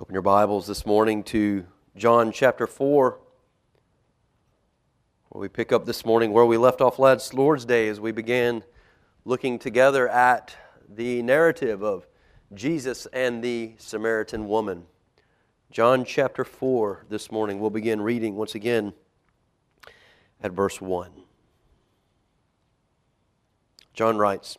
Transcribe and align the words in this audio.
Open 0.00 0.12
your 0.12 0.22
Bibles 0.22 0.68
this 0.68 0.86
morning 0.86 1.24
to 1.24 1.66
John 1.96 2.30
chapter 2.30 2.68
4, 2.68 3.18
where 5.30 5.40
we 5.40 5.48
pick 5.48 5.72
up 5.72 5.86
this 5.86 6.06
morning 6.06 6.30
where 6.32 6.46
we 6.46 6.56
left 6.56 6.80
off 6.80 7.00
last 7.00 7.34
Lord's 7.34 7.64
Day 7.64 7.88
as 7.88 7.98
we 7.98 8.12
began 8.12 8.62
looking 9.24 9.58
together 9.58 10.08
at 10.08 10.54
the 10.88 11.20
narrative 11.22 11.82
of 11.82 12.06
Jesus 12.54 13.06
and 13.12 13.42
the 13.42 13.74
Samaritan 13.78 14.46
woman. 14.46 14.86
John 15.72 16.04
chapter 16.04 16.44
4 16.44 17.06
this 17.08 17.32
morning. 17.32 17.58
We'll 17.58 17.70
begin 17.70 18.00
reading 18.00 18.36
once 18.36 18.54
again 18.54 18.92
at 20.40 20.52
verse 20.52 20.80
1. 20.80 21.10
John 23.94 24.16
writes 24.16 24.58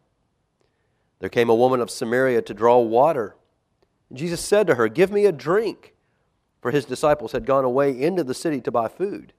There 1.21 1.29
came 1.29 1.49
a 1.49 1.55
woman 1.55 1.79
of 1.79 1.89
Samaria 1.89 2.41
to 2.41 2.53
draw 2.53 2.79
water. 2.79 3.37
Jesus 4.11 4.41
said 4.41 4.67
to 4.67 4.75
her, 4.75 4.89
Give 4.89 5.09
me 5.09 5.25
a 5.25 5.31
drink, 5.31 5.93
for 6.61 6.71
his 6.71 6.83
disciples 6.83 7.31
had 7.31 7.45
gone 7.45 7.63
away 7.63 7.97
into 7.97 8.25
the 8.25 8.33
city 8.33 8.59
to 8.59 8.71
buy 8.71 8.89
food. 8.89 9.31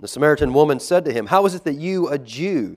The 0.00 0.08
Samaritan 0.08 0.52
woman 0.52 0.80
said 0.80 1.04
to 1.04 1.12
him, 1.12 1.26
How 1.26 1.46
is 1.46 1.54
it 1.54 1.62
that 1.62 1.74
you, 1.74 2.08
a 2.08 2.18
Jew, 2.18 2.76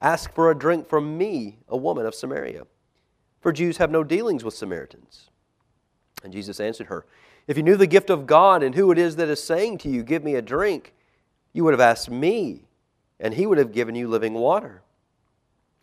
ask 0.00 0.32
for 0.32 0.48
a 0.50 0.56
drink 0.56 0.86
from 0.88 1.18
me, 1.18 1.58
a 1.66 1.76
woman 1.76 2.06
of 2.06 2.14
Samaria? 2.14 2.62
for 3.40 3.52
Jews 3.52 3.76
have 3.76 3.90
no 3.90 4.04
dealings 4.04 4.44
with 4.44 4.54
Samaritans. 4.54 5.30
And 6.22 6.32
Jesus 6.32 6.60
answered 6.60 6.88
her, 6.88 7.06
If 7.46 7.56
you 7.56 7.62
knew 7.62 7.76
the 7.76 7.86
gift 7.86 8.10
of 8.10 8.26
God 8.26 8.62
and 8.62 8.74
who 8.74 8.90
it 8.90 8.98
is 8.98 9.16
that 9.16 9.28
is 9.28 9.42
saying 9.42 9.78
to 9.78 9.88
you, 9.88 10.02
Give 10.02 10.24
me 10.24 10.34
a 10.34 10.42
drink, 10.42 10.92
you 11.52 11.64
would 11.64 11.72
have 11.72 11.80
asked 11.80 12.10
me, 12.10 12.68
and 13.20 13.34
he 13.34 13.46
would 13.46 13.58
have 13.58 13.72
given 13.72 13.94
you 13.94 14.08
living 14.08 14.34
water. 14.34 14.82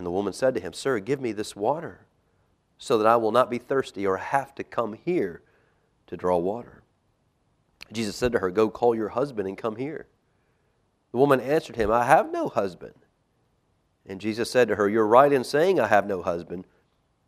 And 0.00 0.06
the 0.06 0.10
woman 0.10 0.32
said 0.32 0.54
to 0.54 0.62
him, 0.62 0.72
Sir, 0.72 0.98
give 0.98 1.20
me 1.20 1.32
this 1.32 1.54
water, 1.54 2.06
so 2.78 2.96
that 2.96 3.06
I 3.06 3.16
will 3.16 3.32
not 3.32 3.50
be 3.50 3.58
thirsty 3.58 4.06
or 4.06 4.16
have 4.16 4.54
to 4.54 4.64
come 4.64 4.94
here 4.94 5.42
to 6.06 6.16
draw 6.16 6.38
water. 6.38 6.84
Jesus 7.92 8.16
said 8.16 8.32
to 8.32 8.38
her, 8.38 8.50
Go 8.50 8.70
call 8.70 8.94
your 8.94 9.10
husband 9.10 9.46
and 9.46 9.58
come 9.58 9.76
here. 9.76 10.06
The 11.12 11.18
woman 11.18 11.38
answered 11.38 11.76
him, 11.76 11.92
I 11.92 12.06
have 12.06 12.32
no 12.32 12.48
husband. 12.48 12.94
And 14.06 14.22
Jesus 14.22 14.50
said 14.50 14.68
to 14.68 14.76
her, 14.76 14.88
You're 14.88 15.06
right 15.06 15.30
in 15.30 15.44
saying, 15.44 15.78
I 15.78 15.88
have 15.88 16.06
no 16.06 16.22
husband 16.22 16.64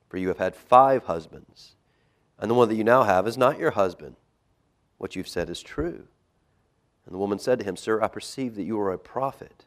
for 0.09 0.16
you 0.16 0.28
have 0.28 0.39
had 0.39 0.56
five 0.56 1.04
husbands, 1.04 1.77
and 2.39 2.50
the 2.50 2.54
one 2.54 2.71
that 2.71 2.77
you 2.77 2.84
now 2.84 3.03
have 3.03 3.28
is 3.28 3.37
not 3.37 3.59
your 3.59 3.72
husband. 3.72 4.16
What 4.97 5.15
you've 5.15 5.28
said 5.28 5.50
is 5.50 5.62
true. 5.62 6.06
And 7.04 7.12
the 7.12 7.19
woman 7.19 7.39
said 7.39 7.59
to 7.59 7.66
him, 7.66 7.77
Sir, 7.77 8.00
I 8.00 8.09
perceive 8.09 8.54
that 8.54 8.62
you 8.62 8.81
are 8.81 8.93
a 8.93 8.99
prophet. 8.99 9.66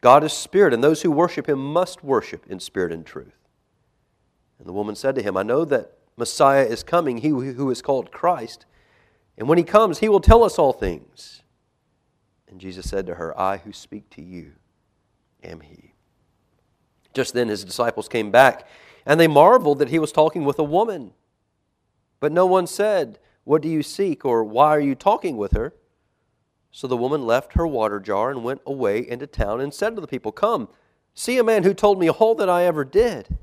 God 0.00 0.22
is 0.24 0.32
spirit, 0.32 0.72
and 0.74 0.84
those 0.84 1.02
who 1.02 1.10
worship 1.10 1.48
him 1.48 1.58
must 1.58 2.04
worship 2.04 2.46
in 2.48 2.60
spirit 2.60 2.92
and 2.92 3.04
truth. 3.04 3.36
And 4.58 4.68
the 4.68 4.72
woman 4.72 4.94
said 4.94 5.14
to 5.16 5.22
him, 5.22 5.36
I 5.36 5.42
know 5.42 5.64
that 5.64 5.92
Messiah 6.16 6.64
is 6.64 6.82
coming, 6.82 7.18
he 7.18 7.28
who 7.28 7.70
is 7.70 7.82
called 7.82 8.10
Christ. 8.10 8.64
And 9.36 9.48
when 9.48 9.58
he 9.58 9.64
comes, 9.64 9.98
he 9.98 10.08
will 10.08 10.20
tell 10.20 10.42
us 10.42 10.58
all 10.58 10.72
things. 10.72 11.42
And 12.48 12.60
Jesus 12.60 12.88
said 12.88 13.06
to 13.06 13.16
her, 13.16 13.38
I 13.38 13.58
who 13.58 13.72
speak 13.72 14.08
to 14.10 14.22
you 14.22 14.52
am 15.42 15.60
he. 15.60 15.92
Just 17.12 17.34
then 17.34 17.48
his 17.48 17.64
disciples 17.64 18.08
came 18.08 18.30
back 18.30 18.66
and 19.04 19.20
they 19.20 19.28
marveled 19.28 19.78
that 19.78 19.88
he 19.88 19.98
was 19.98 20.12
talking 20.12 20.44
with 20.44 20.58
a 20.58 20.64
woman. 20.64 21.12
But 22.20 22.32
no 22.32 22.46
one 22.46 22.66
said, 22.66 23.18
What 23.44 23.62
do 23.62 23.68
you 23.68 23.82
seek? 23.82 24.24
or 24.24 24.44
Why 24.44 24.68
are 24.68 24.80
you 24.80 24.94
talking 24.94 25.36
with 25.36 25.52
her? 25.52 25.74
So 26.76 26.86
the 26.86 26.94
woman 26.94 27.24
left 27.24 27.54
her 27.54 27.66
water 27.66 27.98
jar 27.98 28.30
and 28.30 28.44
went 28.44 28.60
away 28.66 28.98
into 28.98 29.26
town 29.26 29.62
and 29.62 29.72
said 29.72 29.94
to 29.94 30.02
the 30.02 30.06
people, 30.06 30.30
Come, 30.30 30.68
see 31.14 31.38
a 31.38 31.42
man 31.42 31.62
who 31.62 31.72
told 31.72 31.98
me 31.98 32.10
all 32.10 32.34
that 32.34 32.50
I 32.50 32.64
ever 32.64 32.84
did. 32.84 33.38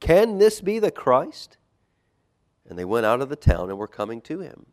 Can 0.00 0.38
this 0.38 0.60
be 0.60 0.80
the 0.80 0.90
Christ? 0.90 1.58
And 2.68 2.76
they 2.76 2.84
went 2.84 3.06
out 3.06 3.20
of 3.20 3.28
the 3.28 3.36
town 3.36 3.70
and 3.70 3.78
were 3.78 3.86
coming 3.86 4.20
to 4.22 4.40
him. 4.40 4.66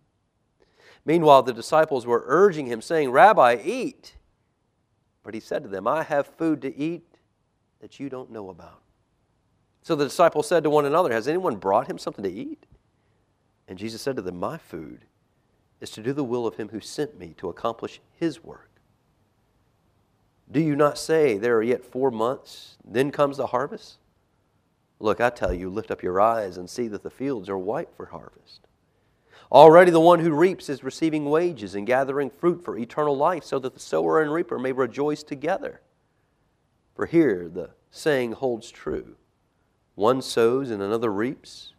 Meanwhile, 1.05 1.43
the 1.43 1.53
disciples 1.53 2.07
were 2.07 2.23
urging 2.25 2.65
him, 2.65 2.81
saying, 2.81 3.11
Rabbi, 3.11 3.61
eat. 3.63 4.15
But 5.21 5.35
he 5.35 5.39
said 5.39 5.61
to 5.61 5.69
them, 5.69 5.87
I 5.87 6.01
have 6.01 6.25
food 6.25 6.63
to 6.63 6.75
eat 6.75 7.19
that 7.79 7.99
you 7.99 8.09
don't 8.09 8.31
know 8.31 8.49
about. 8.49 8.81
So 9.83 9.93
the 9.95 10.05
disciples 10.05 10.47
said 10.47 10.63
to 10.63 10.71
one 10.71 10.85
another, 10.85 11.13
Has 11.13 11.27
anyone 11.27 11.57
brought 11.57 11.87
him 11.87 11.99
something 11.99 12.23
to 12.23 12.31
eat? 12.31 12.65
And 13.67 13.77
Jesus 13.77 14.01
said 14.01 14.15
to 14.15 14.23
them, 14.23 14.39
My 14.39 14.57
food 14.57 15.05
is 15.83 15.89
to 15.91 16.01
do 16.01 16.13
the 16.13 16.23
will 16.23 16.47
of 16.47 16.55
him 16.55 16.69
who 16.69 16.79
sent 16.79 17.19
me 17.19 17.35
to 17.37 17.49
accomplish 17.49 17.99
his 18.13 18.41
work. 18.41 18.69
Do 20.49 20.61
you 20.61 20.77
not 20.77 20.97
say, 20.97 21.37
There 21.37 21.57
are 21.57 21.63
yet 21.63 21.83
four 21.83 22.09
months, 22.09 22.77
then 22.85 23.11
comes 23.11 23.35
the 23.35 23.47
harvest? 23.47 23.97
Look, 24.99 25.19
I 25.19 25.29
tell 25.29 25.53
you, 25.53 25.69
lift 25.69 25.91
up 25.91 26.01
your 26.01 26.21
eyes 26.21 26.55
and 26.55 26.69
see 26.69 26.87
that 26.87 27.03
the 27.03 27.09
fields 27.09 27.49
are 27.49 27.57
white 27.57 27.89
for 27.97 28.05
harvest. 28.05 28.61
Already 29.51 29.91
the 29.91 29.99
one 29.99 30.21
who 30.21 30.31
reaps 30.31 30.69
is 30.69 30.85
receiving 30.85 31.25
wages 31.25 31.75
and 31.75 31.85
gathering 31.85 32.29
fruit 32.29 32.63
for 32.63 32.77
eternal 32.77 33.17
life, 33.17 33.43
so 33.43 33.59
that 33.59 33.73
the 33.73 33.79
sower 33.79 34.21
and 34.21 34.31
reaper 34.31 34.57
may 34.57 34.71
rejoice 34.71 35.21
together. 35.21 35.81
For 36.95 37.07
here 37.07 37.49
the 37.49 37.71
saying 37.91 38.31
holds 38.33 38.71
true 38.71 39.17
one 39.95 40.21
sows 40.21 40.71
and 40.71 40.81
another 40.81 41.11
reaps. 41.11 41.73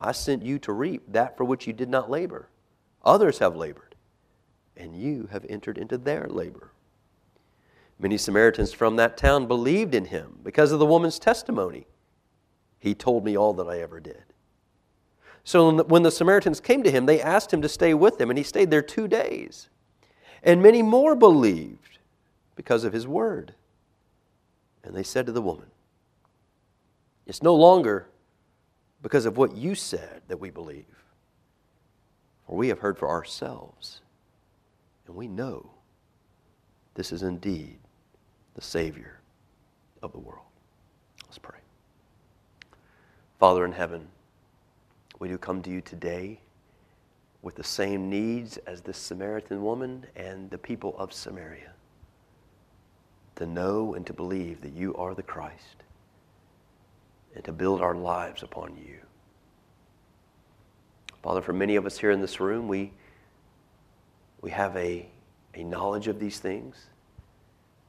I 0.00 0.12
sent 0.12 0.44
you 0.44 0.58
to 0.60 0.72
reap 0.72 1.04
that 1.08 1.36
for 1.36 1.44
which 1.44 1.66
you 1.66 1.72
did 1.72 1.88
not 1.88 2.10
labor. 2.10 2.50
Others 3.06 3.38
have 3.38 3.54
labored, 3.54 3.94
and 4.76 4.94
you 4.94 5.28
have 5.30 5.46
entered 5.48 5.78
into 5.78 5.96
their 5.96 6.26
labor. 6.28 6.72
Many 7.98 8.18
Samaritans 8.18 8.72
from 8.72 8.96
that 8.96 9.16
town 9.16 9.46
believed 9.46 9.94
in 9.94 10.06
him 10.06 10.40
because 10.42 10.72
of 10.72 10.80
the 10.80 10.84
woman's 10.84 11.18
testimony. 11.18 11.86
He 12.78 12.94
told 12.94 13.24
me 13.24 13.36
all 13.36 13.54
that 13.54 13.68
I 13.68 13.80
ever 13.80 14.00
did. 14.00 14.24
So 15.44 15.84
when 15.84 16.02
the 16.02 16.10
Samaritans 16.10 16.60
came 16.60 16.82
to 16.82 16.90
him, 16.90 17.06
they 17.06 17.22
asked 17.22 17.52
him 17.52 17.62
to 17.62 17.68
stay 17.68 17.94
with 17.94 18.18
them, 18.18 18.28
and 18.28 18.36
he 18.36 18.42
stayed 18.42 18.70
there 18.70 18.82
two 18.82 19.06
days. 19.06 19.68
And 20.42 20.60
many 20.60 20.82
more 20.82 21.14
believed 21.14 21.98
because 22.56 22.82
of 22.82 22.92
his 22.92 23.06
word. 23.06 23.54
And 24.82 24.94
they 24.94 25.04
said 25.04 25.26
to 25.26 25.32
the 25.32 25.40
woman, 25.40 25.66
it's 27.26 27.42
no 27.42 27.54
longer 27.54 28.08
because 29.02 29.26
of 29.26 29.36
what 29.36 29.56
you 29.56 29.74
said 29.74 30.22
that 30.28 30.40
we 30.40 30.50
believe, 30.50 30.84
for 32.46 32.56
we 32.56 32.68
have 32.68 32.78
heard 32.78 32.98
for 32.98 33.08
ourselves, 33.08 34.00
and 35.06 35.16
we 35.16 35.28
know 35.28 35.70
this 36.94 37.12
is 37.12 37.22
indeed 37.22 37.78
the 38.54 38.62
Savior 38.62 39.20
of 40.02 40.12
the 40.12 40.18
world. 40.18 40.46
Let's 41.24 41.38
pray. 41.38 41.58
Father 43.38 43.64
in 43.64 43.72
heaven, 43.72 44.06
we 45.18 45.28
do 45.28 45.38
come 45.38 45.62
to 45.62 45.70
you 45.70 45.80
today 45.80 46.40
with 47.42 47.54
the 47.54 47.64
same 47.64 48.08
needs 48.08 48.56
as 48.58 48.80
this 48.80 48.98
Samaritan 48.98 49.62
woman 49.62 50.06
and 50.16 50.50
the 50.50 50.58
people 50.58 50.94
of 50.98 51.12
Samaria 51.12 51.72
to 53.36 53.46
know 53.46 53.94
and 53.94 54.06
to 54.06 54.12
believe 54.12 54.60
that 54.62 54.72
you 54.72 54.94
are 54.96 55.14
the 55.14 55.22
Christ 55.22 55.84
and 57.34 57.44
to 57.44 57.52
build 57.52 57.82
our 57.82 57.94
lives 57.94 58.42
upon 58.42 58.76
you. 58.76 58.98
Father, 61.26 61.42
for 61.42 61.52
many 61.52 61.74
of 61.74 61.84
us 61.86 61.98
here 61.98 62.12
in 62.12 62.20
this 62.20 62.38
room, 62.38 62.68
we, 62.68 62.92
we 64.42 64.52
have 64.52 64.76
a, 64.76 65.08
a 65.54 65.64
knowledge 65.64 66.06
of 66.06 66.20
these 66.20 66.38
things, 66.38 66.86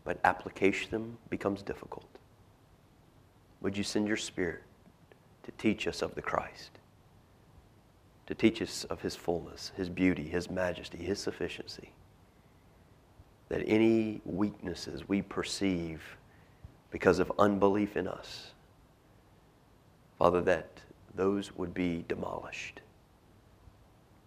but 0.03 0.19
application 0.23 0.89
them 0.89 1.19
becomes 1.29 1.61
difficult. 1.61 2.09
Would 3.61 3.77
you 3.77 3.83
send 3.83 4.07
your 4.07 4.17
Spirit 4.17 4.63
to 5.43 5.51
teach 5.51 5.85
us 5.85 6.01
of 6.01 6.15
the 6.15 6.21
Christ? 6.23 6.71
to 8.25 8.33
teach 8.33 8.59
us 8.59 8.85
of 8.85 9.01
His 9.01 9.15
fullness, 9.15 9.71
His 9.77 9.87
beauty, 9.87 10.23
His 10.23 10.49
majesty, 10.49 10.97
His 10.97 11.19
sufficiency. 11.19 11.91
That 13.49 13.61
any 13.67 14.19
weaknesses 14.25 15.07
we 15.07 15.21
perceive 15.21 16.01
because 16.89 17.19
of 17.19 17.31
unbelief 17.37 17.95
in 17.95 18.07
us, 18.07 18.51
Father, 20.17 20.41
that 20.41 20.81
those 21.15 21.55
would 21.55 21.75
be 21.75 22.03
demolished 22.07 22.81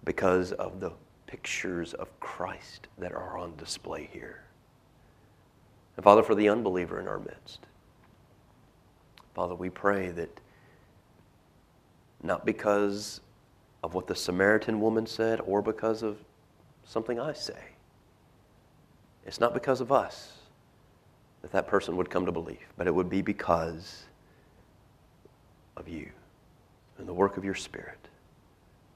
because 0.05 0.53
of 0.53 0.81
the 0.81 0.93
pictures 1.27 1.95
of 1.95 2.09
Christ 2.21 2.89
that 2.99 3.13
are 3.13 3.39
on 3.39 3.55
display 3.57 4.09
here. 4.13 4.43
And 5.97 6.05
Father, 6.05 6.23
for 6.23 6.35
the 6.35 6.49
unbeliever 6.49 6.99
in 6.99 7.07
our 7.07 7.19
midst, 7.19 7.61
Father, 9.35 9.55
we 9.55 9.71
pray 9.71 10.11
that 10.11 10.41
not 12.23 12.45
because 12.45 13.21
of 13.83 13.95
what 13.95 14.07
the 14.07 14.15
Samaritan 14.15 14.81
woman 14.81 15.07
said 15.07 15.41
or 15.41 15.63
because 15.63 16.03
of 16.03 16.19
something 16.85 17.19
I 17.19 17.33
say. 17.33 17.63
It's 19.25 19.41
not 19.41 19.55
because 19.55 19.81
of 19.81 19.93
us 19.93 20.33
that 21.43 21.53
that 21.53 21.67
person 21.67 21.97
would 21.97 22.11
come 22.11 22.27
to 22.27 22.33
believe, 22.33 22.67
but 22.77 22.87
it 22.87 22.95
would 22.95 23.09
be 23.09 23.23
because 23.23 24.05
of 25.77 25.89
you 25.89 26.11
and 26.99 27.09
the 27.09 27.15
work 27.15 27.37
of 27.37 27.45
your 27.45 27.55
Spirit, 27.55 28.00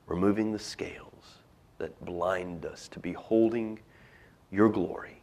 removing 0.07 0.53
the 0.53 0.59
scales 0.59 1.39
that 1.79 2.05
blind 2.05 2.67
us 2.67 2.89
to 2.89 3.01
beholding 3.01 3.79
your 4.51 4.69
glory. 4.69 5.21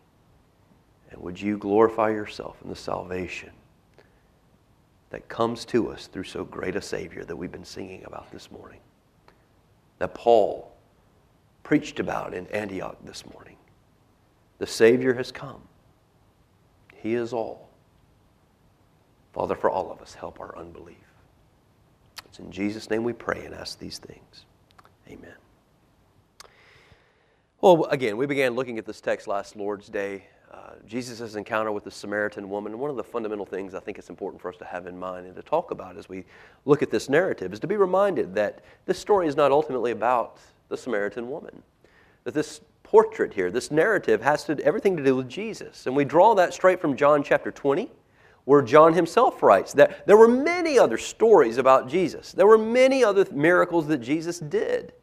And 1.12 1.22
would 1.22 1.40
you 1.40 1.58
glorify 1.58 2.10
yourself 2.10 2.58
in 2.64 2.70
the 2.70 2.76
salvation 2.76 3.52
that 5.10 5.28
comes 5.28 5.66
to 5.66 5.92
us 5.92 6.08
through 6.08 6.24
so 6.24 6.44
great 6.44 6.76
a 6.76 6.82
Savior 6.82 7.26
that 7.26 7.36
we've 7.36 7.52
been 7.52 7.66
singing 7.66 8.04
about 8.06 8.32
this 8.32 8.50
morning? 8.52 8.80
that 10.02 10.16
Paul 10.16 10.72
preached 11.62 12.00
about 12.00 12.34
in 12.34 12.48
Antioch 12.48 12.98
this 13.06 13.24
morning. 13.32 13.56
The 14.58 14.66
Savior 14.66 15.14
has 15.14 15.32
come, 15.32 15.62
He 16.96 17.14
is 17.14 17.34
all. 17.34 17.70
Father, 19.32 19.54
for 19.54 19.70
all 19.70 19.92
of 19.92 20.02
us, 20.02 20.16
help 20.16 20.40
our 20.40 20.58
unbelief. 20.58 20.98
It's 22.26 22.40
in 22.40 22.52
Jesus' 22.52 22.90
name 22.90 23.04
we 23.04 23.14
pray 23.14 23.46
and 23.46 23.54
ask 23.54 23.78
these 23.78 24.00
things. 24.00 24.46
Amen. 25.10 25.34
Well, 27.62 27.86
again, 27.86 28.18
we 28.18 28.26
began 28.26 28.56
looking 28.56 28.78
at 28.80 28.86
this 28.86 29.02
text 29.02 29.28
last 29.28 29.56
Lord's 29.56 29.88
Day. 29.88 30.24
Uh, 30.52 30.72
Jesus' 30.86 31.36
encounter 31.36 31.72
with 31.72 31.84
the 31.84 31.92
Samaritan 31.92 32.50
woman. 32.50 32.78
One 32.80 32.90
of 32.90 32.98
the 32.98 33.04
fundamental 33.04 33.46
things 33.46 33.74
I 33.74 33.80
think 33.80 33.98
it's 33.98 34.10
important 34.10 34.42
for 34.42 34.50
us 34.50 34.58
to 34.58 34.66
have 34.66 34.88
in 34.88 35.00
mind 35.00 35.28
and 35.28 35.36
to 35.36 35.42
talk 35.42 35.72
about 35.72 35.96
as 35.96 36.10
we 36.10 36.26
look 36.66 36.82
at 36.82 36.90
this 36.90 37.08
narrative 37.08 37.54
is 37.54 37.60
to 37.62 37.68
be 37.68 37.78
reminded 37.78 38.36
that 38.36 38.64
this 38.86 39.00
story 39.00 39.28
is 39.28 39.36
not 39.38 39.52
ultimately 39.52 39.92
about 39.92 40.40
the 40.68 40.76
Samaritan 40.76 41.30
woman. 41.30 41.64
That 42.26 42.34
this 42.34 42.62
portrait 42.84 43.34
here, 43.34 43.50
this 43.50 43.72
narrative, 43.72 44.22
has 44.22 44.44
to, 44.46 44.60
everything 44.60 44.98
to 44.98 45.04
do 45.04 45.16
with 45.16 45.30
Jesus. 45.30 45.86
And 45.86 45.96
we 45.96 46.04
draw 46.04 46.36
that 46.36 46.54
straight 46.54 46.82
from 46.82 46.98
John 46.98 47.24
chapter 47.24 47.52
20, 47.52 47.90
where 48.46 48.62
John 48.62 48.94
himself 48.94 49.44
writes 49.44 49.74
that 49.74 50.06
there 50.08 50.18
were 50.18 50.28
many 50.28 50.80
other 50.80 50.98
stories 50.98 51.58
about 51.58 51.88
Jesus. 51.88 52.32
There 52.32 52.48
were 52.48 52.58
many 52.58 53.04
other 53.04 53.26
miracles 53.32 53.88
that 53.88 54.00
Jesus 54.00 54.40
did. 54.40 54.94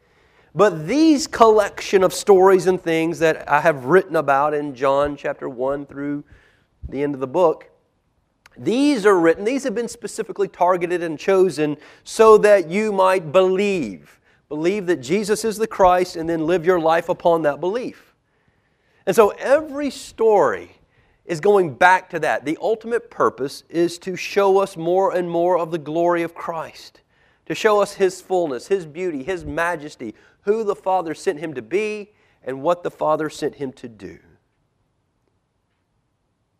But 0.53 0.87
these 0.87 1.27
collection 1.27 2.03
of 2.03 2.13
stories 2.13 2.67
and 2.67 2.81
things 2.81 3.19
that 3.19 3.49
I 3.49 3.61
have 3.61 3.85
written 3.85 4.15
about 4.15 4.53
in 4.53 4.75
John 4.75 5.15
chapter 5.15 5.47
1 5.47 5.85
through 5.85 6.23
the 6.87 7.03
end 7.03 7.13
of 7.13 7.21
the 7.21 7.27
book, 7.27 7.69
these 8.57 9.05
are 9.05 9.17
written, 9.17 9.45
these 9.45 9.63
have 9.63 9.75
been 9.75 9.87
specifically 9.87 10.47
targeted 10.47 11.01
and 11.01 11.17
chosen 11.17 11.77
so 12.03 12.37
that 12.39 12.69
you 12.69 12.91
might 12.91 13.31
believe. 13.31 14.19
Believe 14.49 14.87
that 14.87 14.97
Jesus 14.97 15.45
is 15.45 15.57
the 15.57 15.67
Christ 15.67 16.15
and 16.15 16.27
then 16.27 16.45
live 16.45 16.65
your 16.65 16.79
life 16.79 17.07
upon 17.07 17.43
that 17.43 17.61
belief. 17.61 18.15
And 19.05 19.15
so 19.15 19.29
every 19.29 19.91
story 19.91 20.78
is 21.29 21.39
going 21.39 21.75
back 21.75 22.09
to 22.09 22.19
that. 22.19 22.43
The 22.43 22.57
ultimate 22.59 23.11
purpose 23.11 23.63
is 23.69 23.99
to 23.99 24.15
show 24.15 24.57
us 24.57 24.75
more 24.75 25.15
and 25.15 25.29
more 25.29 25.59
of 25.59 25.69
the 25.69 25.77
glory 25.77 26.23
of 26.23 26.33
Christ, 26.33 27.01
to 27.45 27.53
show 27.53 27.81
us 27.81 27.93
His 27.93 28.19
fullness, 28.19 28.67
His 28.67 28.87
beauty, 28.87 29.23
His 29.23 29.45
majesty, 29.45 30.15
who 30.41 30.63
the 30.63 30.75
Father 30.75 31.13
sent 31.13 31.39
him 31.39 31.53
to 31.53 31.61
be 31.61 32.11
and 32.43 32.63
what 32.63 32.81
the 32.81 32.89
Father 32.89 33.29
sent 33.29 33.55
him 33.55 33.71
to 33.73 33.87
do. 33.87 34.17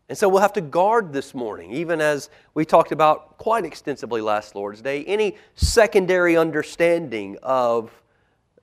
And 0.07 0.17
so 0.17 0.29
we'll 0.29 0.41
have 0.41 0.53
to 0.53 0.61
guard 0.61 1.13
this 1.13 1.33
morning, 1.33 1.71
even 1.71 2.01
as 2.01 2.29
we 2.53 2.65
talked 2.65 2.91
about 2.91 3.37
quite 3.37 3.65
extensively 3.65 4.21
last 4.21 4.53
Lord's 4.53 4.81
Day, 4.81 5.03
any 5.05 5.37
secondary 5.55 6.37
understanding 6.37 7.37
of 7.41 7.91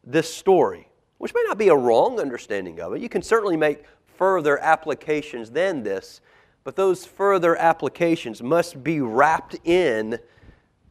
this 0.04 0.32
story, 0.32 0.88
which 1.18 1.34
may 1.34 1.42
not 1.46 1.58
be 1.58 1.68
a 1.68 1.74
wrong 1.74 2.20
understanding 2.20 2.80
of 2.80 2.94
it. 2.94 3.00
You 3.00 3.08
can 3.08 3.22
certainly 3.22 3.56
make 3.56 3.84
further 4.16 4.58
applications 4.58 5.50
than 5.50 5.82
this, 5.82 6.20
but 6.64 6.76
those 6.76 7.04
further 7.04 7.56
applications 7.56 8.42
must 8.42 8.82
be 8.82 9.00
wrapped 9.00 9.56
in 9.64 10.18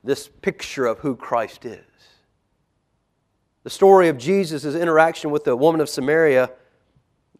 this 0.03 0.27
picture 0.27 0.85
of 0.85 0.99
who 0.99 1.15
Christ 1.15 1.65
is. 1.65 1.83
The 3.63 3.69
story 3.69 4.07
of 4.09 4.17
Jesus' 4.17 4.75
interaction 4.75 5.31
with 5.31 5.43
the 5.43 5.55
woman 5.55 5.81
of 5.81 5.89
Samaria 5.89 6.51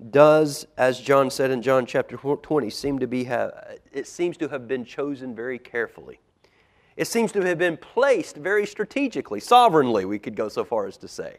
does, 0.10 0.66
as 0.78 1.00
John 1.00 1.30
said 1.30 1.52
in 1.52 1.62
John 1.62 1.86
chapter 1.86 2.18
20, 2.18 2.70
seem 2.70 3.00
to 3.00 3.08
be 3.08 3.26
have, 3.26 3.78
it 3.94 4.08
seems 4.08 4.36
to 4.38 4.50
have 4.50 4.68
been 4.68 4.84
chosen 4.84 5.36
very 5.36 5.60
carefully. 5.60 6.20
It 6.98 7.08
seems 7.08 7.32
to 7.34 7.42
have 7.42 7.58
been 7.58 7.78
placed 7.78 8.38
very 8.38 8.66
strategically, 8.66 9.40
sovereignly, 9.40 10.06
we 10.06 10.20
could 10.20 10.36
go 10.36 10.50
so 10.50 10.64
far 10.64 10.88
as 10.88 10.98
to 10.98 11.08
say. 11.08 11.38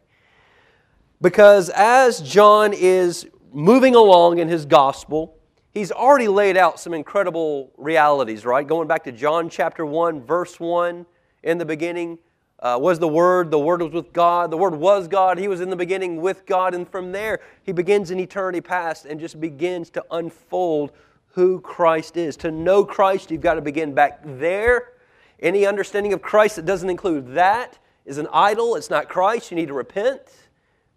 Because 1.20 1.70
as 1.70 2.20
John 2.20 2.72
is 2.74 3.26
moving 3.56 3.94
along 3.94 4.38
in 4.38 4.48
his 4.48 4.66
gospel, 4.66 5.34
he's 5.72 5.90
already 5.90 6.28
laid 6.28 6.58
out 6.58 6.78
some 6.78 6.92
incredible 6.92 7.72
realities, 7.78 8.44
right? 8.44 8.66
Going 8.66 8.86
back 8.86 9.02
to 9.04 9.12
John 9.12 9.48
chapter 9.48 9.86
1, 9.86 10.24
verse 10.24 10.60
1, 10.60 11.06
in 11.42 11.56
the 11.56 11.64
beginning, 11.64 12.18
uh, 12.58 12.76
was 12.78 12.98
the 12.98 13.08
Word. 13.08 13.50
The 13.50 13.58
Word 13.58 13.80
was 13.80 13.92
with 13.92 14.12
God. 14.12 14.50
The 14.50 14.58
Word 14.58 14.74
was 14.74 15.08
God. 15.08 15.38
He 15.38 15.48
was 15.48 15.62
in 15.62 15.70
the 15.70 15.76
beginning 15.76 16.20
with 16.20 16.44
God. 16.44 16.74
And 16.74 16.86
from 16.86 17.12
there, 17.12 17.40
he 17.62 17.72
begins 17.72 18.10
in 18.10 18.20
eternity 18.20 18.60
past 18.60 19.06
and 19.06 19.18
just 19.18 19.40
begins 19.40 19.88
to 19.90 20.04
unfold 20.10 20.92
who 21.28 21.58
Christ 21.60 22.18
is. 22.18 22.36
To 22.38 22.50
know 22.50 22.84
Christ, 22.84 23.30
you've 23.30 23.40
got 23.40 23.54
to 23.54 23.62
begin 23.62 23.94
back 23.94 24.20
there. 24.22 24.92
Any 25.40 25.64
understanding 25.64 26.12
of 26.12 26.20
Christ 26.20 26.56
that 26.56 26.66
doesn't 26.66 26.90
include 26.90 27.32
that 27.34 27.78
is 28.04 28.18
an 28.18 28.28
idol. 28.34 28.76
It's 28.76 28.90
not 28.90 29.08
Christ. 29.08 29.50
You 29.50 29.56
need 29.56 29.68
to 29.68 29.74
repent. 29.74 30.20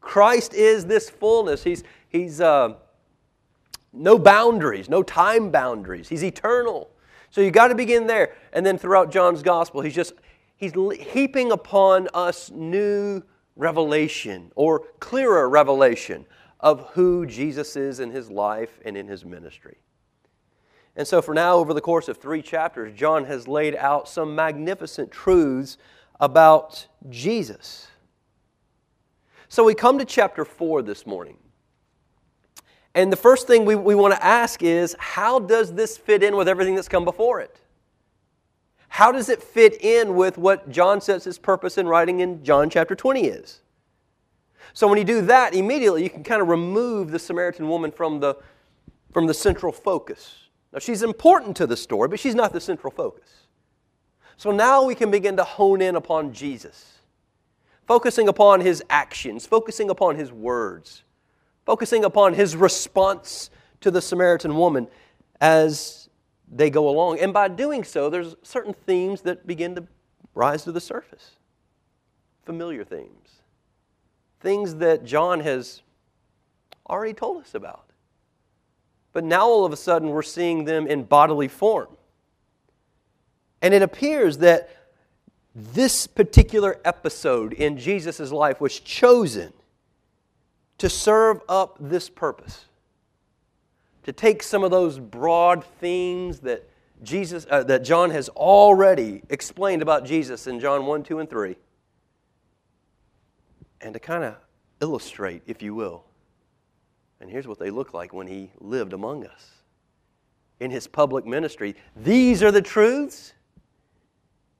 Christ 0.01 0.54
is 0.54 0.86
this 0.86 1.10
fullness. 1.10 1.63
He's, 1.63 1.84
he's 2.10 2.42
uh, 2.42 2.74
no 3.94 4.20
boundaries, 4.20 4.89
no 4.89 5.01
time 5.01 5.50
boundaries. 5.50 6.10
He's 6.10 6.24
eternal. 6.24 6.92
So 7.32 7.42
you've 7.42 7.54
got 7.54 7.70
to 7.70 7.75
begin 7.75 8.08
there. 8.08 8.36
And 8.51 8.66
then 8.66 8.78
throughout 8.78 9.12
John's 9.12 9.42
gospel, 9.42 9.82
he's 9.82 9.96
just 9.96 10.13
He's 10.60 10.74
heaping 10.74 11.54
upon 11.54 12.10
us 12.13 12.51
new 12.51 13.24
revelation 13.56 14.51
or 14.56 14.82
clearer 15.00 15.48
revelation 15.48 16.25
of 16.60 16.89
who 16.89 17.25
Jesus 17.25 17.78
is 17.78 18.01
in 18.01 18.12
his 18.12 18.30
life 18.30 18.78
and 18.84 18.98
in 18.98 19.08
his 19.08 19.24
ministry. 19.24 19.78
And 20.98 21.08
so, 21.08 21.22
for 21.22 21.34
now, 21.34 21.56
over 21.56 21.74
the 21.74 21.80
course 21.80 22.10
of 22.10 22.18
three 22.18 22.42
chapters, 22.42 22.94
John 22.94 23.24
has 23.24 23.48
laid 23.48 23.74
out 23.78 24.10
some 24.10 24.36
magnificent 24.36 25.12
truths 25.12 25.78
about 26.20 26.88
Jesus. 27.10 27.88
So, 29.48 29.63
we 29.63 29.74
come 29.75 29.98
to 29.98 30.04
chapter 30.04 30.44
4 30.44 30.82
this 30.82 31.06
morning. 31.06 31.38
And 32.96 33.12
the 33.12 33.17
first 33.17 33.48
thing 33.48 33.65
we, 33.65 33.75
we 33.75 33.96
want 33.96 34.13
to 34.13 34.24
ask 34.24 34.63
is 34.63 34.96
how 35.00 35.39
does 35.39 35.74
this 35.74 35.98
fit 35.98 36.24
in 36.24 36.36
with 36.36 36.48
everything 36.48 36.75
that's 36.75 36.88
come 36.88 37.05
before 37.05 37.39
it? 37.39 37.55
How 38.88 39.12
does 39.12 39.29
it 39.29 39.41
fit 39.43 39.81
in 39.84 40.15
with 40.15 40.38
what 40.38 40.69
John 40.69 41.00
says 41.00 41.24
his 41.24 41.38
purpose 41.38 41.77
in 41.77 41.88
writing 41.88 42.19
in 42.22 42.43
John 42.43 42.69
chapter 42.69 42.96
20 42.96 43.25
is? 43.25 43.62
So 44.74 44.88
when 44.88 44.98
you 44.98 45.03
do 45.03 45.22
that, 45.22 45.53
immediately 45.53 46.03
you 46.03 46.10
can 46.10 46.24
kind 46.24 46.41
of 46.41 46.48
remove 46.48 47.12
the 47.12 47.19
Samaritan 47.19 47.67
woman 47.69 47.91
from 47.91 48.19
the, 48.19 48.36
from 49.12 49.27
the 49.27 49.34
central 49.34 49.72
focus. 49.72 50.36
Now, 50.74 50.79
she's 50.79 51.03
important 51.03 51.55
to 51.58 51.67
the 51.67 51.77
story, 51.77 52.08
but 52.08 52.19
she's 52.19 52.36
not 52.36 52.53
the 52.53 52.62
central 52.62 52.91
focus. 52.91 53.29
So 54.38 54.51
now 54.51 54.84
we 54.84 54.96
can 54.96 55.12
begin 55.12 55.38
to 55.38 55.43
hone 55.43 55.81
in 55.81 55.96
upon 55.96 56.34
Jesus. 56.34 57.00
focusing 57.86 58.27
upon 58.27 58.62
his 58.62 58.84
actions, 58.91 59.48
focusing 59.48 59.89
upon 59.89 60.15
his 60.15 60.31
words, 60.31 61.03
focusing 61.66 62.04
upon 62.04 62.34
his 62.34 62.56
response 62.56 63.50
to 63.82 63.92
the 63.92 64.01
Samaritan 64.01 64.56
woman 64.56 64.88
as 65.39 66.10
they 66.51 66.70
go 66.70 66.89
along. 66.89 67.20
And 67.20 67.34
by 67.34 67.48
doing 67.48 67.84
so, 67.84 68.10
there's 68.10 68.36
certain 68.44 68.74
themes 68.74 69.22
that 69.22 69.46
begin 69.46 69.75
to 69.75 69.88
rise 70.34 70.63
to 70.63 70.72
the 70.72 70.82
surface 70.82 71.32
familiar 72.46 72.84
themes, 72.84 73.42
things 74.39 74.75
that 74.75 75.06
John 75.06 75.42
has 75.42 75.84
already 76.89 77.13
told 77.13 77.44
us 77.44 77.54
about. 77.54 77.86
But 79.13 79.24
now 79.24 79.46
all 79.46 79.66
of 79.66 79.74
a 79.74 79.78
sudden 79.78 80.10
we're 80.10 80.24
seeing 80.24 80.66
them 80.66 80.88
in 80.88 81.04
bodily 81.04 81.48
form. 81.48 81.89
And 83.62 83.72
it 83.72 83.84
appears 83.84 84.39
that 84.39 84.75
this 85.54 86.08
particular 86.08 86.80
episode 86.86 87.54
in 87.54 87.78
Jesus' 87.78 88.32
life 88.32 88.60
was 88.60 88.80
chosen 88.80 89.54
to 90.79 90.89
serve 90.89 91.41
up 91.48 91.77
this 91.79 92.09
purpose. 92.09 92.65
To 94.03 94.12
take 94.12 94.43
some 94.43 94.63
of 94.63 94.71
those 94.71 95.00
broad 95.00 95.63
themes 95.79 96.39
that 96.39 96.67
Jesus 97.03 97.45
uh, 97.50 97.63
that 97.63 97.83
John 97.83 98.09
has 98.12 98.27
already 98.29 99.21
explained 99.29 99.81
about 99.81 100.05
Jesus 100.05 100.48
in 100.48 100.59
John 100.59 100.86
1, 100.86 101.03
2, 101.03 101.19
and 101.19 101.29
3 101.29 101.55
and 103.81 103.93
to 103.93 104.00
kind 104.00 104.24
of 104.24 104.36
illustrate, 104.81 105.43
if 105.48 105.62
you 105.62 105.74
will. 105.74 106.03
And 107.21 107.29
here's 107.29 107.48
what 107.48 107.59
they 107.59 107.69
look 107.69 107.93
like 107.93 108.13
when 108.13 108.27
he 108.27 108.51
lived 108.59 108.93
among 108.93 109.25
us. 109.25 109.51
In 110.59 110.71
his 110.71 110.88
public 110.88 111.25
ministry, 111.25 111.75
these 111.95 112.43
are 112.43 112.51
the 112.51 112.62
truths. 112.62 113.33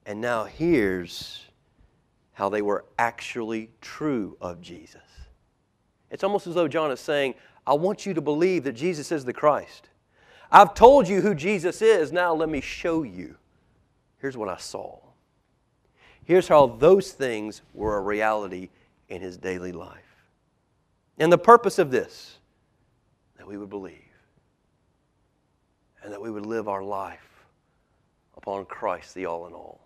And 0.06 0.20
now 0.20 0.44
here's 0.44 1.44
how 2.32 2.48
they 2.48 2.62
were 2.62 2.84
actually 2.98 3.70
true 3.80 4.36
of 4.40 4.60
Jesus. 4.60 5.02
It's 6.10 6.24
almost 6.24 6.46
as 6.46 6.54
though 6.54 6.68
John 6.68 6.90
is 6.90 7.00
saying, 7.00 7.34
I 7.66 7.74
want 7.74 8.06
you 8.06 8.14
to 8.14 8.20
believe 8.20 8.64
that 8.64 8.72
Jesus 8.72 9.12
is 9.12 9.24
the 9.24 9.32
Christ. 9.32 9.88
I've 10.50 10.74
told 10.74 11.06
you 11.08 11.20
who 11.20 11.34
Jesus 11.34 11.80
is, 11.80 12.12
now 12.12 12.34
let 12.34 12.48
me 12.48 12.60
show 12.60 13.02
you. 13.02 13.36
Here's 14.18 14.36
what 14.36 14.48
I 14.48 14.56
saw. 14.56 14.98
Here's 16.24 16.48
how 16.48 16.66
those 16.66 17.12
things 17.12 17.62
were 17.74 17.96
a 17.96 18.00
reality 18.00 18.68
in 19.08 19.20
his 19.20 19.36
daily 19.36 19.72
life. 19.72 19.98
And 21.18 21.32
the 21.32 21.38
purpose 21.38 21.78
of 21.78 21.90
this, 21.90 22.38
that 23.36 23.46
we 23.46 23.56
would 23.56 23.70
believe 23.70 23.98
and 26.02 26.12
that 26.12 26.20
we 26.20 26.30
would 26.30 26.46
live 26.46 26.68
our 26.68 26.82
life 26.82 27.44
upon 28.36 28.64
Christ, 28.64 29.14
the 29.14 29.26
all 29.26 29.46
in 29.46 29.52
all. 29.52 29.80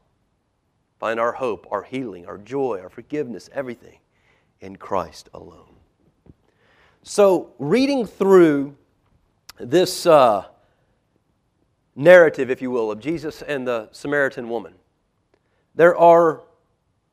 Find 0.99 1.19
our 1.19 1.33
hope, 1.33 1.67
our 1.71 1.83
healing, 1.83 2.27
our 2.27 2.39
joy, 2.39 2.81
our 2.81 2.89
forgiveness, 2.89 3.51
everything 3.53 3.99
in 4.61 4.77
Christ 4.77 5.29
alone. 5.35 5.74
So, 7.07 7.53
reading 7.59 8.07
through 8.07 8.77
this 9.61 10.07
uh, 10.07 10.47
narrative, 11.95 12.51
if 12.51 12.63
you 12.63 12.71
will, 12.71 12.91
of 12.91 12.99
Jesus 12.99 13.43
and 13.43 13.69
the 13.69 13.91
Samaritan 13.93 14.49
woman, 14.49 14.73
there 15.75 15.95
are 15.95 16.41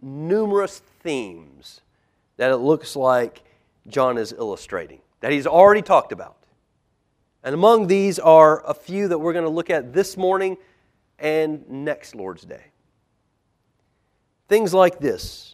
numerous 0.01 0.79
themes 1.01 1.81
that 2.37 2.51
it 2.51 2.57
looks 2.57 2.95
like 2.95 3.43
John 3.85 4.17
is 4.17 4.31
illustrating, 4.31 5.01
that 5.19 5.33
he's 5.33 5.45
already 5.45 5.81
talked 5.81 6.13
about. 6.13 6.37
And 7.43 7.53
among 7.53 7.87
these 7.87 8.17
are 8.17 8.65
a 8.65 8.73
few 8.73 9.09
that 9.09 9.19
we're 9.19 9.33
going 9.33 9.43
to 9.43 9.51
look 9.51 9.69
at 9.69 9.91
this 9.91 10.15
morning 10.15 10.55
and 11.19 11.69
next 11.69 12.15
Lord's 12.15 12.45
Day. 12.45 12.63
Things 14.47 14.73
like 14.73 14.99
this 14.99 15.53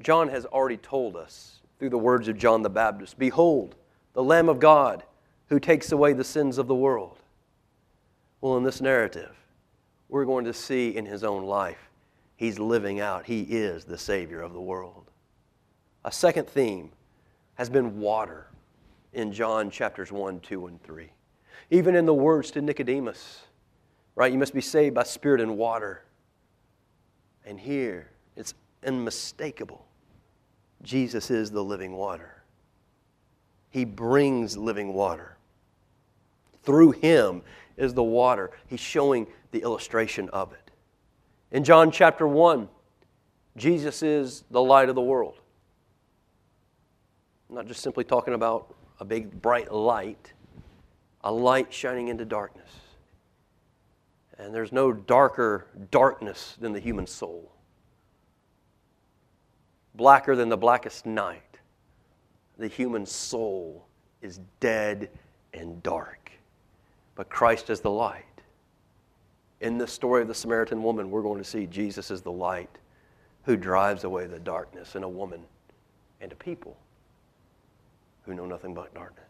John 0.00 0.28
has 0.28 0.44
already 0.44 0.76
told 0.76 1.16
us 1.16 1.57
through 1.78 1.90
the 1.90 1.98
words 1.98 2.28
of 2.28 2.36
John 2.36 2.62
the 2.62 2.70
Baptist 2.70 3.18
Behold, 3.18 3.74
the 4.14 4.22
Lamb 4.22 4.48
of 4.48 4.58
God 4.58 5.02
who 5.48 5.58
takes 5.58 5.92
away 5.92 6.12
the 6.12 6.24
sins 6.24 6.58
of 6.58 6.66
the 6.66 6.74
world. 6.74 7.18
Well, 8.40 8.56
in 8.56 8.62
this 8.62 8.80
narrative, 8.80 9.34
we're 10.08 10.24
going 10.24 10.44
to 10.44 10.52
see 10.52 10.96
in 10.96 11.06
his 11.06 11.24
own 11.24 11.44
life, 11.44 11.90
he's 12.36 12.58
living 12.58 13.00
out, 13.00 13.26
he 13.26 13.42
is 13.42 13.84
the 13.84 13.98
Savior 13.98 14.42
of 14.42 14.52
the 14.52 14.60
world. 14.60 15.10
A 16.04 16.12
second 16.12 16.48
theme 16.48 16.90
has 17.54 17.68
been 17.68 18.00
water 18.00 18.46
in 19.12 19.32
John 19.32 19.70
chapters 19.70 20.12
1, 20.12 20.40
2, 20.40 20.66
and 20.66 20.82
3. 20.82 21.10
Even 21.70 21.94
in 21.96 22.06
the 22.06 22.14
words 22.14 22.50
to 22.52 22.62
Nicodemus, 22.62 23.42
right? 24.14 24.32
You 24.32 24.38
must 24.38 24.54
be 24.54 24.60
saved 24.60 24.94
by 24.94 25.02
spirit 25.02 25.40
and 25.40 25.56
water. 25.56 26.02
And 27.44 27.58
here, 27.58 28.08
it's 28.36 28.54
unmistakable. 28.86 29.87
Jesus 30.82 31.30
is 31.30 31.50
the 31.50 31.62
living 31.62 31.92
water. 31.92 32.42
He 33.70 33.84
brings 33.84 34.56
living 34.56 34.94
water. 34.94 35.36
Through 36.62 36.92
him 36.92 37.42
is 37.76 37.94
the 37.94 38.02
water. 38.02 38.50
He's 38.66 38.80
showing 38.80 39.26
the 39.50 39.62
illustration 39.62 40.28
of 40.30 40.52
it. 40.52 40.70
In 41.50 41.64
John 41.64 41.90
chapter 41.90 42.26
1, 42.26 42.68
Jesus 43.56 44.02
is 44.02 44.44
the 44.50 44.62
light 44.62 44.88
of 44.88 44.94
the 44.94 45.02
world. 45.02 45.40
I'm 47.48 47.56
not 47.56 47.66
just 47.66 47.82
simply 47.82 48.04
talking 48.04 48.34
about 48.34 48.74
a 49.00 49.04
big 49.04 49.40
bright 49.40 49.72
light, 49.72 50.32
a 51.22 51.32
light 51.32 51.72
shining 51.72 52.08
into 52.08 52.24
darkness. 52.24 52.70
And 54.38 54.54
there's 54.54 54.72
no 54.72 54.92
darker 54.92 55.66
darkness 55.90 56.56
than 56.60 56.72
the 56.72 56.80
human 56.80 57.06
soul. 57.06 57.50
Blacker 59.98 60.36
than 60.36 60.48
the 60.48 60.56
blackest 60.56 61.06
night, 61.06 61.58
the 62.56 62.68
human 62.68 63.04
soul 63.04 63.84
is 64.22 64.38
dead 64.60 65.10
and 65.52 65.82
dark. 65.82 66.30
But 67.16 67.28
Christ 67.28 67.68
is 67.68 67.80
the 67.80 67.90
light. 67.90 68.24
In 69.60 69.76
the 69.76 69.88
story 69.88 70.22
of 70.22 70.28
the 70.28 70.34
Samaritan 70.34 70.84
woman, 70.84 71.10
we're 71.10 71.22
going 71.22 71.42
to 71.42 71.48
see 71.48 71.66
Jesus 71.66 72.12
is 72.12 72.22
the 72.22 72.30
light 72.30 72.70
who 73.42 73.56
drives 73.56 74.04
away 74.04 74.28
the 74.28 74.38
darkness 74.38 74.94
in 74.94 75.02
a 75.02 75.08
woman 75.08 75.40
and 76.20 76.30
a 76.30 76.36
people 76.36 76.76
who 78.22 78.34
know 78.34 78.46
nothing 78.46 78.74
but 78.74 78.94
darkness. 78.94 79.24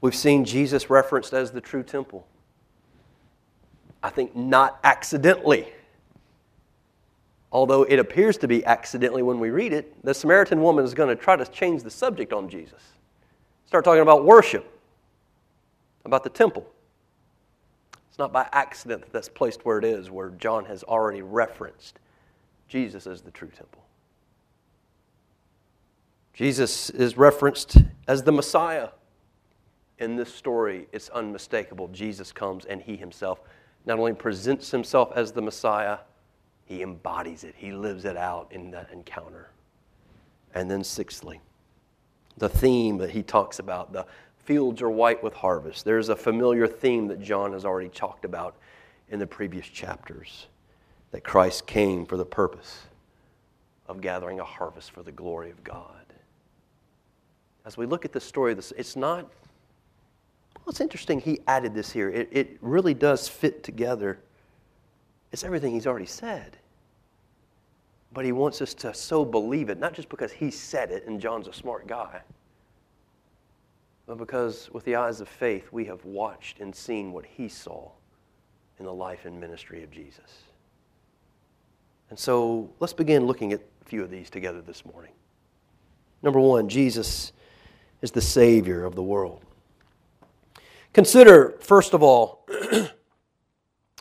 We've 0.00 0.14
seen 0.14 0.44
Jesus 0.44 0.88
referenced 0.88 1.32
as 1.32 1.50
the 1.50 1.60
true 1.60 1.82
temple. 1.82 2.24
I 4.00 4.10
think 4.10 4.36
not 4.36 4.78
accidentally. 4.84 5.72
Although 7.52 7.82
it 7.84 7.98
appears 7.98 8.36
to 8.38 8.48
be 8.48 8.64
accidentally 8.64 9.22
when 9.22 9.40
we 9.40 9.50
read 9.50 9.72
it, 9.72 10.04
the 10.04 10.14
Samaritan 10.14 10.62
woman 10.62 10.84
is 10.84 10.94
going 10.94 11.08
to 11.08 11.20
try 11.20 11.36
to 11.36 11.44
change 11.46 11.82
the 11.82 11.90
subject 11.90 12.32
on 12.32 12.48
Jesus. 12.48 12.80
Start 13.66 13.84
talking 13.84 14.02
about 14.02 14.24
worship, 14.24 14.78
about 16.04 16.22
the 16.22 16.30
temple. 16.30 16.66
It's 18.08 18.18
not 18.18 18.32
by 18.32 18.48
accident 18.52 19.02
that 19.02 19.12
that's 19.12 19.28
placed 19.28 19.64
where 19.64 19.78
it 19.78 19.84
is, 19.84 20.10
where 20.10 20.30
John 20.30 20.64
has 20.66 20.84
already 20.84 21.22
referenced 21.22 21.98
Jesus 22.68 23.06
as 23.06 23.22
the 23.22 23.30
true 23.30 23.50
temple. 23.56 23.82
Jesus 26.32 26.90
is 26.90 27.16
referenced 27.16 27.78
as 28.06 28.22
the 28.22 28.32
Messiah. 28.32 28.90
In 29.98 30.16
this 30.16 30.32
story, 30.32 30.86
it's 30.92 31.08
unmistakable. 31.10 31.88
Jesus 31.88 32.32
comes 32.32 32.64
and 32.64 32.80
he 32.80 32.96
himself 32.96 33.40
not 33.86 33.98
only 33.98 34.12
presents 34.12 34.70
himself 34.70 35.12
as 35.14 35.32
the 35.32 35.42
Messiah, 35.42 35.98
he 36.70 36.82
embodies 36.82 37.44
it, 37.44 37.54
he 37.56 37.72
lives 37.72 38.04
it 38.04 38.16
out 38.16 38.48
in 38.50 38.70
that 38.70 38.90
encounter. 38.92 39.50
And 40.54 40.70
then, 40.70 40.82
sixthly, 40.82 41.40
the 42.38 42.48
theme 42.48 42.98
that 42.98 43.10
he 43.10 43.22
talks 43.22 43.58
about 43.58 43.92
the 43.92 44.06
fields 44.44 44.80
are 44.82 44.90
white 44.90 45.22
with 45.22 45.34
harvest. 45.34 45.84
There's 45.84 46.08
a 46.08 46.16
familiar 46.16 46.66
theme 46.66 47.06
that 47.08 47.20
John 47.20 47.52
has 47.52 47.64
already 47.64 47.88
talked 47.88 48.24
about 48.24 48.56
in 49.10 49.18
the 49.18 49.26
previous 49.26 49.66
chapters 49.66 50.46
that 51.10 51.24
Christ 51.24 51.66
came 51.66 52.06
for 52.06 52.16
the 52.16 52.24
purpose 52.24 52.82
of 53.86 54.00
gathering 54.00 54.40
a 54.40 54.44
harvest 54.44 54.92
for 54.92 55.02
the 55.02 55.12
glory 55.12 55.50
of 55.50 55.62
God 55.64 56.00
as 57.64 57.76
we 57.76 57.86
look 57.86 58.04
at 58.04 58.12
the 58.12 58.20
story, 58.20 58.54
this 58.54 58.72
it's 58.76 58.96
not, 58.96 59.24
well, 59.24 60.68
it's 60.68 60.80
interesting 60.80 61.20
he 61.20 61.40
added 61.46 61.74
this 61.74 61.90
here. 61.90 62.10
It, 62.10 62.28
it 62.32 62.58
really 62.60 62.94
does 62.94 63.28
fit 63.28 63.62
together. 63.62 64.18
It's 65.32 65.44
everything 65.44 65.72
he's 65.72 65.86
already 65.86 66.06
said. 66.06 66.56
But 68.12 68.24
he 68.24 68.32
wants 68.32 68.60
us 68.60 68.74
to 68.74 68.92
so 68.92 69.24
believe 69.24 69.70
it, 69.70 69.78
not 69.78 69.94
just 69.94 70.08
because 70.08 70.32
he 70.32 70.50
said 70.50 70.90
it 70.90 71.06
and 71.06 71.20
John's 71.20 71.46
a 71.46 71.52
smart 71.52 71.86
guy, 71.86 72.20
but 74.06 74.18
because 74.18 74.68
with 74.72 74.84
the 74.84 74.96
eyes 74.96 75.20
of 75.20 75.28
faith, 75.28 75.68
we 75.70 75.84
have 75.84 76.04
watched 76.04 76.58
and 76.58 76.74
seen 76.74 77.12
what 77.12 77.24
he 77.24 77.48
saw 77.48 77.90
in 78.80 78.84
the 78.84 78.92
life 78.92 79.24
and 79.24 79.40
ministry 79.40 79.84
of 79.84 79.90
Jesus. 79.92 80.42
And 82.08 82.18
so 82.18 82.68
let's 82.80 82.92
begin 82.92 83.26
looking 83.26 83.52
at 83.52 83.60
a 83.82 83.84
few 83.84 84.02
of 84.02 84.10
these 84.10 84.28
together 84.28 84.60
this 84.60 84.84
morning. 84.84 85.12
Number 86.22 86.40
one, 86.40 86.68
Jesus 86.68 87.32
is 88.02 88.10
the 88.10 88.20
Savior 88.20 88.84
of 88.84 88.96
the 88.96 89.02
world. 89.02 89.44
Consider, 90.92 91.56
first 91.60 91.94
of 91.94 92.02
all, 92.02 92.44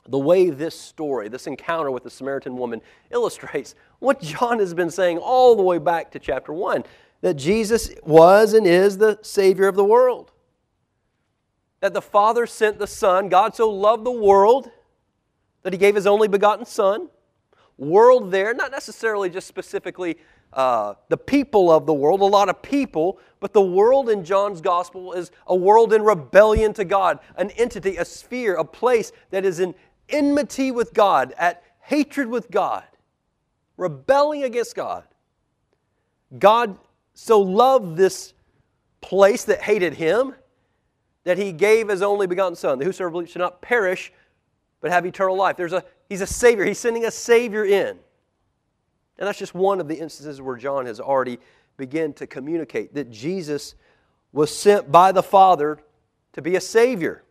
the 0.09 0.19
way 0.19 0.49
this 0.49 0.79
story, 0.79 1.29
this 1.29 1.47
encounter 1.47 1.91
with 1.91 2.03
the 2.03 2.09
Samaritan 2.09 2.57
woman, 2.57 2.81
illustrates 3.11 3.75
what 3.99 4.21
John 4.21 4.59
has 4.59 4.73
been 4.73 4.89
saying 4.89 5.17
all 5.17 5.55
the 5.55 5.63
way 5.63 5.77
back 5.77 6.11
to 6.11 6.19
chapter 6.19 6.53
1 6.53 6.83
that 7.21 7.35
Jesus 7.35 7.91
was 8.03 8.53
and 8.53 8.65
is 8.65 8.97
the 8.97 9.19
Savior 9.21 9.67
of 9.67 9.75
the 9.75 9.83
world. 9.83 10.31
That 11.81 11.93
the 11.93 12.01
Father 12.01 12.45
sent 12.45 12.79
the 12.79 12.87
Son, 12.87 13.29
God 13.29 13.55
so 13.55 13.69
loved 13.69 14.05
the 14.05 14.11
world 14.11 14.71
that 15.63 15.73
He 15.73 15.79
gave 15.79 15.95
His 15.95 16.07
only 16.07 16.27
begotten 16.27 16.65
Son. 16.65 17.09
World 17.77 18.31
there, 18.31 18.53
not 18.53 18.71
necessarily 18.71 19.29
just 19.29 19.47
specifically 19.47 20.17
uh, 20.51 20.95
the 21.09 21.17
people 21.17 21.71
of 21.71 21.85
the 21.85 21.93
world, 21.93 22.21
a 22.21 22.25
lot 22.25 22.49
of 22.49 22.61
people, 22.61 23.19
but 23.39 23.53
the 23.53 23.61
world 23.61 24.09
in 24.09 24.23
John's 24.23 24.61
gospel 24.61 25.13
is 25.13 25.31
a 25.47 25.55
world 25.55 25.93
in 25.93 26.01
rebellion 26.01 26.73
to 26.73 26.83
God, 26.83 27.19
an 27.35 27.51
entity, 27.51 27.97
a 27.97 28.05
sphere, 28.05 28.55
a 28.55 28.65
place 28.65 29.11
that 29.29 29.45
is 29.45 29.59
in 29.59 29.75
enmity 30.09 30.71
with 30.71 30.93
God, 30.93 31.33
at 31.37 31.63
hatred 31.81 32.27
with 32.27 32.49
God, 32.51 32.83
rebelling 33.77 34.43
against 34.43 34.75
God. 34.75 35.03
God 36.37 36.77
so 37.13 37.39
loved 37.39 37.97
this 37.97 38.33
place 39.01 39.45
that 39.45 39.61
hated 39.61 39.93
him 39.93 40.35
that 41.23 41.37
he 41.37 41.51
gave 41.51 41.89
his 41.89 42.01
only 42.01 42.27
begotten 42.27 42.55
Son, 42.55 42.79
that 42.79 42.85
whosoever 42.85 43.11
believes 43.11 43.31
should 43.31 43.39
not 43.39 43.61
perish, 43.61 44.11
but 44.81 44.91
have 44.91 45.05
eternal 45.05 45.35
life. 45.35 45.57
There's 45.57 45.73
a, 45.73 45.83
he's 46.07 46.21
a 46.21 46.27
Savior. 46.27 46.65
He's 46.65 46.79
sending 46.79 47.05
a 47.05 47.11
Savior 47.11 47.65
in. 47.65 47.99
And 49.17 49.27
that's 49.27 49.37
just 49.37 49.53
one 49.53 49.81
of 49.81 49.87
the 49.87 49.95
instances 49.95 50.41
where 50.41 50.55
John 50.55 50.85
has 50.85 50.99
already 50.99 51.39
begun 51.75 52.13
to 52.13 52.27
communicate 52.27 52.93
that 52.93 53.11
Jesus 53.11 53.75
was 54.31 54.55
sent 54.55 54.91
by 54.91 55.11
the 55.11 55.23
Father 55.23 55.79
to 56.33 56.41
be 56.41 56.55
a 56.55 56.61
Savior 56.61 57.23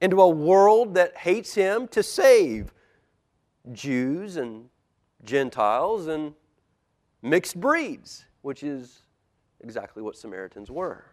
into 0.00 0.20
a 0.20 0.28
world 0.28 0.94
that 0.94 1.16
hates 1.16 1.54
him 1.54 1.88
to 1.88 2.02
save 2.02 2.72
Jews 3.72 4.36
and 4.36 4.68
Gentiles 5.24 6.06
and 6.06 6.34
mixed 7.22 7.60
breeds, 7.60 8.24
which 8.42 8.62
is 8.62 9.02
exactly 9.60 10.02
what 10.02 10.16
Samaritans 10.16 10.70
were. 10.70 11.04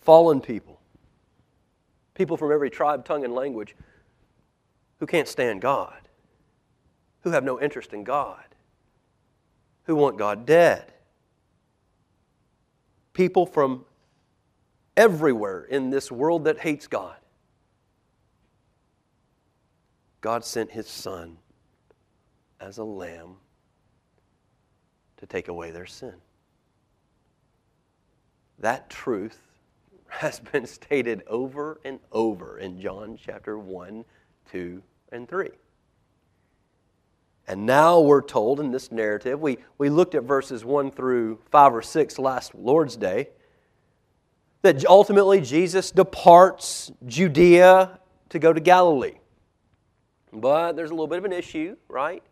Fallen 0.00 0.40
people, 0.40 0.80
people 2.14 2.36
from 2.36 2.52
every 2.52 2.70
tribe, 2.70 3.04
tongue, 3.04 3.24
and 3.24 3.34
language 3.34 3.74
who 5.00 5.06
can't 5.06 5.28
stand 5.28 5.60
God 5.60 6.08
who 7.20 7.30
have 7.30 7.44
no 7.44 7.60
interest 7.60 7.92
in 7.92 8.04
God, 8.04 8.44
who 9.84 9.96
want 9.96 10.16
God 10.16 10.46
dead. 10.46 10.92
People 13.12 13.46
from 13.46 13.84
everywhere 14.96 15.64
in 15.64 15.90
this 15.90 16.10
world 16.10 16.44
that 16.44 16.58
hates 16.58 16.86
God. 16.86 17.16
God 20.20 20.44
sent 20.44 20.70
his 20.70 20.86
Son 20.86 21.36
as 22.60 22.78
a 22.78 22.84
lamb 22.84 23.36
to 25.18 25.26
take 25.26 25.48
away 25.48 25.70
their 25.70 25.86
sin. 25.86 26.14
That 28.58 28.90
truth 28.90 29.38
has 30.08 30.40
been 30.40 30.66
stated 30.66 31.22
over 31.26 31.80
and 31.84 32.00
over 32.12 32.58
in 32.58 32.80
John 32.80 33.18
chapter 33.20 33.58
1, 33.58 34.04
2, 34.50 34.82
and 35.12 35.28
3. 35.28 35.50
And 37.46 37.64
now 37.64 38.00
we're 38.00 38.22
told 38.22 38.60
in 38.60 38.70
this 38.72 38.92
narrative, 38.92 39.40
we, 39.40 39.58
we 39.78 39.88
looked 39.88 40.14
at 40.14 40.24
verses 40.24 40.64
1 40.64 40.90
through 40.90 41.38
5 41.50 41.74
or 41.74 41.82
6 41.82 42.18
last 42.18 42.54
Lord's 42.54 42.96
Day, 42.96 43.30
that 44.60 44.84
ultimately 44.84 45.40
Jesus 45.40 45.90
departs 45.90 46.92
Judea 47.06 48.00
to 48.28 48.38
go 48.38 48.52
to 48.52 48.60
Galilee. 48.60 49.14
But 50.32 50.72
there's 50.74 50.90
a 50.90 50.94
little 50.94 51.06
bit 51.06 51.18
of 51.18 51.24
an 51.24 51.32
issue, 51.32 51.76
right? 51.88 52.22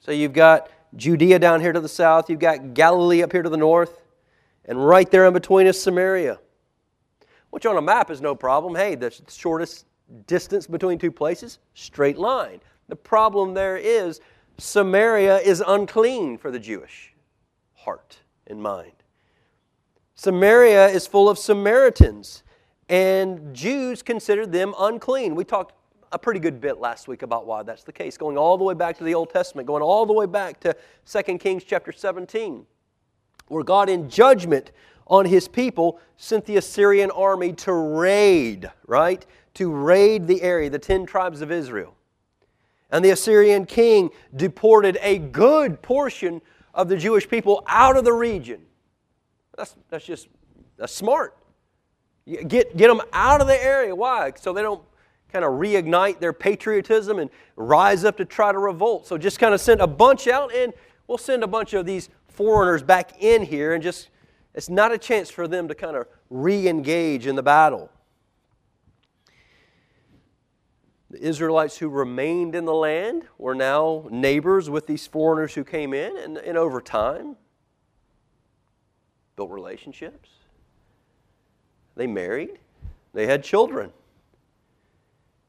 So 0.00 0.12
you've 0.12 0.32
got 0.32 0.70
Judea 0.96 1.38
down 1.38 1.60
here 1.60 1.72
to 1.72 1.80
the 1.80 1.88
south, 1.88 2.30
you've 2.30 2.40
got 2.40 2.74
Galilee 2.74 3.22
up 3.22 3.32
here 3.32 3.42
to 3.42 3.48
the 3.48 3.56
north, 3.56 4.02
and 4.64 4.84
right 4.84 5.10
there 5.10 5.26
in 5.26 5.32
between 5.32 5.66
is 5.66 5.80
Samaria, 5.80 6.38
which 7.50 7.66
on 7.66 7.76
a 7.76 7.82
map 7.82 8.10
is 8.10 8.20
no 8.20 8.34
problem. 8.34 8.74
Hey, 8.74 8.94
the 8.94 9.14
shortest 9.28 9.86
distance 10.26 10.66
between 10.66 10.98
two 10.98 11.12
places, 11.12 11.58
straight 11.74 12.18
line. 12.18 12.60
The 12.88 12.96
problem 12.96 13.54
there 13.54 13.76
is 13.76 14.20
Samaria 14.58 15.38
is 15.38 15.62
unclean 15.66 16.38
for 16.38 16.50
the 16.50 16.58
Jewish 16.58 17.14
heart 17.74 18.18
and 18.46 18.60
mind. 18.60 18.92
Samaria 20.14 20.88
is 20.88 21.06
full 21.06 21.28
of 21.28 21.38
Samaritans, 21.38 22.42
and 22.88 23.54
Jews 23.54 24.02
considered 24.02 24.52
them 24.52 24.74
unclean. 24.78 25.34
We 25.34 25.44
talked 25.44 25.74
a 26.12 26.18
pretty 26.18 26.40
good 26.40 26.60
bit 26.60 26.78
last 26.78 27.08
week 27.08 27.22
about 27.22 27.46
why 27.46 27.62
that's 27.62 27.84
the 27.84 27.92
case, 27.92 28.16
going 28.16 28.36
all 28.36 28.58
the 28.58 28.64
way 28.64 28.74
back 28.74 28.98
to 28.98 29.04
the 29.04 29.14
Old 29.14 29.30
Testament, 29.30 29.66
going 29.66 29.82
all 29.82 30.06
the 30.06 30.12
way 30.12 30.26
back 30.26 30.60
to 30.60 30.76
2 31.06 31.38
Kings 31.38 31.64
chapter 31.64 31.92
17, 31.92 32.66
where 33.48 33.62
God, 33.62 33.88
in 33.88 34.10
judgment 34.10 34.72
on 35.06 35.24
his 35.24 35.48
people, 35.48 36.00
sent 36.16 36.46
the 36.46 36.56
Assyrian 36.56 37.10
army 37.10 37.52
to 37.52 37.72
raid, 37.72 38.70
right? 38.86 39.24
To 39.54 39.70
raid 39.70 40.26
the 40.26 40.42
area, 40.42 40.70
the 40.70 40.78
10 40.78 41.06
tribes 41.06 41.40
of 41.40 41.52
Israel. 41.52 41.94
And 42.90 43.04
the 43.04 43.10
Assyrian 43.10 43.66
king 43.66 44.10
deported 44.34 44.98
a 45.00 45.18
good 45.18 45.80
portion 45.80 46.40
of 46.74 46.88
the 46.88 46.96
Jewish 46.96 47.28
people 47.28 47.62
out 47.66 47.96
of 47.96 48.04
the 48.04 48.12
region. 48.12 48.62
That's, 49.56 49.76
that's 49.88 50.04
just 50.04 50.28
that's 50.76 50.94
smart. 50.94 51.36
Get, 52.26 52.76
get 52.76 52.88
them 52.88 53.02
out 53.12 53.40
of 53.40 53.46
the 53.46 53.62
area. 53.62 53.94
Why? 53.94 54.32
So 54.36 54.52
they 54.52 54.62
don't 54.62 54.82
kind 55.32 55.44
of 55.44 55.52
reignite 55.52 56.20
their 56.20 56.32
patriotism 56.32 57.18
and 57.18 57.30
rise 57.56 58.04
up 58.04 58.16
to 58.18 58.24
try 58.24 58.52
to 58.52 58.58
revolt. 58.58 59.06
So 59.06 59.16
just 59.16 59.38
kind 59.38 59.54
of 59.54 59.60
send 59.60 59.80
a 59.80 59.86
bunch 59.86 60.28
out, 60.28 60.54
and 60.54 60.72
we'll 61.06 61.18
send 61.18 61.42
a 61.42 61.46
bunch 61.46 61.74
of 61.74 61.86
these 61.86 62.08
foreigners 62.28 62.82
back 62.82 63.22
in 63.22 63.42
here, 63.42 63.74
and 63.74 63.82
just 63.82 64.08
it's 64.54 64.68
not 64.68 64.92
a 64.92 64.98
chance 64.98 65.30
for 65.30 65.46
them 65.46 65.68
to 65.68 65.74
kind 65.74 65.96
of 65.96 66.06
re 66.28 66.68
engage 66.68 67.26
in 67.26 67.36
the 67.36 67.42
battle. 67.42 67.90
The 71.10 71.20
Israelites 71.20 71.76
who 71.76 71.88
remained 71.88 72.54
in 72.54 72.64
the 72.64 72.74
land 72.74 73.24
were 73.36 73.54
now 73.54 74.06
neighbors 74.10 74.70
with 74.70 74.86
these 74.86 75.06
foreigners 75.08 75.54
who 75.54 75.64
came 75.64 75.92
in, 75.92 76.16
and, 76.16 76.38
and 76.38 76.56
over 76.56 76.80
time 76.80 77.36
built 79.34 79.50
relationships. 79.50 80.28
They 81.96 82.06
married, 82.06 82.58
they 83.12 83.26
had 83.26 83.42
children. 83.42 83.92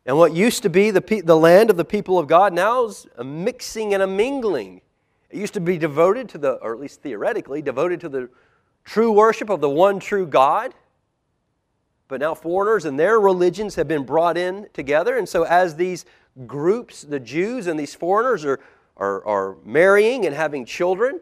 And 0.06 0.18
what 0.18 0.34
used 0.34 0.64
to 0.64 0.70
be 0.70 0.90
the, 0.92 1.22
the 1.24 1.38
land 1.38 1.70
of 1.70 1.78
the 1.78 1.86
people 1.86 2.18
of 2.18 2.28
God 2.28 2.54
now 2.54 2.86
is 2.86 3.06
a 3.18 3.24
mixing 3.24 3.94
and 3.94 4.02
a 4.02 4.08
mingling. 4.08 4.82
It 5.30 5.38
used 5.38 5.54
to 5.54 5.62
be 5.62 5.78
devoted 5.78 6.28
to 6.30 6.38
the, 6.38 6.54
or 6.54 6.74
at 6.74 6.80
least 6.80 7.02
theoretically, 7.02 7.62
devoted 7.62 8.02
to 8.02 8.10
the 8.10 8.30
true 8.84 9.12
worship 9.12 9.50
of 9.50 9.62
the 9.62 9.70
one 9.70 10.00
true 10.00 10.26
God. 10.26 10.74
But 12.08 12.20
now 12.20 12.34
foreigners 12.34 12.86
and 12.86 13.00
their 13.00 13.20
religions 13.20 13.76
have 13.76 13.88
been 13.88 14.04
brought 14.04 14.38
in 14.38 14.68
together. 14.74 15.18
And 15.18 15.30
so, 15.30 15.44
as 15.44 15.76
these 15.76 16.06
groups, 16.46 17.04
the 17.04 17.20
Jews 17.20 17.68
and 17.68 17.80
these 17.80 17.96
foreigners, 17.96 18.44
are, 18.44 18.60
are, 18.98 19.26
are 19.26 19.58
marrying 19.64 20.26
and 20.26 20.36
having 20.36 20.66
children, 20.66 21.22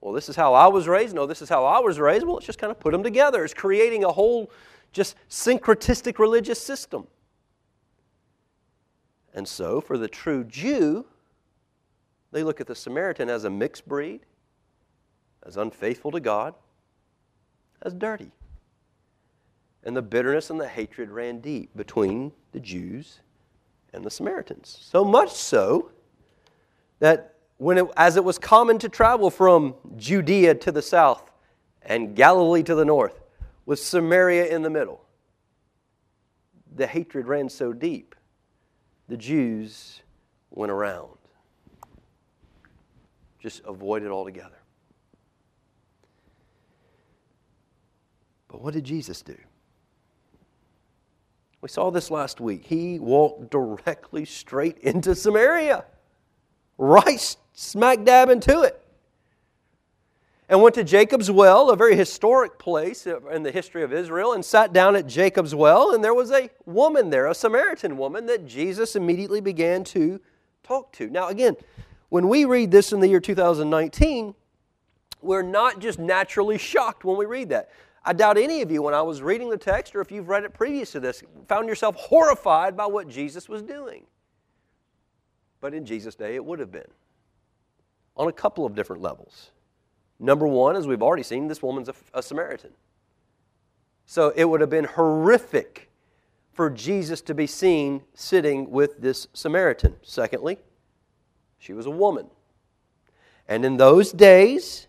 well, 0.00 0.12
this 0.12 0.28
is 0.28 0.36
how 0.36 0.52
I 0.52 0.66
was 0.66 0.88
raised. 0.88 1.14
No, 1.14 1.26
this 1.26 1.40
is 1.42 1.48
how 1.48 1.64
I 1.64 1.78
was 1.78 2.00
raised. 2.00 2.26
Well, 2.26 2.34
let's 2.34 2.46
just 2.46 2.58
kind 2.58 2.70
of 2.70 2.80
put 2.80 2.92
them 2.92 3.02
together. 3.02 3.44
It's 3.44 3.54
creating 3.54 4.04
a 4.04 4.12
whole 4.12 4.50
just 4.92 5.16
syncretistic 5.30 6.18
religious 6.18 6.60
system. 6.60 7.06
And 9.34 9.46
so, 9.46 9.80
for 9.80 9.98
the 9.98 10.08
true 10.08 10.44
Jew, 10.44 11.04
they 12.32 12.42
look 12.42 12.60
at 12.60 12.66
the 12.66 12.74
Samaritan 12.74 13.28
as 13.28 13.44
a 13.44 13.50
mixed 13.50 13.86
breed, 13.86 14.20
as 15.44 15.56
unfaithful 15.56 16.12
to 16.12 16.20
God, 16.20 16.54
as 17.82 17.92
dirty 17.94 18.30
and 19.84 19.94
the 19.96 20.02
bitterness 20.02 20.50
and 20.50 20.58
the 20.58 20.66
hatred 20.66 21.10
ran 21.10 21.40
deep 21.40 21.76
between 21.76 22.32
the 22.52 22.60
Jews 22.60 23.20
and 23.92 24.04
the 24.04 24.10
Samaritans. 24.10 24.78
So 24.80 25.04
much 25.04 25.32
so 25.32 25.90
that 26.98 27.34
when 27.58 27.78
it, 27.78 27.86
as 27.96 28.16
it 28.16 28.24
was 28.24 28.38
common 28.38 28.78
to 28.78 28.88
travel 28.88 29.30
from 29.30 29.74
Judea 29.96 30.54
to 30.56 30.72
the 30.72 30.82
south 30.82 31.30
and 31.82 32.16
Galilee 32.16 32.62
to 32.62 32.74
the 32.74 32.84
north, 32.84 33.20
with 33.66 33.78
Samaria 33.78 34.46
in 34.46 34.62
the 34.62 34.70
middle, 34.70 35.04
the 36.74 36.86
hatred 36.86 37.28
ran 37.28 37.48
so 37.48 37.72
deep, 37.72 38.14
the 39.08 39.16
Jews 39.16 40.02
went 40.50 40.72
around. 40.72 41.18
Just 43.40 43.62
avoid 43.64 44.02
it 44.02 44.10
altogether. 44.10 44.58
But 48.48 48.62
what 48.62 48.72
did 48.74 48.84
Jesus 48.84 49.20
do? 49.20 49.36
We 51.60 51.68
saw 51.68 51.90
this 51.90 52.10
last 52.10 52.40
week. 52.40 52.66
He 52.66 52.98
walked 52.98 53.50
directly 53.50 54.24
straight 54.26 54.78
into 54.78 55.14
Samaria, 55.14 55.84
right 56.78 57.36
smack 57.54 58.04
dab 58.04 58.28
into 58.28 58.60
it. 58.60 58.83
And 60.48 60.60
went 60.60 60.74
to 60.74 60.84
Jacob's 60.84 61.30
well, 61.30 61.70
a 61.70 61.76
very 61.76 61.96
historic 61.96 62.58
place 62.58 63.06
in 63.06 63.42
the 63.42 63.50
history 63.50 63.82
of 63.82 63.92
Israel, 63.92 64.32
and 64.32 64.44
sat 64.44 64.72
down 64.72 64.94
at 64.94 65.06
Jacob's 65.06 65.54
well. 65.54 65.94
And 65.94 66.04
there 66.04 66.14
was 66.14 66.30
a 66.30 66.50
woman 66.66 67.10
there, 67.10 67.26
a 67.26 67.34
Samaritan 67.34 67.96
woman, 67.96 68.26
that 68.26 68.46
Jesus 68.46 68.94
immediately 68.94 69.40
began 69.40 69.84
to 69.84 70.20
talk 70.62 70.92
to. 70.92 71.08
Now, 71.08 71.28
again, 71.28 71.56
when 72.10 72.28
we 72.28 72.44
read 72.44 72.70
this 72.70 72.92
in 72.92 73.00
the 73.00 73.08
year 73.08 73.20
2019, 73.20 74.34
we're 75.22 75.42
not 75.42 75.78
just 75.78 75.98
naturally 75.98 76.58
shocked 76.58 77.04
when 77.04 77.16
we 77.16 77.24
read 77.24 77.48
that. 77.48 77.70
I 78.04 78.12
doubt 78.12 78.36
any 78.36 78.60
of 78.60 78.70
you, 78.70 78.82
when 78.82 78.92
I 78.92 79.00
was 79.00 79.22
reading 79.22 79.48
the 79.48 79.56
text, 79.56 79.96
or 79.96 80.02
if 80.02 80.12
you've 80.12 80.28
read 80.28 80.44
it 80.44 80.52
previous 80.52 80.92
to 80.92 81.00
this, 81.00 81.22
found 81.48 81.68
yourself 81.68 81.96
horrified 81.96 82.76
by 82.76 82.84
what 82.84 83.08
Jesus 83.08 83.48
was 83.48 83.62
doing. 83.62 84.04
But 85.62 85.72
in 85.72 85.86
Jesus' 85.86 86.14
day, 86.14 86.34
it 86.34 86.44
would 86.44 86.58
have 86.58 86.70
been 86.70 86.90
on 88.14 88.28
a 88.28 88.32
couple 88.32 88.66
of 88.66 88.74
different 88.74 89.00
levels. 89.00 89.52
Number 90.18 90.46
one, 90.46 90.76
as 90.76 90.86
we've 90.86 91.02
already 91.02 91.22
seen, 91.22 91.48
this 91.48 91.62
woman's 91.62 91.88
a, 91.88 91.94
a 92.12 92.22
Samaritan. 92.22 92.70
So 94.06 94.32
it 94.36 94.44
would 94.44 94.60
have 94.60 94.70
been 94.70 94.84
horrific 94.84 95.90
for 96.52 96.70
Jesus 96.70 97.20
to 97.22 97.34
be 97.34 97.46
seen 97.46 98.02
sitting 98.14 98.70
with 98.70 99.00
this 99.00 99.26
Samaritan. 99.32 99.96
Secondly, 100.02 100.58
she 101.58 101.72
was 101.72 101.86
a 101.86 101.90
woman. 101.90 102.26
And 103.48 103.64
in 103.64 103.76
those 103.76 104.12
days, 104.12 104.86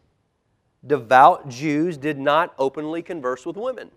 devout 0.85 1.49
Jews 1.49 1.97
did 1.97 2.19
not 2.19 2.53
openly 2.57 3.01
converse 3.01 3.45
with 3.45 3.57
women. 3.57 3.89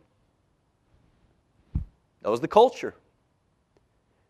That 2.22 2.30
was 2.30 2.40
the 2.40 2.48
culture. 2.48 2.94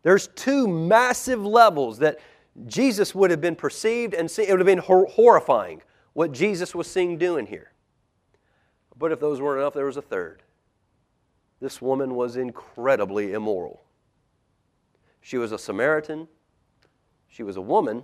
There's 0.03 0.27
two 0.27 0.67
massive 0.67 1.45
levels 1.45 1.99
that 1.99 2.19
Jesus 2.67 3.15
would 3.15 3.31
have 3.31 3.41
been 3.41 3.55
perceived 3.55 4.13
and 4.13 4.29
seen. 4.29 4.45
It 4.47 4.51
would 4.51 4.59
have 4.59 4.65
been 4.65 4.77
hor- 4.79 5.07
horrifying 5.07 5.81
what 6.19 6.33
Jesus 6.33 6.75
was 6.75 6.85
seeing 6.85 7.17
doing 7.17 7.47
here. 7.47 7.71
But 8.97 9.13
if 9.13 9.21
those 9.21 9.39
weren't 9.39 9.61
enough, 9.61 9.73
there 9.73 9.85
was 9.85 9.95
a 9.95 10.01
third. 10.01 10.43
This 11.61 11.81
woman 11.81 12.13
was 12.13 12.35
incredibly 12.35 13.31
immoral. 13.31 13.81
She 15.21 15.37
was 15.37 15.53
a 15.53 15.57
Samaritan, 15.57 16.27
she 17.29 17.41
was 17.41 17.55
a 17.55 17.61
woman, 17.61 18.03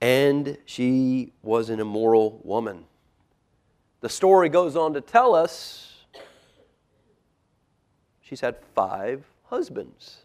and 0.00 0.56
she 0.66 1.32
was 1.42 1.68
an 1.68 1.80
immoral 1.80 2.40
woman. 2.44 2.84
The 4.00 4.08
story 4.08 4.48
goes 4.48 4.76
on 4.76 4.94
to 4.94 5.00
tell 5.00 5.34
us 5.34 6.04
she's 8.20 8.40
had 8.40 8.54
five 8.72 9.24
husbands, 9.46 10.18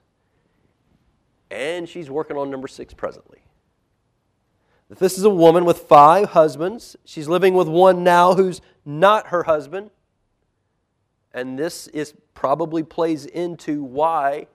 and 1.49 1.89
she's 1.89 2.11
working 2.11 2.37
on 2.37 2.51
number 2.51 2.67
six 2.67 2.93
presently. 2.93 3.41
If 4.91 4.99
this 4.99 5.17
is 5.17 5.23
a 5.23 5.29
woman 5.29 5.63
with 5.63 5.79
five 5.79 6.31
husbands, 6.31 6.97
she's 7.05 7.29
living 7.29 7.53
with 7.53 7.69
one 7.69 8.03
now 8.03 8.35
who's 8.35 8.59
not 8.83 9.27
her 9.27 9.43
husband. 9.43 9.89
And 11.33 11.57
this 11.57 11.87
is 11.87 12.13
probably 12.33 12.83
plays 12.83 13.25
into 13.25 13.83
why 13.83 14.47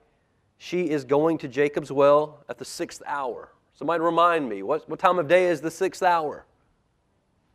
she 0.59 0.91
is 0.91 1.05
going 1.05 1.39
to 1.39 1.47
Jacob's 1.47 1.91
well 1.91 2.43
at 2.47 2.59
the 2.59 2.65
sixth 2.65 3.01
hour. 3.07 3.51
Somebody 3.73 4.03
remind 4.03 4.47
me, 4.47 4.61
what, 4.61 4.87
what 4.87 4.99
time 4.99 5.17
of 5.17 5.27
day 5.27 5.45
is 5.45 5.59
the 5.59 5.71
sixth 5.71 6.03
hour? 6.03 6.45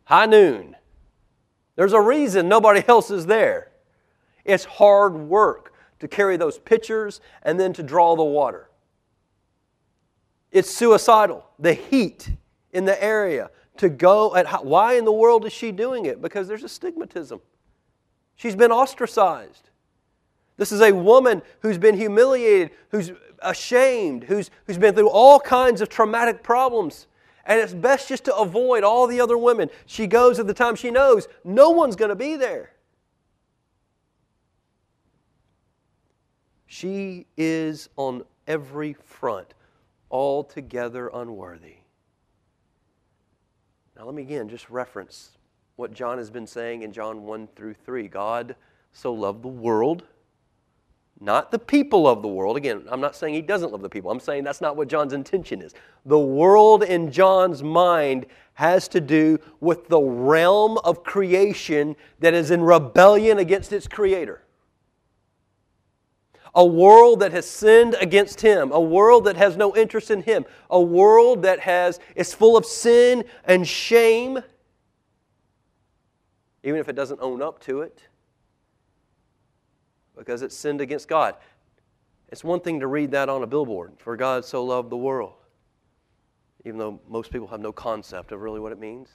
High 0.05 0.27
noon. 0.27 0.75
There's 1.77 1.92
a 1.92 2.01
reason 2.01 2.49
nobody 2.49 2.83
else 2.88 3.12
is 3.12 3.27
there. 3.27 3.71
It's 4.45 4.64
hard 4.64 5.14
work 5.14 5.73
to 6.01 6.09
carry 6.09 6.37
those 6.37 6.59
pitchers 6.59 7.21
and 7.45 7.61
then 7.61 7.73
to 7.75 7.83
draw 7.85 8.16
the 8.16 8.25
water. 8.25 8.68
It's 10.51 10.71
suicidal. 10.71 11.47
The 11.61 11.75
heat 11.75 12.29
in 12.73 12.85
the 12.85 13.03
area 13.03 13.51
to 13.77 13.89
go 13.89 14.35
at 14.35 14.65
why 14.65 14.95
in 14.95 15.05
the 15.05 15.13
world 15.13 15.45
is 15.45 15.53
she 15.53 15.73
doing 15.73 16.07
it? 16.07 16.21
Because 16.21 16.49
there's 16.49 16.65
a 16.65 16.69
stigmatism 16.69 17.41
she's 18.43 18.57
been 18.57 18.73
ostracized. 18.73 19.71
This 20.57 20.73
is 20.73 20.81
a 20.81 20.93
woman 20.93 21.43
who's 21.61 21.79
been 21.79 21.97
humiliated 21.97 22.71
who's 22.91 23.13
ashamed 23.41 24.25
who's, 24.25 24.51
who's 24.67 24.79
been 24.79 24.95
through 24.95 25.11
all 25.11 25.41
kinds 25.41 25.81
of 25.81 25.89
traumatic 25.89 26.43
problems. 26.43 27.07
And 27.45 27.61
it's 27.61 27.75
best 27.75 28.09
just 28.09 28.25
to 28.25 28.37
avoid 28.37 28.85
all 28.85 29.07
the 29.07 29.21
other 29.21 29.39
women. 29.39 29.71
She 29.87 30.07
goes 30.07 30.39
at 30.39 30.47
the 30.47 30.55
time 30.55 30.77
she 30.77 30.91
knows 30.91 31.27
no 31.45 31.71
one's 31.71 31.97
going 31.97 32.11
to 32.11 32.17
be 32.17 32.37
there. 32.37 32.73
She 36.67 37.27
is 37.37 37.89
on 37.97 38.25
every 38.47 38.95
front 38.95 39.55
altogether 40.11 41.11
unworthy 41.13 41.82
now, 44.03 44.07
let 44.07 44.17
me 44.17 44.23
again 44.23 44.49
just 44.49 44.69
reference 44.69 45.31
what 45.77 45.95
John 45.95 46.19
has 46.19 46.29
been 46.29 46.49
saying 46.49 46.83
in 46.83 46.91
John 46.91 47.23
1 47.23 47.47
through 47.55 47.75
3. 47.75 48.09
God 48.09 48.57
so 48.93 49.12
loved 49.15 49.45
the 49.45 49.49
world, 49.49 50.03
not 51.21 51.53
the 51.53 51.59
people 51.61 52.09
of 52.09 52.21
the 52.21 52.27
world. 52.27 52.57
Again, 52.57 52.83
I'm 52.88 53.01
not 53.01 53.15
saying 53.15 53.35
he 53.35 53.43
doesn't 53.43 53.71
love 53.71 53.81
the 53.81 53.88
people. 53.88 54.11
I'm 54.11 54.19
saying 54.19 54.43
that's 54.43 54.61
not 54.61 54.77
what 54.77 54.88
John's 54.88 55.12
intention 55.12 55.62
is. 55.62 55.73
The 56.05 56.19
world 56.19 56.83
in 56.83 57.12
John's 57.12 57.62
mind 57.62 58.27
has 58.55 58.88
to 58.88 59.01
do 59.01 59.38
with 59.61 59.87
the 59.87 60.01
realm 60.01 60.79
of 60.79 61.05
creation 61.05 61.95
that 62.19 62.35
is 62.35 62.51
in 62.51 62.61
rebellion 62.61 63.38
against 63.38 63.73
its 63.73 63.87
creator 63.87 64.43
a 66.55 66.65
world 66.65 67.21
that 67.21 67.33
has 67.33 67.49
sinned 67.49 67.97
against 68.01 68.41
him, 68.41 68.73
a 68.73 68.81
world 68.81 69.25
that 69.25 69.37
has 69.37 69.57
no 69.57 69.75
interest 69.75 70.11
in 70.11 70.23
him, 70.23 70.45
a 70.69 70.81
world 70.81 71.43
that 71.43 71.61
has 71.61 71.99
is 72.15 72.35
full 72.35 72.57
of 72.57 72.67
sin 72.67 73.25
and 73.45 73.67
shame, 73.67 74.38
even 76.62 76.79
if 76.79 76.88
it 76.88 76.95
doesn't 76.95 77.21
own 77.23 77.41
up 77.41 77.59
to 77.61 77.81
it, 77.81 78.03
because 80.17 80.43
it's 80.43 80.57
sinned 80.57 80.81
against 80.81 81.09
God. 81.09 81.37
It's 82.29 82.45
one 82.45 82.61
thing 82.61 82.81
to 82.81 82.87
read 82.87 83.11
that 83.12 83.29
on 83.29 83.43
a 83.43 83.47
billboard, 83.47 83.95
for 83.99 84.17
God 84.17 84.45
so 84.45 84.65
loved 84.65 84.91
the 84.91 84.97
world, 84.97 85.35
even 86.65 86.79
though 86.79 87.01
most 87.09 87.31
people 87.31 87.47
have 87.49 87.61
no 87.61 87.73
concept 87.73 88.31
of 88.31 88.43
really 88.43 88.61
what 88.61 88.73
it 88.73 88.79
means. 88.79 89.09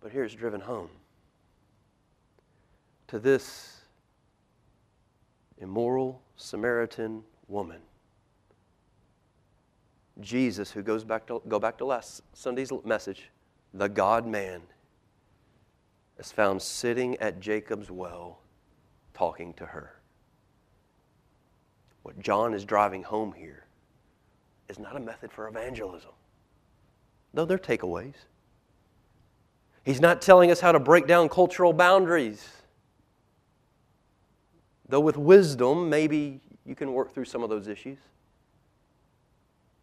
But 0.00 0.10
here 0.10 0.24
it's 0.24 0.34
driven 0.34 0.60
home 0.60 0.88
to 3.06 3.20
this 3.20 3.81
immoral 5.62 6.20
Samaritan 6.36 7.22
woman. 7.48 7.80
Jesus, 10.20 10.70
who 10.70 10.82
goes 10.82 11.04
back 11.04 11.26
to 11.26 11.40
go 11.48 11.58
back 11.58 11.78
to 11.78 11.84
last 11.84 12.22
Sunday's 12.34 12.70
message, 12.84 13.30
the 13.72 13.88
God 13.88 14.26
man, 14.26 14.60
is 16.18 16.30
found 16.30 16.60
sitting 16.60 17.16
at 17.18 17.40
Jacob's 17.40 17.90
well 17.90 18.40
talking 19.14 19.54
to 19.54 19.66
her. 19.66 20.00
What 22.02 22.18
John 22.18 22.52
is 22.52 22.64
driving 22.64 23.02
home 23.02 23.32
here 23.32 23.66
is 24.68 24.78
not 24.78 24.96
a 24.96 25.00
method 25.00 25.32
for 25.32 25.48
evangelism, 25.48 26.10
though 27.32 27.44
they're 27.44 27.58
takeaways. 27.58 28.14
He's 29.84 30.00
not 30.00 30.22
telling 30.22 30.50
us 30.50 30.60
how 30.60 30.72
to 30.72 30.80
break 30.80 31.06
down 31.06 31.28
cultural 31.28 31.72
boundaries. 31.72 32.61
Though 34.92 35.00
with 35.00 35.16
wisdom, 35.16 35.88
maybe 35.88 36.38
you 36.66 36.74
can 36.74 36.92
work 36.92 37.14
through 37.14 37.24
some 37.24 37.42
of 37.42 37.48
those 37.48 37.66
issues. 37.66 37.96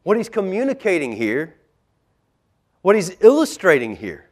What 0.04 0.18
he's 0.18 0.30
communicating 0.30 1.14
here, 1.14 1.56
what 2.84 2.96
he's 2.96 3.20
illustrating 3.20 3.96
here, 3.96 4.30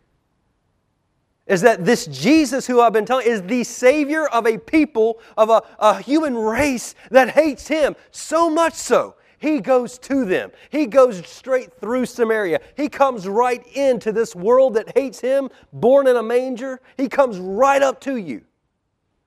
is 1.47 1.61
that 1.61 1.83
this 1.83 2.05
Jesus 2.05 2.67
who 2.67 2.79
I've 2.79 2.93
been 2.93 3.07
telling 3.07 3.25
is 3.25 3.41
the 3.41 3.63
Savior 3.63 4.27
of 4.27 4.45
a 4.45 4.59
people, 4.59 5.17
of 5.35 5.49
a, 5.49 5.63
a 5.79 5.99
human 5.99 6.37
race 6.37 6.93
that 7.09 7.31
hates 7.31 7.67
him 7.67 7.95
so 8.11 8.47
much 8.47 8.75
so. 8.75 9.15
He 9.39 9.61
goes 9.61 9.97
to 9.97 10.25
them. 10.25 10.51
He 10.69 10.85
goes 10.85 11.25
straight 11.25 11.73
through 11.73 12.05
Samaria. 12.05 12.61
He 12.75 12.87
comes 12.87 13.27
right 13.27 13.65
into 13.75 14.11
this 14.11 14.35
world 14.35 14.75
that 14.75 14.95
hates 14.95 15.21
him, 15.21 15.49
born 15.73 16.05
in 16.05 16.17
a 16.17 16.23
manger. 16.23 16.81
He 16.97 17.09
comes 17.09 17.39
right 17.39 17.81
up 17.81 17.99
to 18.01 18.17
you. 18.17 18.43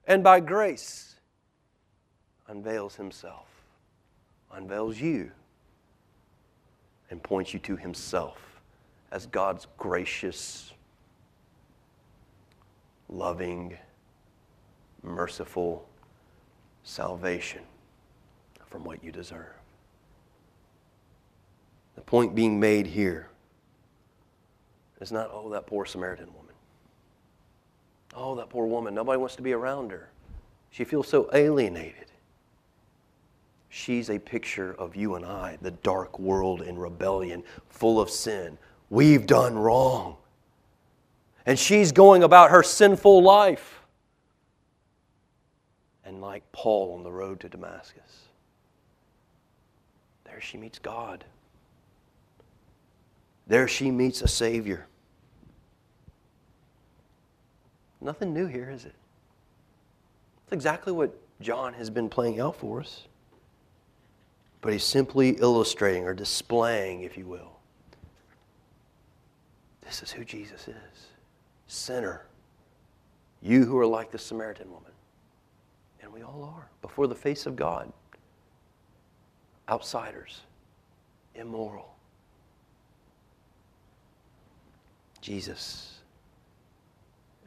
And 0.07 0.23
by 0.23 0.39
grace, 0.39 1.10
unveils 2.51 2.95
himself, 2.95 3.47
unveils 4.53 4.99
you, 4.99 5.31
and 7.09 7.23
points 7.23 7.53
you 7.53 7.59
to 7.59 7.77
himself 7.77 8.61
as 9.11 9.25
God's 9.25 9.67
gracious, 9.77 10.73
loving, 13.09 13.77
merciful 15.01 15.87
salvation 16.83 17.61
from 18.67 18.83
what 18.83 19.03
you 19.03 19.11
deserve. 19.11 19.55
The 21.95 22.01
point 22.01 22.35
being 22.35 22.59
made 22.59 22.85
here 22.85 23.29
is 24.99 25.11
not, 25.11 25.29
oh, 25.31 25.49
that 25.49 25.67
poor 25.67 25.85
Samaritan 25.85 26.27
woman. 26.27 26.53
Oh, 28.13 28.35
that 28.35 28.49
poor 28.49 28.65
woman. 28.65 28.93
Nobody 28.93 29.17
wants 29.17 29.35
to 29.37 29.41
be 29.41 29.53
around 29.53 29.91
her. 29.91 30.09
She 30.69 30.83
feels 30.83 31.07
so 31.07 31.29
alienated. 31.33 32.10
She's 33.73 34.09
a 34.09 34.19
picture 34.19 34.73
of 34.73 34.97
you 34.97 35.15
and 35.15 35.25
I, 35.25 35.57
the 35.61 35.71
dark 35.71 36.19
world 36.19 36.61
in 36.61 36.77
rebellion, 36.77 37.41
full 37.69 38.01
of 38.01 38.09
sin, 38.09 38.57
we've 38.89 39.25
done 39.25 39.57
wrong. 39.57 40.17
And 41.45 41.57
she's 41.57 41.93
going 41.93 42.21
about 42.21 42.51
her 42.51 42.63
sinful 42.63 43.23
life. 43.23 43.81
And 46.03 46.19
like 46.19 46.43
Paul 46.51 46.95
on 46.95 47.03
the 47.03 47.11
road 47.13 47.39
to 47.39 47.49
Damascus, 47.49 48.25
there 50.25 50.41
she 50.41 50.57
meets 50.57 50.77
God. 50.77 51.23
There 53.47 53.69
she 53.69 53.89
meets 53.89 54.21
a 54.21 54.27
Savior. 54.27 54.85
Nothing 58.01 58.33
new 58.33 58.47
here, 58.47 58.69
is 58.69 58.83
it? 58.83 58.95
It's 60.43 60.51
exactly 60.51 60.91
what 60.91 61.15
John 61.39 61.73
has 61.75 61.89
been 61.89 62.09
playing 62.09 62.41
out 62.41 62.57
for 62.57 62.81
us. 62.81 63.05
But 64.61 64.73
he's 64.73 64.83
simply 64.83 65.31
illustrating 65.31 66.05
or 66.05 66.13
displaying, 66.13 67.01
if 67.01 67.17
you 67.17 67.25
will. 67.25 67.59
This 69.81 70.03
is 70.03 70.11
who 70.11 70.23
Jesus 70.23 70.67
is 70.67 71.07
sinner. 71.71 72.25
You 73.41 73.65
who 73.65 73.77
are 73.79 73.85
like 73.85 74.11
the 74.11 74.19
Samaritan 74.19 74.69
woman. 74.69 74.91
And 76.01 76.11
we 76.11 76.21
all 76.21 76.53
are 76.55 76.67
before 76.81 77.07
the 77.07 77.15
face 77.15 77.45
of 77.45 77.55
God. 77.55 77.91
Outsiders, 79.69 80.41
immoral. 81.33 81.95
Jesus 85.21 85.99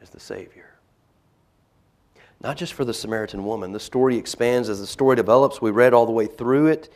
is 0.01 0.09
the 0.09 0.19
Savior. 0.19 0.74
Not 2.41 2.57
just 2.57 2.73
for 2.73 2.85
the 2.85 2.93
Samaritan 2.93 3.45
woman. 3.45 3.71
The 3.71 3.79
story 3.79 4.17
expands 4.17 4.69
as 4.69 4.79
the 4.79 4.87
story 4.87 5.15
develops. 5.15 5.61
We 5.61 5.71
read 5.71 5.93
all 5.93 6.05
the 6.05 6.11
way 6.11 6.27
through 6.27 6.67
it. 6.67 6.91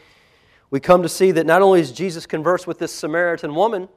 We 0.70 0.80
come 0.80 1.02
to 1.02 1.10
see 1.10 1.32
that 1.32 1.46
not 1.46 1.62
only 1.62 1.82
does 1.82 1.92
Jesus 1.92 2.26
converse 2.26 2.68
with 2.68 2.78
this 2.78 2.94
Samaritan 2.94 3.56
woman, 3.56 3.90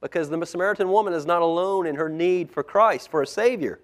because 0.00 0.28
the 0.30 0.44
Samaritan 0.44 0.88
woman 0.90 1.12
is 1.12 1.26
not 1.26 1.42
alone 1.42 1.86
in 1.86 1.96
her 1.96 2.08
need 2.08 2.50
for 2.50 2.62
Christ, 2.62 3.10
for 3.10 3.22
a 3.22 3.26
Savior. 3.26 3.80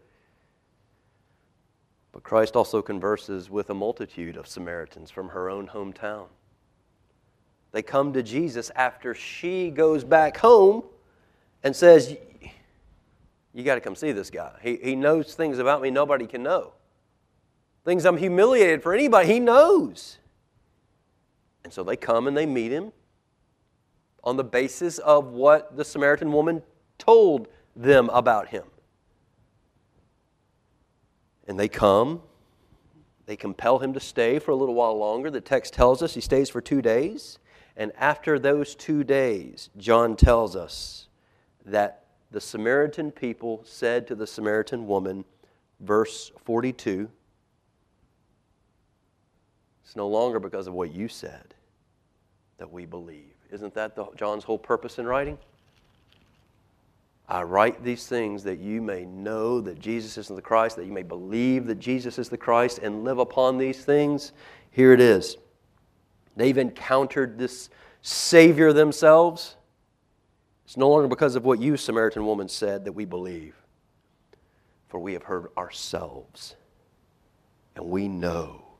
But 2.13 2.23
Christ 2.23 2.55
also 2.55 2.83
converses 2.83 3.51
with 3.51 3.71
a 3.71 3.75
multitude 3.75 4.37
of 4.37 4.47
Samaritans 4.47 5.11
from 5.11 5.31
her 5.31 5.49
own 5.49 5.67
hometown. 5.67 6.27
They 7.73 7.83
come 7.83 8.13
to 8.13 8.23
Jesus 8.23 8.71
after 8.77 9.15
she 9.15 9.71
goes 9.71 10.05
back 10.05 10.37
home 10.37 10.85
and 11.65 11.75
says, 11.75 12.15
You 13.55 13.65
got 13.65 13.77
to 13.77 13.81
come 13.81 13.97
see 13.97 14.13
this 14.13 14.29
guy. 14.29 14.53
He, 14.63 14.77
he 14.77 14.95
knows 14.95 15.35
things 15.35 15.59
about 15.59 15.81
me 15.81 15.91
nobody 15.91 16.27
can 16.27 16.43
know. 16.43 16.73
Things 17.85 18.05
I'm 18.05 18.17
humiliated 18.17 18.83
for 18.83 18.95
anybody, 18.95 19.29
he 19.29 19.41
knows. 19.41 20.19
And 21.65 21.73
so 21.73 21.83
they 21.83 21.97
come 21.97 22.27
and 22.27 22.37
they 22.37 22.47
meet 22.47 22.73
him 22.73 22.93
on 24.25 24.37
the 24.37 24.45
basis 24.45 24.99
of 24.99 25.29
what 25.29 25.77
the 25.77 25.85
Samaritan 25.85 26.33
woman 26.33 26.63
told 26.99 27.49
them 27.75 28.09
about 28.11 28.49
him. 28.49 28.65
And 31.49 31.59
they 31.59 31.69
come, 31.69 32.23
they 33.27 33.37
compel 33.37 33.81
him 33.81 33.93
to 33.95 34.01
stay 34.01 34.39
for 34.39 34.53
a 34.53 34.57
little 34.57 34.75
while 34.75 34.97
longer. 34.97 35.31
The 35.31 35.41
text 35.41 35.75
tells 35.75 36.03
us 36.03 36.15
he 36.15 36.21
stays 36.21 36.49
for 36.49 36.61
two 36.61 36.83
days. 36.83 37.39
And 37.77 37.91
after 37.97 38.39
those 38.39 38.75
two 38.75 39.03
days, 39.03 39.71
John 39.77 40.15
tells 40.15 40.55
us 40.55 41.09
that 41.65 42.05
the 42.31 42.41
Samaritan 42.41 43.11
people 43.11 43.63
said 43.65 44.07
to 44.07 44.15
the 44.15 44.27
Samaritan 44.27 44.87
woman, 44.87 45.25
verse 45.81 46.31
42, 46.45 47.09
It's 49.93 49.97
no 49.99 50.09
longer 50.09 50.41
because 50.41 50.69
of 50.69 50.73
what 50.73 50.95
you 50.95 51.07
said 51.07 51.53
that 52.57 52.73
we 52.73 52.87
believe. 52.87 53.35
Isn't 53.51 53.75
that 53.75 53.95
the, 53.95 54.07
John's 54.17 54.43
whole 54.43 54.57
purpose 54.57 54.99
in 54.99 55.05
writing? 55.05 55.37
I 57.29 57.43
write 57.43 57.85
these 57.85 58.07
things 58.07 58.43
that 58.45 58.59
you 58.59 58.81
may 58.81 59.05
know 59.05 59.61
that 59.61 59.79
Jesus 59.79 60.17
is 60.17 60.29
the 60.29 60.41
Christ, 60.41 60.77
that 60.77 60.87
you 60.87 60.93
may 60.93 61.03
believe 61.03 61.67
that 61.67 61.79
Jesus 61.79 62.19
is 62.19 62.31
the 62.31 62.39
Christ 62.39 62.79
and 62.79 63.05
live 63.05 63.19
upon 63.19 63.59
these 63.59 63.85
things. 63.85 64.33
Here 64.71 64.95
it 64.95 65.01
is. 65.01 65.37
They've 66.37 66.57
encountered 66.57 67.37
this 67.37 67.69
Savior 68.01 68.73
themselves. 68.73 69.57
It's 70.65 70.79
no 70.79 70.89
longer 70.89 71.07
because 71.07 71.37
of 71.37 71.45
what 71.45 71.61
you, 71.61 71.77
Samaritan 71.77 72.25
woman, 72.25 72.49
said 72.49 72.87
that 72.87 72.93
we 72.93 73.05
believe, 73.05 73.57
for 74.89 74.99
we 74.99 75.13
have 75.13 75.25
heard 75.25 75.49
ourselves, 75.59 76.57
and 77.77 77.85
we 77.85 78.09
know 78.09 78.72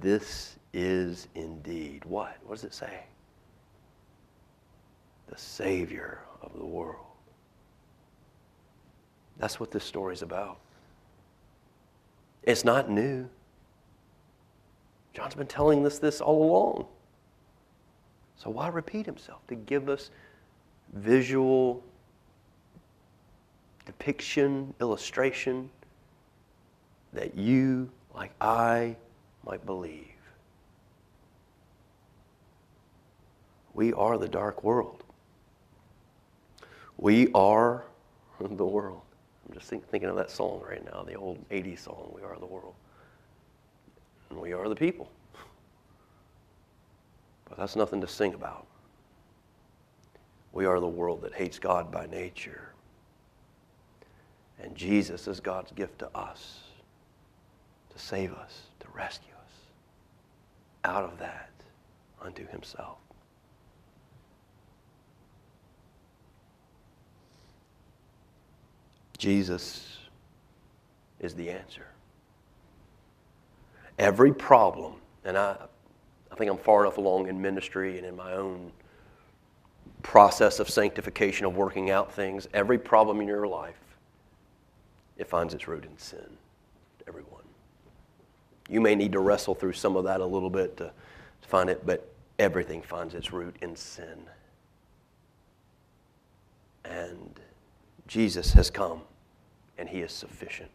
this 0.00 0.56
is 0.72 1.28
indeed 1.34 2.04
what? 2.04 2.36
What 2.44 2.56
does 2.56 2.64
it 2.64 2.74
say? 2.74 3.04
The 5.28 5.38
Savior 5.38 6.20
of 6.42 6.52
the 6.54 6.64
world. 6.64 7.06
That's 9.38 9.58
what 9.58 9.70
this 9.70 9.84
story 9.84 10.14
is 10.14 10.22
about. 10.22 10.58
It's 12.42 12.64
not 12.64 12.90
new. 12.90 13.28
John's 15.12 15.34
been 15.34 15.46
telling 15.46 15.86
us 15.86 15.98
this 15.98 16.20
all 16.20 16.44
along. 16.44 16.86
So 18.36 18.50
why 18.50 18.68
repeat 18.68 19.06
himself? 19.06 19.46
To 19.48 19.54
give 19.54 19.88
us 19.88 20.10
visual 20.92 21.82
depiction, 23.86 24.74
illustration 24.80 25.70
that 27.12 27.36
you, 27.36 27.90
like 28.14 28.32
I, 28.40 28.96
might 29.46 29.64
believe. 29.66 30.08
We 33.74 33.92
are 33.92 34.18
the 34.18 34.28
dark 34.28 34.62
world. 34.62 35.02
We 36.96 37.28
are 37.34 37.84
the 38.40 38.64
world. 38.64 39.02
I'm 39.46 39.54
just 39.54 39.68
think, 39.68 39.86
thinking 39.88 40.08
of 40.08 40.16
that 40.16 40.30
song 40.30 40.62
right 40.66 40.84
now, 40.84 41.02
the 41.02 41.14
old 41.14 41.38
80s 41.50 41.80
song, 41.80 42.12
We 42.14 42.22
Are 42.22 42.38
the 42.38 42.46
World. 42.46 42.74
And 44.30 44.40
we 44.40 44.52
are 44.52 44.68
the 44.68 44.76
people. 44.76 45.10
But 47.48 47.58
that's 47.58 47.76
nothing 47.76 48.00
to 48.00 48.08
sing 48.08 48.34
about. 48.34 48.66
We 50.52 50.64
are 50.66 50.80
the 50.80 50.86
world 50.86 51.20
that 51.22 51.34
hates 51.34 51.58
God 51.58 51.90
by 51.90 52.06
nature. 52.06 52.70
And 54.62 54.74
Jesus 54.74 55.28
is 55.28 55.40
God's 55.40 55.72
gift 55.72 55.98
to 55.98 56.16
us 56.16 56.60
to 57.94 57.98
save 57.98 58.32
us, 58.34 58.62
to 58.80 58.86
rescue 58.92 59.33
out 60.84 61.04
of 61.04 61.18
that 61.18 61.50
unto 62.20 62.46
Himself. 62.48 62.98
Jesus 69.18 69.98
is 71.20 71.34
the 71.34 71.50
answer. 71.50 71.86
Every 73.98 74.34
problem, 74.34 74.94
and 75.24 75.38
I, 75.38 75.56
I 76.30 76.34
think 76.34 76.50
I'm 76.50 76.58
far 76.58 76.84
enough 76.84 76.98
along 76.98 77.28
in 77.28 77.40
ministry 77.40 77.96
and 77.96 78.06
in 78.06 78.16
my 78.16 78.32
own 78.32 78.72
process 80.02 80.60
of 80.60 80.68
sanctification, 80.68 81.46
of 81.46 81.56
working 81.56 81.90
out 81.90 82.12
things, 82.12 82.48
every 82.52 82.78
problem 82.78 83.20
in 83.20 83.26
your 83.26 83.46
life, 83.46 83.80
it 85.16 85.28
finds 85.28 85.54
its 85.54 85.66
root 85.68 85.84
in 85.84 85.96
sin. 85.96 86.36
Everyone. 87.06 87.33
You 88.74 88.80
may 88.80 88.96
need 88.96 89.12
to 89.12 89.20
wrestle 89.20 89.54
through 89.54 89.74
some 89.74 89.94
of 89.94 90.02
that 90.02 90.20
a 90.20 90.26
little 90.26 90.50
bit 90.50 90.76
to, 90.78 90.90
find 91.42 91.70
it, 91.70 91.86
but 91.86 92.12
everything 92.40 92.82
finds 92.82 93.14
its 93.14 93.32
root 93.32 93.54
in 93.62 93.76
sin. 93.76 94.18
And 96.84 97.38
Jesus 98.08 98.52
has 98.54 98.70
come 98.70 99.02
and 99.78 99.88
He 99.88 100.00
is 100.00 100.10
sufficient 100.10 100.72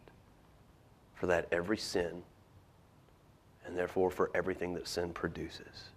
for 1.14 1.28
that 1.28 1.50
every 1.52 1.78
sin, 1.78 2.24
and 3.66 3.78
therefore 3.78 4.10
for 4.10 4.32
everything 4.34 4.74
that 4.76 4.88
sin 4.88 5.12
produces. 5.12 5.90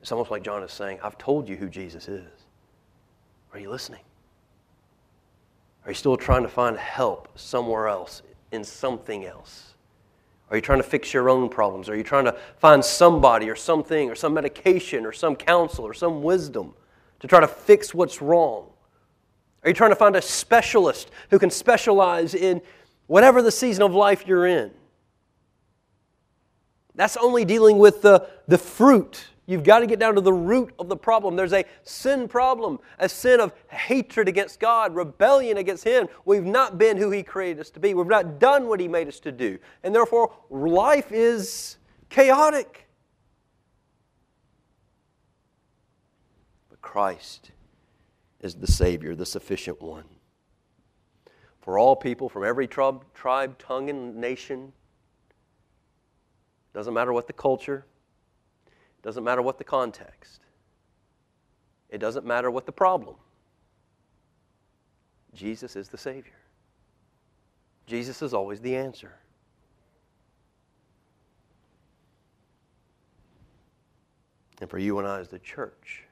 It's 0.00 0.10
almost 0.10 0.32
like 0.32 0.42
John 0.42 0.64
is 0.64 0.72
saying, 0.72 0.98
I've 1.04 1.18
told 1.18 1.48
you 1.48 1.54
who 1.54 1.68
Jesus 1.68 2.08
is. 2.08 2.32
Are 3.52 3.60
you 3.60 3.70
listening? 3.70 4.02
Are 5.84 5.92
you 5.92 5.94
still 5.94 6.16
trying 6.16 6.42
to 6.42 6.48
find 6.48 6.76
help 6.76 7.28
somewhere 7.38 7.86
else, 7.86 8.22
in 8.52 8.62
something 8.62 9.24
else? 9.24 9.74
Are 10.50 10.56
you 10.56 10.62
trying 10.62 10.80
to 10.80 10.84
fix 10.84 11.14
your 11.14 11.30
own 11.30 11.48
problems? 11.48 11.88
Are 11.88 11.96
you 11.96 12.02
trying 12.02 12.26
to 12.26 12.36
find 12.58 12.84
somebody 12.84 13.48
or 13.48 13.56
something 13.56 14.10
or 14.10 14.14
some 14.14 14.34
medication 14.34 15.06
or 15.06 15.12
some 15.12 15.34
counsel 15.34 15.84
or 15.84 15.94
some 15.94 16.22
wisdom 16.22 16.74
to 17.20 17.26
try 17.26 17.40
to 17.40 17.48
fix 17.48 17.94
what's 17.94 18.20
wrong? 18.20 18.66
Are 19.64 19.70
you 19.70 19.74
trying 19.74 19.92
to 19.92 19.96
find 19.96 20.14
a 20.14 20.22
specialist 20.22 21.10
who 21.30 21.38
can 21.38 21.50
specialize 21.50 22.34
in 22.34 22.60
whatever 23.06 23.40
the 23.40 23.50
season 23.50 23.82
of 23.82 23.94
life 23.94 24.26
you're 24.26 24.46
in? 24.46 24.70
That's 26.94 27.16
only 27.16 27.44
dealing 27.46 27.78
with 27.78 28.02
the, 28.02 28.28
the 28.46 28.58
fruit. 28.58 29.28
You've 29.46 29.64
got 29.64 29.80
to 29.80 29.86
get 29.86 29.98
down 29.98 30.14
to 30.14 30.20
the 30.20 30.32
root 30.32 30.72
of 30.78 30.88
the 30.88 30.96
problem. 30.96 31.34
There's 31.34 31.52
a 31.52 31.64
sin 31.82 32.28
problem, 32.28 32.78
a 32.98 33.08
sin 33.08 33.40
of 33.40 33.52
hatred 33.68 34.28
against 34.28 34.60
God, 34.60 34.94
rebellion 34.94 35.56
against 35.56 35.82
Him. 35.82 36.08
We've 36.24 36.44
not 36.44 36.78
been 36.78 36.96
who 36.96 37.10
He 37.10 37.24
created 37.24 37.60
us 37.60 37.70
to 37.70 37.80
be. 37.80 37.92
We've 37.92 38.06
not 38.06 38.38
done 38.38 38.68
what 38.68 38.78
He 38.78 38.86
made 38.86 39.08
us 39.08 39.18
to 39.20 39.32
do. 39.32 39.58
And 39.82 39.92
therefore, 39.92 40.32
life 40.48 41.10
is 41.10 41.76
chaotic. 42.08 42.86
But 46.70 46.80
Christ 46.80 47.50
is 48.40 48.54
the 48.54 48.68
Savior, 48.68 49.16
the 49.16 49.26
sufficient 49.26 49.82
one. 49.82 50.04
For 51.62 51.78
all 51.78 51.96
people 51.96 52.28
from 52.28 52.44
every 52.44 52.68
tribe, 52.68 53.04
tribe 53.12 53.58
tongue, 53.58 53.90
and 53.90 54.16
nation, 54.16 54.72
doesn't 56.74 56.94
matter 56.94 57.12
what 57.12 57.26
the 57.26 57.32
culture, 57.32 57.86
doesn't 59.02 59.24
matter 59.24 59.42
what 59.42 59.58
the 59.58 59.64
context, 59.64 60.40
it 61.88 61.98
doesn't 61.98 62.24
matter 62.24 62.50
what 62.50 62.66
the 62.66 62.72
problem. 62.72 63.16
Jesus 65.34 65.76
is 65.76 65.88
the 65.88 65.98
Savior. 65.98 66.32
Jesus 67.86 68.22
is 68.22 68.34
always 68.34 68.60
the 68.60 68.76
answer. 68.76 69.14
And 74.60 74.70
for 74.70 74.78
you 74.78 74.98
and 74.98 75.08
I 75.08 75.18
as 75.18 75.28
the 75.28 75.40
church, 75.40 76.04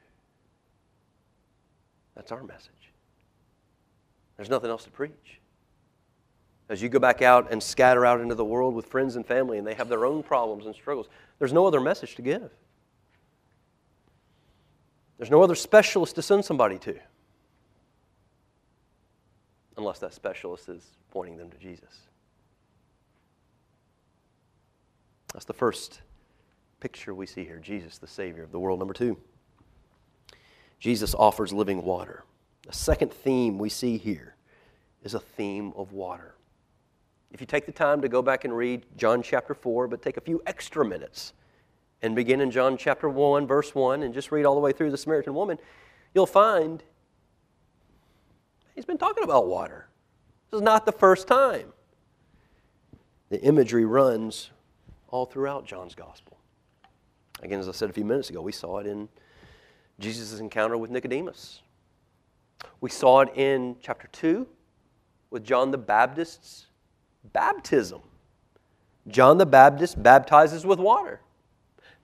that's 2.15 2.31
our 2.31 2.43
message. 2.43 2.91
There's 4.35 4.49
nothing 4.49 4.69
else 4.69 4.83
to 4.83 4.89
preach. 4.89 5.39
As 6.67 6.81
you 6.81 6.89
go 6.89 6.99
back 6.99 7.21
out 7.21 7.51
and 7.51 7.61
scatter 7.61 8.05
out 8.05 8.21
into 8.21 8.35
the 8.35 8.45
world 8.45 8.75
with 8.75 8.85
friends 8.85 9.15
and 9.15 9.25
family 9.25 9.57
and 9.57 9.65
they 9.65 9.73
have 9.73 9.87
their 9.87 10.05
own 10.05 10.23
problems 10.23 10.65
and 10.65 10.75
struggles, 10.75 11.07
there's 11.39 11.53
no 11.53 11.65
other 11.65 11.79
message 11.79 12.15
to 12.15 12.21
give. 12.21 12.51
There's 15.21 15.29
no 15.29 15.43
other 15.43 15.53
specialist 15.53 16.15
to 16.15 16.23
send 16.23 16.43
somebody 16.43 16.79
to. 16.79 16.95
Unless 19.77 19.99
that 19.99 20.15
specialist 20.15 20.67
is 20.67 20.83
pointing 21.11 21.37
them 21.37 21.51
to 21.51 21.57
Jesus. 21.59 21.95
That's 25.31 25.45
the 25.45 25.53
first 25.53 26.01
picture 26.79 27.13
we 27.13 27.27
see 27.27 27.45
here 27.45 27.59
Jesus, 27.59 27.99
the 27.99 28.07
Savior 28.07 28.41
of 28.41 28.51
the 28.51 28.57
world. 28.57 28.79
Number 28.79 28.95
two, 28.95 29.15
Jesus 30.79 31.13
offers 31.13 31.53
living 31.53 31.83
water. 31.83 32.23
The 32.65 32.73
second 32.73 33.13
theme 33.13 33.59
we 33.59 33.69
see 33.69 33.99
here 33.99 34.33
is 35.03 35.13
a 35.13 35.19
theme 35.19 35.71
of 35.75 35.93
water. 35.93 36.33
If 37.31 37.41
you 37.41 37.45
take 37.45 37.67
the 37.67 37.71
time 37.71 38.01
to 38.01 38.09
go 38.09 38.23
back 38.23 38.43
and 38.43 38.57
read 38.57 38.87
John 38.97 39.21
chapter 39.21 39.53
4, 39.53 39.87
but 39.87 40.01
take 40.01 40.17
a 40.17 40.21
few 40.21 40.41
extra 40.47 40.83
minutes 40.83 41.33
and 42.01 42.15
begin 42.15 42.41
in 42.41 42.51
John 42.51 42.77
chapter 42.77 43.07
1, 43.07 43.45
verse 43.47 43.75
1, 43.75 44.03
and 44.03 44.13
just 44.13 44.31
read 44.31 44.45
all 44.45 44.55
the 44.55 44.61
way 44.61 44.71
through 44.71 44.91
the 44.91 44.97
Samaritan 44.97 45.33
woman, 45.33 45.57
you'll 46.13 46.25
find 46.25 46.83
he's 48.75 48.85
been 48.85 48.97
talking 48.97 49.23
about 49.23 49.47
water. 49.47 49.87
This 50.49 50.57
is 50.57 50.63
not 50.63 50.85
the 50.85 50.91
first 50.91 51.27
time. 51.27 51.71
The 53.29 53.41
imagery 53.41 53.85
runs 53.85 54.51
all 55.07 55.25
throughout 55.25 55.65
John's 55.65 55.95
gospel. 55.95 56.37
Again, 57.41 57.59
as 57.59 57.69
I 57.69 57.71
said 57.71 57.89
a 57.89 57.93
few 57.93 58.05
minutes 58.05 58.29
ago, 58.29 58.41
we 58.41 58.51
saw 58.51 58.79
it 58.79 58.87
in 58.87 59.07
Jesus' 59.99 60.39
encounter 60.39 60.77
with 60.77 60.91
Nicodemus. 60.91 61.61
We 62.81 62.89
saw 62.89 63.21
it 63.21 63.29
in 63.35 63.75
chapter 63.81 64.07
2 64.11 64.47
with 65.29 65.43
John 65.43 65.71
the 65.71 65.77
Baptist's 65.77 66.67
baptism. 67.33 68.01
John 69.07 69.37
the 69.37 69.45
Baptist 69.45 70.01
baptizes 70.01 70.65
with 70.65 70.79
water. 70.79 71.21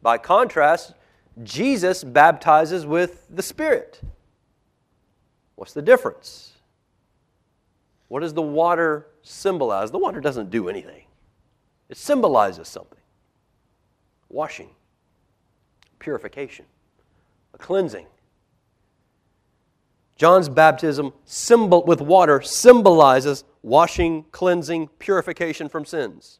By 0.01 0.17
contrast, 0.17 0.93
Jesus 1.43 2.03
baptizes 2.03 2.85
with 2.85 3.25
the 3.29 3.43
Spirit. 3.43 4.01
What's 5.55 5.73
the 5.73 5.81
difference? 5.81 6.53
What 8.07 8.21
does 8.21 8.33
the 8.33 8.41
water 8.41 9.07
symbolize? 9.21 9.91
The 9.91 9.97
water 9.97 10.21
doesn't 10.21 10.49
do 10.49 10.69
anything, 10.69 11.03
it 11.89 11.97
symbolizes 11.97 12.67
something 12.67 12.97
washing, 14.29 14.69
purification, 15.99 16.65
a 17.53 17.57
cleansing. 17.57 18.05
John's 20.17 20.49
baptism 20.49 21.13
symbol 21.25 21.85
with 21.85 22.01
water 22.01 22.41
symbolizes 22.41 23.43
washing, 23.61 24.25
cleansing, 24.31 24.89
purification 24.99 25.69
from 25.69 25.85
sins. 25.85 26.39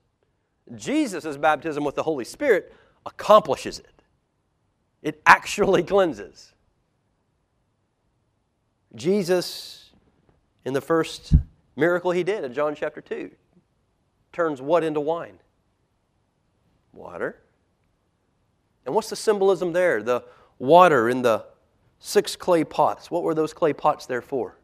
Jesus' 0.75 1.37
baptism 1.37 1.83
with 1.83 1.95
the 1.95 2.03
Holy 2.03 2.25
Spirit 2.25 2.73
accomplishes 3.07 3.79
it. 3.79 4.03
It 5.01 5.21
actually 5.25 5.81
cleanses. 5.93 6.53
Jesus, 8.95 9.91
in 10.65 10.73
the 10.73 10.81
first 10.81 11.33
miracle 11.75 12.11
he 12.11 12.23
did 12.23 12.43
in 12.43 12.53
John 12.53 12.75
chapter 12.75 13.01
2, 13.01 13.31
turns 14.31 14.61
what 14.61 14.83
into 14.83 14.99
wine? 14.99 15.39
Water. 16.93 17.41
And 18.85 18.93
what's 18.93 19.09
the 19.09 19.15
symbolism 19.15 19.73
there? 19.73 20.01
The 20.01 20.23
water 20.59 21.09
in 21.09 21.21
the 21.21 21.45
six 21.99 22.35
clay 22.35 22.63
pots. 22.63 23.11
What 23.11 23.23
were 23.23 23.35
those 23.35 23.53
clay 23.53 23.73
pots 23.73 24.05
there 24.05 24.21
for? 24.21 24.57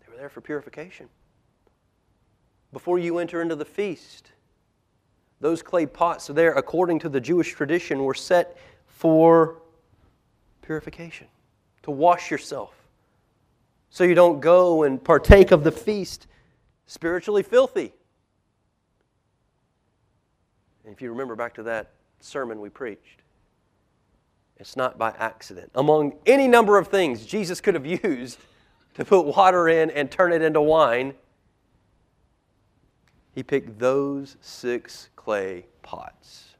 They 0.00 0.10
were 0.10 0.16
there 0.16 0.28
for 0.28 0.40
purification. 0.40 1.08
Before 2.72 2.98
you 2.98 3.18
enter 3.18 3.42
into 3.42 3.56
the 3.56 3.64
feast, 3.64 4.32
those 5.40 5.62
clay 5.62 5.86
pots 5.86 6.26
there, 6.26 6.52
according 6.52 6.98
to 7.00 7.08
the 7.08 7.20
Jewish 7.20 7.52
tradition, 7.54 8.04
were 8.04 8.14
set 8.14 8.56
for 8.86 9.56
purification, 10.62 11.26
to 11.82 11.90
wash 11.90 12.30
yourself. 12.30 12.74
So 13.88 14.04
you 14.04 14.14
don't 14.14 14.40
go 14.40 14.84
and 14.84 15.02
partake 15.02 15.50
of 15.50 15.64
the 15.64 15.72
feast 15.72 16.26
spiritually 16.86 17.42
filthy. 17.42 17.92
And 20.84 20.94
if 20.94 21.00
you 21.02 21.10
remember 21.10 21.34
back 21.34 21.54
to 21.54 21.62
that 21.64 21.90
sermon 22.20 22.60
we 22.60 22.68
preached, 22.68 23.22
it's 24.56 24.76
not 24.76 24.98
by 24.98 25.14
accident. 25.18 25.70
Among 25.74 26.14
any 26.26 26.46
number 26.46 26.76
of 26.78 26.88
things 26.88 27.24
Jesus 27.24 27.60
could 27.60 27.74
have 27.74 27.86
used 28.04 28.38
to 28.94 29.04
put 29.04 29.22
water 29.22 29.68
in 29.68 29.90
and 29.90 30.10
turn 30.10 30.32
it 30.32 30.42
into 30.42 30.60
wine, 30.60 31.14
he 33.32 33.42
picked 33.42 33.78
those 33.78 34.36
six 34.40 35.09
clay 35.20 35.66
pots, 35.82 36.54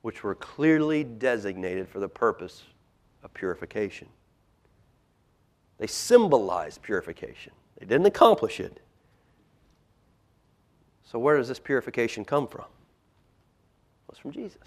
which 0.00 0.24
were 0.24 0.34
clearly 0.34 1.04
designated 1.04 1.86
for 1.86 2.00
the 2.00 2.08
purpose 2.08 2.62
of 3.22 3.34
purification. 3.34 4.08
They 5.76 5.86
symbolized 5.86 6.80
purification, 6.80 7.52
they 7.78 7.84
didn't 7.84 8.06
accomplish 8.06 8.60
it. 8.60 8.80
So, 11.04 11.18
where 11.18 11.36
does 11.36 11.48
this 11.48 11.58
purification 11.58 12.24
come 12.24 12.48
from? 12.48 12.64
Well, 12.64 14.12
it's 14.12 14.18
from 14.18 14.32
Jesus. 14.32 14.62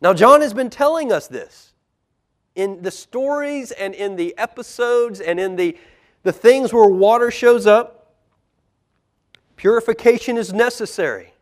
Now, 0.00 0.14
John 0.14 0.40
has 0.40 0.54
been 0.54 0.70
telling 0.70 1.10
us 1.10 1.26
this 1.26 1.72
in 2.54 2.82
the 2.82 2.92
stories 2.92 3.72
and 3.72 3.92
in 3.92 4.14
the 4.14 4.38
episodes 4.38 5.20
and 5.20 5.40
in 5.40 5.56
the, 5.56 5.76
the 6.22 6.32
things 6.32 6.72
where 6.72 6.88
water 6.88 7.32
shows 7.32 7.66
up. 7.66 7.97
Purification 9.58 10.36
is 10.36 10.52
necessary. 10.52 11.34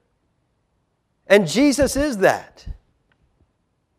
And 1.26 1.46
Jesus 1.46 1.96
is 1.96 2.18
that. 2.18 2.66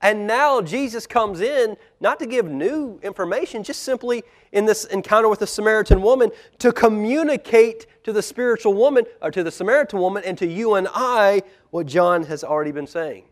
And 0.02 0.26
now 0.26 0.60
Jesus 0.62 1.06
comes 1.06 1.40
in 1.40 1.78
not 2.00 2.20
to 2.20 2.26
give 2.26 2.48
new 2.48 3.00
information, 3.04 3.64
just 3.64 3.84
simply 3.84 4.24
in 4.52 4.66
this 4.66 4.86
encounter 4.86 5.30
with 5.30 5.40
the 5.40 5.48
Samaritan 5.48 6.02
woman 6.02 6.32
to 6.60 6.72
communicate 6.72 7.86
to 8.04 8.12
the 8.12 8.22
spiritual 8.22 8.74
woman, 8.74 9.06
or 9.22 9.30
to 9.30 9.44
the 9.44 9.52
Samaritan 9.52 10.00
woman, 10.00 10.24
and 10.26 10.38
to 10.40 10.48
you 10.48 10.74
and 10.74 10.88
I 10.94 11.44
what 11.70 11.86
John 11.86 12.24
has 12.24 12.44
already 12.44 12.72
been 12.72 12.88
saying. 12.88 13.26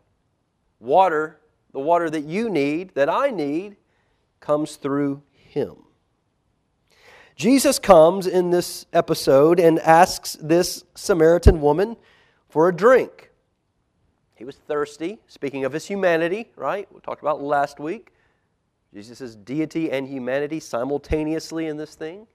Water, 0.79 1.39
the 1.71 1.79
water 1.79 2.11
that 2.11 2.25
you 2.25 2.49
need, 2.49 2.93
that 2.93 3.09
I 3.09 3.31
need, 3.31 3.77
comes 4.39 4.75
through 4.75 5.23
him. 5.31 5.84
Jesus 7.35 7.79
comes 7.79 8.27
in 8.27 8.49
this 8.49 8.85
episode 8.93 9.59
and 9.59 9.77
asks 9.79 10.37
this 10.41 10.85
Samaritan 10.95 11.59
woman 11.59 11.97
for 12.47 12.69
a 12.69 12.75
drink. 12.75 13.31
He 14.35 14.45
was 14.45 14.55
thirsty, 14.55 15.19
speaking 15.27 15.65
of 15.65 15.73
his 15.73 15.85
humanity, 15.85 16.51
right? 16.55 16.87
We 16.93 17.01
talked 17.01 17.21
about 17.21 17.41
last 17.41 17.79
week. 17.79 18.13
Jesus' 18.93 19.35
deity 19.35 19.91
and 19.91 20.07
humanity 20.07 20.61
simultaneously 20.61 21.67
in 21.67 21.75
this 21.75 21.95
thing. 21.95 22.27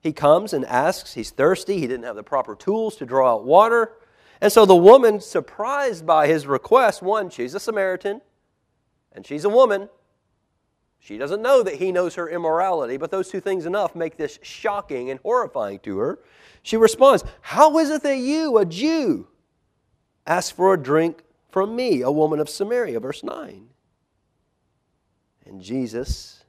He 0.00 0.12
comes 0.12 0.54
and 0.54 0.64
asks, 0.64 1.12
he's 1.12 1.30
thirsty, 1.30 1.78
he 1.78 1.86
didn't 1.86 2.04
have 2.04 2.16
the 2.16 2.22
proper 2.22 2.54
tools 2.54 2.96
to 2.96 3.06
draw 3.06 3.34
out 3.34 3.44
water. 3.44 3.92
And 4.40 4.50
so 4.50 4.64
the 4.64 4.74
woman, 4.74 5.20
surprised 5.20 6.06
by 6.06 6.26
his 6.26 6.46
request, 6.46 7.02
one, 7.02 7.28
she's 7.28 7.54
a 7.54 7.60
Samaritan, 7.60 8.22
and 9.12 9.26
she's 9.26 9.44
a 9.44 9.50
woman, 9.50 9.90
she 11.04 11.18
doesn't 11.18 11.42
know 11.42 11.64
that 11.64 11.74
he 11.74 11.90
knows 11.90 12.14
her 12.14 12.28
immorality, 12.28 12.96
but 12.96 13.10
those 13.10 13.28
two 13.28 13.40
things 13.40 13.66
enough 13.66 13.96
make 13.96 14.16
this 14.16 14.38
shocking 14.40 15.10
and 15.10 15.18
horrifying 15.20 15.80
to 15.80 15.98
her. 15.98 16.20
She 16.62 16.76
responds, 16.76 17.24
How 17.40 17.76
is 17.78 17.90
it 17.90 18.04
that 18.04 18.18
you, 18.18 18.56
a 18.56 18.64
Jew, 18.64 19.26
ask 20.28 20.54
for 20.54 20.72
a 20.72 20.80
drink 20.80 21.24
from 21.50 21.74
me, 21.74 22.02
a 22.02 22.10
woman 22.10 22.38
of 22.38 22.48
Samaria? 22.48 23.00
Verse 23.00 23.24
9. 23.24 23.66
And 25.44 25.60
Jesus, 25.60 26.44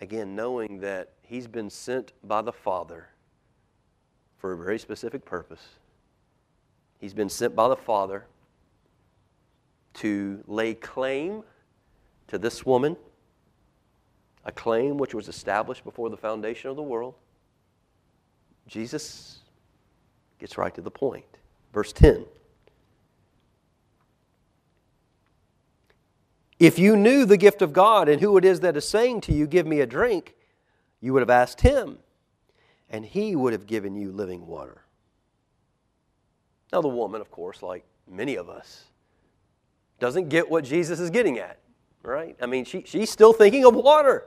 again, 0.00 0.34
knowing 0.34 0.80
that 0.80 1.12
he's 1.22 1.46
been 1.46 1.70
sent 1.70 2.12
by 2.24 2.42
the 2.42 2.52
Father 2.52 3.06
for 4.36 4.52
a 4.52 4.56
very 4.56 4.80
specific 4.80 5.24
purpose, 5.24 5.62
he's 6.98 7.14
been 7.14 7.28
sent 7.28 7.54
by 7.54 7.68
the 7.68 7.76
Father 7.76 8.26
to 9.94 10.42
lay 10.48 10.74
claim 10.74 11.44
to 12.26 12.36
this 12.36 12.66
woman, 12.66 12.96
a 14.44 14.52
claim 14.52 14.96
which 14.96 15.14
was 15.14 15.28
established 15.28 15.84
before 15.84 16.10
the 16.10 16.16
foundation 16.16 16.70
of 16.70 16.76
the 16.76 16.82
world. 16.82 17.14
Jesus 18.66 19.40
gets 20.38 20.58
right 20.58 20.74
to 20.74 20.80
the 20.80 20.90
point. 20.90 21.24
Verse 21.72 21.92
10. 21.92 22.24
If 26.58 26.78
you 26.78 26.96
knew 26.96 27.24
the 27.24 27.36
gift 27.36 27.60
of 27.60 27.72
God 27.72 28.08
and 28.08 28.20
who 28.20 28.36
it 28.36 28.44
is 28.44 28.60
that 28.60 28.76
is 28.76 28.88
saying 28.88 29.22
to 29.22 29.32
you, 29.32 29.46
Give 29.46 29.66
me 29.66 29.80
a 29.80 29.86
drink, 29.86 30.36
you 31.00 31.12
would 31.12 31.22
have 31.22 31.30
asked 31.30 31.60
him, 31.60 31.98
and 32.88 33.04
he 33.04 33.34
would 33.34 33.52
have 33.52 33.66
given 33.66 33.96
you 33.96 34.12
living 34.12 34.46
water. 34.46 34.82
Now, 36.72 36.80
the 36.80 36.88
woman, 36.88 37.20
of 37.20 37.30
course, 37.30 37.62
like 37.62 37.84
many 38.08 38.36
of 38.36 38.48
us, 38.48 38.84
doesn't 39.98 40.28
get 40.28 40.50
what 40.50 40.64
Jesus 40.64 41.00
is 41.00 41.10
getting 41.10 41.38
at, 41.38 41.58
right? 42.02 42.36
I 42.40 42.46
mean, 42.46 42.64
she, 42.64 42.84
she's 42.86 43.10
still 43.10 43.32
thinking 43.32 43.64
of 43.64 43.74
water. 43.74 44.24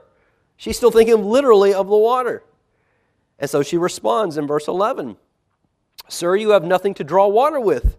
She's 0.56 0.76
still 0.76 0.90
thinking 0.90 1.24
literally 1.24 1.74
of 1.74 1.88
the 1.88 1.96
water. 1.96 2.42
And 3.38 3.50
so 3.50 3.62
she 3.62 3.76
responds 3.76 4.36
in 4.36 4.46
verse 4.46 4.68
11 4.68 5.16
Sir, 6.08 6.36
you 6.36 6.50
have 6.50 6.64
nothing 6.64 6.94
to 6.94 7.04
draw 7.04 7.26
water 7.26 7.58
with, 7.58 7.96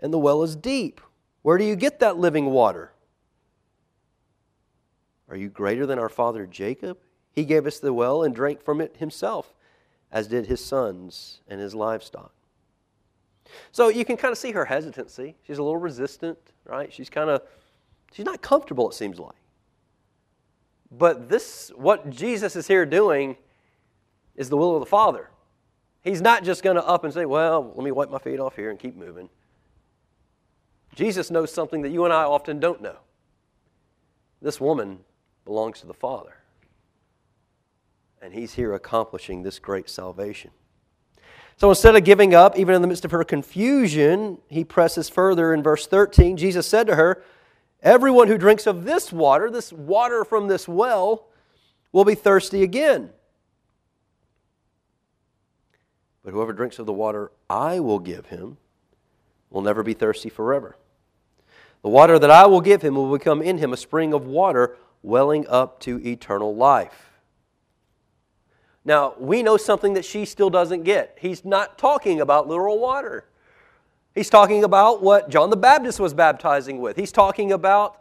and 0.00 0.12
the 0.12 0.18
well 0.18 0.42
is 0.42 0.56
deep. 0.56 1.00
Where 1.42 1.58
do 1.58 1.64
you 1.64 1.76
get 1.76 2.00
that 2.00 2.16
living 2.16 2.46
water? 2.46 2.92
Are 5.28 5.36
you 5.36 5.48
greater 5.48 5.86
than 5.86 5.98
our 5.98 6.08
father 6.08 6.46
Jacob? 6.46 6.98
He 7.32 7.44
gave 7.44 7.66
us 7.66 7.78
the 7.78 7.92
well 7.92 8.22
and 8.22 8.34
drank 8.34 8.62
from 8.62 8.80
it 8.80 8.96
himself, 8.98 9.54
as 10.10 10.28
did 10.28 10.46
his 10.46 10.64
sons 10.64 11.40
and 11.48 11.60
his 11.60 11.74
livestock. 11.74 12.32
So 13.70 13.88
you 13.88 14.04
can 14.04 14.16
kind 14.16 14.32
of 14.32 14.38
see 14.38 14.52
her 14.52 14.64
hesitancy. 14.64 15.36
She's 15.46 15.58
a 15.58 15.62
little 15.62 15.78
resistant, 15.78 16.38
right? 16.64 16.92
She's 16.92 17.10
kind 17.10 17.28
of, 17.28 17.42
she's 18.12 18.24
not 18.24 18.40
comfortable, 18.40 18.88
it 18.88 18.94
seems 18.94 19.18
like. 19.18 19.36
But 20.96 21.28
this, 21.28 21.72
what 21.74 22.10
Jesus 22.10 22.54
is 22.54 22.68
here 22.68 22.84
doing, 22.84 23.36
is 24.36 24.48
the 24.48 24.56
will 24.56 24.74
of 24.74 24.80
the 24.80 24.86
Father. 24.86 25.30
He's 26.02 26.20
not 26.20 26.44
just 26.44 26.62
going 26.62 26.76
to 26.76 26.86
up 26.86 27.04
and 27.04 27.14
say, 27.14 27.24
well, 27.24 27.72
let 27.74 27.84
me 27.84 27.90
wipe 27.90 28.10
my 28.10 28.18
feet 28.18 28.40
off 28.40 28.56
here 28.56 28.70
and 28.70 28.78
keep 28.78 28.96
moving. 28.96 29.28
Jesus 30.94 31.30
knows 31.30 31.52
something 31.52 31.82
that 31.82 31.90
you 31.90 32.04
and 32.04 32.12
I 32.12 32.24
often 32.24 32.60
don't 32.60 32.82
know. 32.82 32.96
This 34.42 34.60
woman 34.60 35.00
belongs 35.44 35.80
to 35.80 35.86
the 35.86 35.94
Father. 35.94 36.36
And 38.20 38.34
He's 38.34 38.54
here 38.54 38.74
accomplishing 38.74 39.42
this 39.42 39.58
great 39.58 39.88
salvation. 39.88 40.50
So 41.56 41.68
instead 41.68 41.94
of 41.94 42.04
giving 42.04 42.34
up, 42.34 42.58
even 42.58 42.74
in 42.74 42.82
the 42.82 42.88
midst 42.88 43.04
of 43.04 43.10
her 43.12 43.24
confusion, 43.24 44.38
he 44.48 44.64
presses 44.64 45.08
further 45.08 45.54
in 45.54 45.62
verse 45.62 45.86
13. 45.86 46.36
Jesus 46.36 46.66
said 46.66 46.86
to 46.88 46.96
her, 46.96 47.22
Everyone 47.82 48.28
who 48.28 48.38
drinks 48.38 48.66
of 48.66 48.84
this 48.84 49.12
water, 49.12 49.50
this 49.50 49.72
water 49.72 50.24
from 50.24 50.46
this 50.46 50.68
well, 50.68 51.26
will 51.90 52.04
be 52.04 52.14
thirsty 52.14 52.62
again. 52.62 53.10
But 56.24 56.32
whoever 56.32 56.52
drinks 56.52 56.78
of 56.78 56.86
the 56.86 56.92
water 56.92 57.32
I 57.50 57.80
will 57.80 57.98
give 57.98 58.26
him 58.26 58.56
will 59.50 59.62
never 59.62 59.82
be 59.82 59.94
thirsty 59.94 60.28
forever. 60.28 60.76
The 61.82 61.88
water 61.88 62.18
that 62.18 62.30
I 62.30 62.46
will 62.46 62.60
give 62.60 62.82
him 62.82 62.94
will 62.94 63.10
become 63.10 63.42
in 63.42 63.58
him 63.58 63.72
a 63.72 63.76
spring 63.76 64.14
of 64.14 64.26
water 64.26 64.76
welling 65.02 65.46
up 65.48 65.80
to 65.80 66.00
eternal 66.06 66.54
life. 66.54 67.10
Now, 68.84 69.14
we 69.18 69.42
know 69.42 69.56
something 69.56 69.94
that 69.94 70.04
she 70.04 70.24
still 70.24 70.50
doesn't 70.50 70.84
get. 70.84 71.18
He's 71.20 71.44
not 71.44 71.78
talking 71.78 72.20
about 72.20 72.48
literal 72.48 72.78
water. 72.78 73.24
He's 74.14 74.28
talking 74.28 74.64
about 74.64 75.02
what 75.02 75.30
John 75.30 75.50
the 75.50 75.56
Baptist 75.56 75.98
was 75.98 76.12
baptizing 76.12 76.80
with. 76.80 76.96
He's 76.96 77.12
talking 77.12 77.52
about 77.52 78.00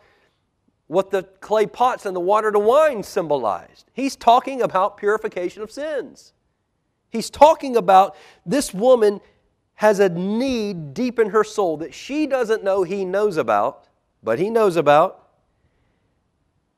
what 0.87 1.09
the 1.09 1.23
clay 1.39 1.65
pots 1.65 2.05
and 2.05 2.13
the 2.13 2.19
water 2.19 2.51
to 2.51 2.59
wine 2.59 3.01
symbolized. 3.01 3.89
He's 3.93 4.17
talking 4.17 4.61
about 4.61 4.97
purification 4.97 5.61
of 5.61 5.71
sins. 5.71 6.33
He's 7.09 7.29
talking 7.29 7.77
about 7.77 8.15
this 8.45 8.73
woman 8.73 9.21
has 9.75 9.99
a 9.99 10.09
need 10.09 10.93
deep 10.93 11.17
in 11.17 11.29
her 11.29 11.43
soul 11.43 11.77
that 11.77 11.93
she 11.93 12.27
doesn't 12.27 12.63
know 12.63 12.83
he 12.83 13.05
knows 13.05 13.37
about, 13.37 13.87
but 14.21 14.37
he 14.37 14.49
knows 14.49 14.75
about. 14.75 15.29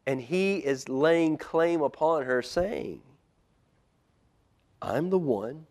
And 0.06 0.22
he 0.22 0.58
is 0.58 0.90
laying 0.90 1.38
claim 1.38 1.82
upon 1.82 2.26
her, 2.26 2.42
saying, 2.42 3.02
I'm 4.82 5.10
the 5.10 5.18
one 5.18 5.66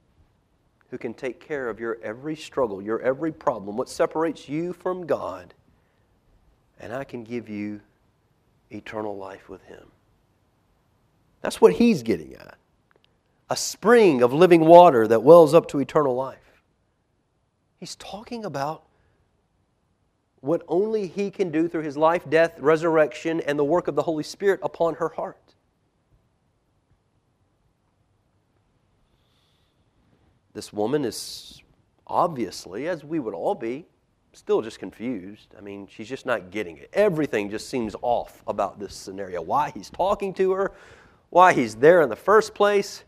who 0.92 0.98
can 0.98 1.14
take 1.14 1.40
care 1.40 1.70
of 1.70 1.80
your 1.80 1.98
every 2.02 2.36
struggle, 2.36 2.82
your 2.82 3.00
every 3.00 3.32
problem, 3.32 3.78
what 3.78 3.88
separates 3.88 4.46
you 4.46 4.74
from 4.74 5.06
God, 5.06 5.54
and 6.78 6.92
I 6.92 7.02
can 7.02 7.24
give 7.24 7.48
you 7.48 7.80
eternal 8.70 9.16
life 9.16 9.48
with 9.48 9.62
Him. 9.62 9.86
That's 11.40 11.62
what 11.62 11.72
He's 11.72 12.02
getting 12.02 12.34
at 12.34 12.58
a 13.48 13.56
spring 13.56 14.22
of 14.22 14.34
living 14.34 14.66
water 14.66 15.08
that 15.08 15.22
wells 15.22 15.54
up 15.54 15.66
to 15.68 15.78
eternal 15.78 16.14
life. 16.14 16.62
He's 17.80 17.96
talking 17.96 18.44
about 18.44 18.82
what 20.40 20.62
only 20.68 21.06
He 21.06 21.30
can 21.30 21.50
do 21.50 21.68
through 21.68 21.84
His 21.84 21.96
life, 21.96 22.28
death, 22.28 22.60
resurrection, 22.60 23.40
and 23.40 23.58
the 23.58 23.64
work 23.64 23.88
of 23.88 23.94
the 23.94 24.02
Holy 24.02 24.24
Spirit 24.24 24.60
upon 24.62 24.96
her 24.96 25.08
heart. 25.08 25.54
This 30.54 30.72
woman 30.72 31.04
is 31.04 31.62
obviously, 32.06 32.88
as 32.88 33.04
we 33.04 33.18
would 33.18 33.34
all 33.34 33.54
be, 33.54 33.86
still 34.32 34.62
just 34.62 34.78
confused. 34.78 35.54
I 35.56 35.60
mean, 35.60 35.86
she's 35.86 36.08
just 36.08 36.26
not 36.26 36.50
getting 36.50 36.76
it. 36.78 36.90
Everything 36.92 37.50
just 37.50 37.68
seems 37.68 37.94
off 38.02 38.42
about 38.46 38.78
this 38.78 38.94
scenario. 38.94 39.42
Why 39.42 39.70
he's 39.70 39.90
talking 39.90 40.32
to 40.34 40.52
her, 40.52 40.72
why 41.30 41.52
he's 41.52 41.76
there 41.76 42.02
in 42.02 42.08
the 42.08 42.16
first 42.16 42.54
place, 42.54 43.04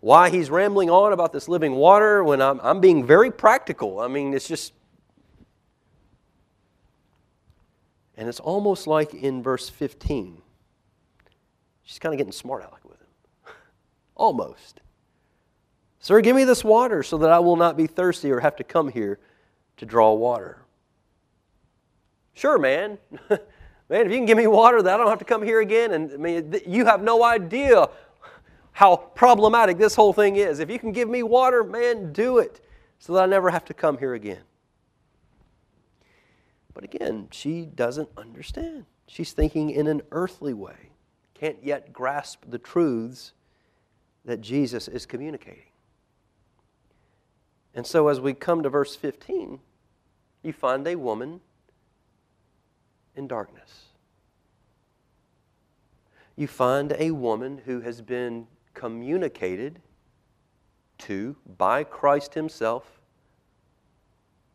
why 0.00 0.30
he's 0.30 0.50
rambling 0.50 0.90
on 0.90 1.12
about 1.12 1.32
this 1.32 1.48
living 1.48 1.74
water 1.74 2.24
when 2.24 2.40
I'm, 2.40 2.60
I'm 2.60 2.80
being 2.80 3.06
very 3.06 3.30
practical. 3.30 4.00
I 4.00 4.08
mean, 4.08 4.32
it's 4.32 4.48
just. 4.48 4.72
And 8.16 8.28
it's 8.28 8.40
almost 8.40 8.86
like 8.86 9.14
in 9.14 9.42
verse 9.42 9.70
15, 9.70 10.42
she's 11.84 11.98
kind 11.98 12.12
of 12.12 12.18
getting 12.18 12.32
smart 12.32 12.62
aleck 12.62 12.84
with 12.84 13.00
him. 13.00 13.06
almost. 14.14 14.80
Sir, 16.00 16.22
give 16.22 16.34
me 16.34 16.44
this 16.44 16.64
water 16.64 17.02
so 17.02 17.18
that 17.18 17.30
I 17.30 17.38
will 17.38 17.56
not 17.56 17.76
be 17.76 17.86
thirsty 17.86 18.30
or 18.30 18.40
have 18.40 18.56
to 18.56 18.64
come 18.64 18.88
here 18.88 19.18
to 19.76 19.84
draw 19.84 20.14
water. 20.14 20.62
Sure, 22.32 22.58
man. 22.58 22.98
man, 23.30 23.40
if 23.90 24.10
you 24.10 24.16
can 24.16 24.24
give 24.24 24.38
me 24.38 24.46
water 24.46 24.80
that 24.80 24.94
I 24.94 24.96
don't 24.96 25.08
have 25.08 25.18
to 25.18 25.26
come 25.26 25.42
here 25.42 25.60
again, 25.60 25.92
and 25.92 26.10
I 26.10 26.16
mean, 26.16 26.60
you 26.66 26.86
have 26.86 27.02
no 27.02 27.22
idea 27.22 27.88
how 28.72 28.96
problematic 28.96 29.76
this 29.76 29.94
whole 29.94 30.14
thing 30.14 30.36
is. 30.36 30.58
If 30.58 30.70
you 30.70 30.78
can 30.78 30.92
give 30.92 31.08
me 31.08 31.22
water, 31.22 31.62
man, 31.62 32.12
do 32.12 32.38
it 32.38 32.62
so 32.98 33.12
that 33.14 33.24
I 33.24 33.26
never 33.26 33.50
have 33.50 33.66
to 33.66 33.74
come 33.74 33.98
here 33.98 34.14
again. 34.14 34.42
But 36.72 36.84
again, 36.84 37.28
she 37.30 37.66
doesn't 37.66 38.08
understand. 38.16 38.86
She's 39.06 39.32
thinking 39.32 39.70
in 39.70 39.86
an 39.86 40.00
earthly 40.12 40.54
way, 40.54 40.92
can't 41.34 41.58
yet 41.62 41.92
grasp 41.92 42.44
the 42.48 42.58
truths 42.58 43.32
that 44.24 44.40
Jesus 44.40 44.88
is 44.88 45.04
communicating. 45.04 45.69
And 47.74 47.86
so, 47.86 48.08
as 48.08 48.20
we 48.20 48.34
come 48.34 48.62
to 48.62 48.68
verse 48.68 48.96
15, 48.96 49.60
you 50.42 50.52
find 50.52 50.86
a 50.86 50.96
woman 50.96 51.40
in 53.14 53.28
darkness. 53.28 53.86
You 56.36 56.48
find 56.48 56.94
a 56.98 57.10
woman 57.12 57.62
who 57.66 57.80
has 57.80 58.00
been 58.00 58.46
communicated 58.74 59.80
to 60.98 61.36
by 61.58 61.84
Christ 61.84 62.34
Himself 62.34 63.00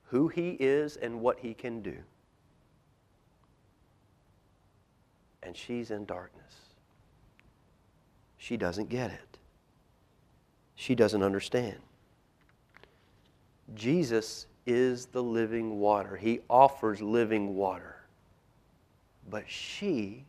who 0.05 0.27
He 0.27 0.51
is 0.59 0.95
and 0.95 1.19
what 1.19 1.39
He 1.39 1.53
can 1.53 1.81
do. 1.81 1.97
And 5.43 5.55
she's 5.55 5.91
in 5.91 6.05
darkness. 6.05 6.53
She 8.37 8.57
doesn't 8.57 8.89
get 8.89 9.11
it, 9.11 9.37
she 10.75 10.95
doesn't 10.95 11.23
understand. 11.23 11.79
Jesus 13.73 14.47
is 14.65 15.07
the 15.07 15.21
living 15.21 15.79
water. 15.79 16.15
He 16.15 16.41
offers 16.49 17.01
living 17.01 17.55
water. 17.55 17.97
But 19.29 19.49
she 19.49 20.25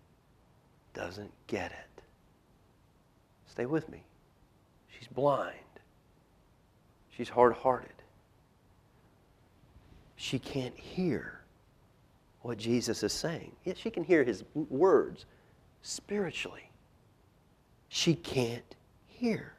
doesn't 0.94 1.32
get 1.46 1.70
it. 1.70 2.02
Stay 3.46 3.66
with 3.66 3.88
me. 3.90 4.02
She's 4.88 5.08
blind. 5.08 5.54
She's 7.10 7.28
hard 7.28 7.54
hearted. 7.54 7.90
She 10.16 10.38
can't 10.38 10.76
hear 10.76 11.40
what 12.42 12.58
Jesus 12.58 13.02
is 13.02 13.12
saying. 13.12 13.52
Yet 13.64 13.76
she 13.76 13.90
can 13.90 14.04
hear 14.04 14.24
his 14.24 14.44
words 14.54 15.26
spiritually. 15.82 16.70
She 17.88 18.14
can't 18.14 18.74
hear. 19.06 19.55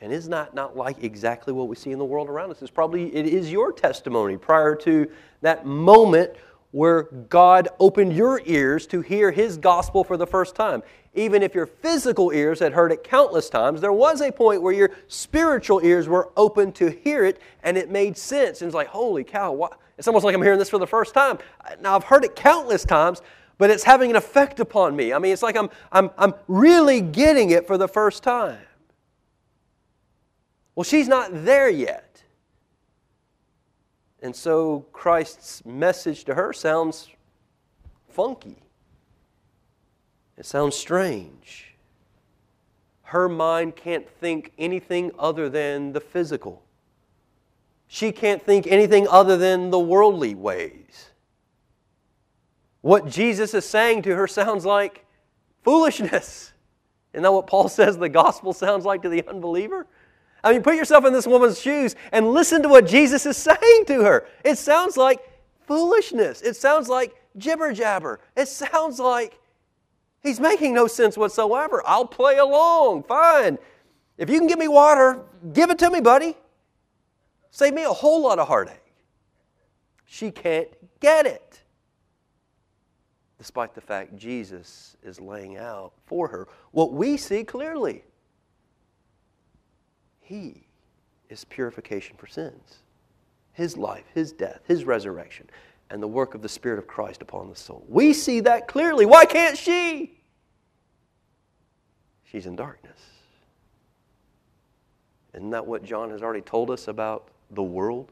And 0.00 0.12
is 0.12 0.28
not 0.28 0.54
not 0.54 0.76
like 0.76 1.02
exactly 1.02 1.52
what 1.52 1.68
we 1.68 1.76
see 1.76 1.90
in 1.90 1.98
the 1.98 2.04
world 2.04 2.28
around 2.28 2.50
us. 2.50 2.60
It's 2.60 2.70
probably 2.70 3.14
it 3.14 3.26
is 3.26 3.50
your 3.50 3.72
testimony 3.72 4.36
prior 4.36 4.74
to 4.76 5.10
that 5.40 5.64
moment 5.64 6.32
where 6.72 7.04
God 7.30 7.68
opened 7.80 8.14
your 8.14 8.42
ears 8.44 8.86
to 8.88 9.00
hear 9.00 9.30
His 9.30 9.56
gospel 9.56 10.04
for 10.04 10.16
the 10.16 10.26
first 10.26 10.54
time. 10.54 10.82
Even 11.14 11.42
if 11.42 11.54
your 11.54 11.64
physical 11.64 12.30
ears 12.30 12.60
had 12.60 12.74
heard 12.74 12.92
it 12.92 13.02
countless 13.02 13.48
times, 13.48 13.80
there 13.80 13.92
was 13.92 14.20
a 14.20 14.30
point 14.30 14.60
where 14.60 14.74
your 14.74 14.90
spiritual 15.08 15.80
ears 15.82 16.06
were 16.06 16.30
open 16.36 16.72
to 16.72 16.90
hear 16.90 17.24
it 17.24 17.40
and 17.62 17.78
it 17.78 17.90
made 17.90 18.18
sense. 18.18 18.60
And 18.60 18.68
it's 18.68 18.74
like, 18.74 18.88
holy 18.88 19.24
cow, 19.24 19.52
what? 19.52 19.78
it's 19.98 20.06
almost 20.06 20.24
like 20.24 20.34
I'm 20.34 20.42
hearing 20.42 20.58
this 20.58 20.68
for 20.68 20.78
the 20.78 20.86
first 20.86 21.14
time. 21.14 21.38
Now, 21.80 21.96
I've 21.96 22.04
heard 22.04 22.24
it 22.24 22.36
countless 22.36 22.84
times, 22.84 23.22
but 23.58 23.70
it's 23.70 23.84
having 23.84 24.10
an 24.10 24.16
effect 24.16 24.60
upon 24.60 24.94
me. 24.94 25.12
I 25.12 25.18
mean, 25.18 25.32
it's 25.32 25.42
like 25.42 25.56
I'm, 25.56 25.70
I'm, 25.90 26.10
I'm 26.18 26.34
really 26.48 27.00
getting 27.00 27.50
it 27.50 27.66
for 27.66 27.78
the 27.78 27.88
first 27.88 28.22
time. 28.22 28.58
Well, 30.76 30.84
she's 30.84 31.08
not 31.08 31.30
there 31.32 31.70
yet. 31.70 32.22
And 34.22 34.36
so 34.36 34.86
Christ's 34.92 35.64
message 35.64 36.24
to 36.24 36.34
her 36.34 36.52
sounds 36.52 37.08
funky. 38.08 38.58
It 40.36 40.44
sounds 40.44 40.76
strange. 40.76 41.74
Her 43.04 43.28
mind 43.28 43.74
can't 43.74 44.08
think 44.08 44.52
anything 44.58 45.12
other 45.18 45.48
than 45.48 45.92
the 45.92 46.00
physical. 46.00 46.62
She 47.88 48.12
can't 48.12 48.42
think 48.42 48.66
anything 48.66 49.08
other 49.08 49.36
than 49.36 49.70
the 49.70 49.78
worldly 49.78 50.34
ways. 50.34 51.10
What 52.82 53.08
Jesus 53.08 53.54
is 53.54 53.64
saying 53.64 54.02
to 54.02 54.14
her 54.14 54.26
sounds 54.26 54.66
like 54.66 55.06
foolishness. 55.62 56.52
Isn't 57.12 57.22
that 57.22 57.32
what 57.32 57.46
Paul 57.46 57.68
says 57.68 57.96
the 57.96 58.08
gospel 58.08 58.52
sounds 58.52 58.84
like 58.84 59.02
to 59.02 59.08
the 59.08 59.26
unbeliever? 59.26 59.86
I 60.44 60.52
mean, 60.52 60.62
put 60.62 60.76
yourself 60.76 61.04
in 61.04 61.12
this 61.12 61.26
woman's 61.26 61.60
shoes 61.60 61.96
and 62.12 62.32
listen 62.32 62.62
to 62.62 62.68
what 62.68 62.86
Jesus 62.86 63.26
is 63.26 63.36
saying 63.36 63.84
to 63.86 64.04
her. 64.04 64.26
It 64.44 64.58
sounds 64.58 64.96
like 64.96 65.20
foolishness. 65.66 66.42
It 66.42 66.56
sounds 66.56 66.88
like 66.88 67.14
jibber 67.36 67.72
jabber. 67.72 68.20
It 68.36 68.48
sounds 68.48 68.98
like 68.98 69.38
he's 70.22 70.40
making 70.40 70.74
no 70.74 70.86
sense 70.86 71.16
whatsoever. 71.16 71.82
I'll 71.86 72.06
play 72.06 72.38
along. 72.38 73.04
Fine. 73.04 73.58
If 74.18 74.30
you 74.30 74.38
can 74.38 74.46
give 74.46 74.58
me 74.58 74.68
water, 74.68 75.20
give 75.52 75.70
it 75.70 75.78
to 75.80 75.90
me, 75.90 76.00
buddy. 76.00 76.36
Save 77.50 77.74
me 77.74 77.84
a 77.84 77.92
whole 77.92 78.22
lot 78.22 78.38
of 78.38 78.48
heartache. 78.48 78.82
She 80.04 80.30
can't 80.30 80.68
get 81.00 81.26
it. 81.26 81.62
Despite 83.38 83.74
the 83.74 83.80
fact 83.80 84.16
Jesus 84.16 84.96
is 85.02 85.20
laying 85.20 85.56
out 85.56 85.92
for 86.06 86.28
her 86.28 86.48
what 86.70 86.92
we 86.92 87.16
see 87.16 87.44
clearly. 87.44 88.04
He 90.26 90.66
is 91.30 91.44
purification 91.44 92.16
for 92.16 92.26
sins. 92.26 92.78
His 93.52 93.76
life, 93.76 94.04
His 94.12 94.32
death, 94.32 94.60
His 94.66 94.84
resurrection, 94.84 95.48
and 95.88 96.02
the 96.02 96.08
work 96.08 96.34
of 96.34 96.42
the 96.42 96.48
Spirit 96.48 96.80
of 96.80 96.88
Christ 96.88 97.22
upon 97.22 97.48
the 97.48 97.54
soul. 97.54 97.84
We 97.88 98.12
see 98.12 98.40
that 98.40 98.66
clearly. 98.66 99.06
Why 99.06 99.24
can't 99.24 99.56
she? 99.56 100.18
She's 102.24 102.46
in 102.46 102.56
darkness. 102.56 102.98
Isn't 105.32 105.50
that 105.50 105.64
what 105.64 105.84
John 105.84 106.10
has 106.10 106.22
already 106.22 106.40
told 106.40 106.72
us 106.72 106.88
about 106.88 107.28
the 107.52 107.62
world? 107.62 108.10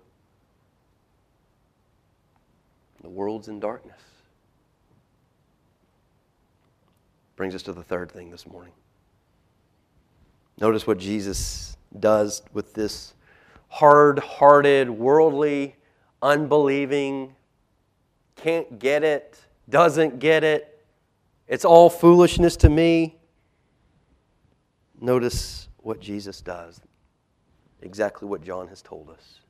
The 3.03 3.09
world's 3.09 3.49
in 3.49 3.59
darkness. 3.59 4.01
Brings 7.35 7.57
us 7.57 7.63
to 7.65 7.73
the 7.73 7.83
third 7.83 8.13
thing 8.13 8.31
this 8.31 8.47
morning. 8.47 8.73
Notice 10.61 10.87
what 10.87 10.99
Jesus 10.99 11.77
does 11.99 12.43
with 12.53 12.75
this 12.75 13.15
hard 13.69 14.19
hearted, 14.19 14.91
worldly, 14.91 15.77
unbelieving, 16.23 17.35
can't 18.37 18.79
get 18.79 19.03
it, 19.03 19.39
doesn't 19.69 20.19
get 20.19 20.45
it, 20.45 20.75
it's 21.49 21.65
all 21.65 21.91
foolishness 21.91 22.57
to 22.57 22.69
me. 22.69 23.17
Notice 25.01 25.69
what 25.79 26.01
Jesus 26.01 26.41
does, 26.41 26.81
exactly 27.83 28.29
what 28.29 28.43
John 28.43 28.69
has 28.69 28.81
told 28.81 29.11
us. 29.11 29.41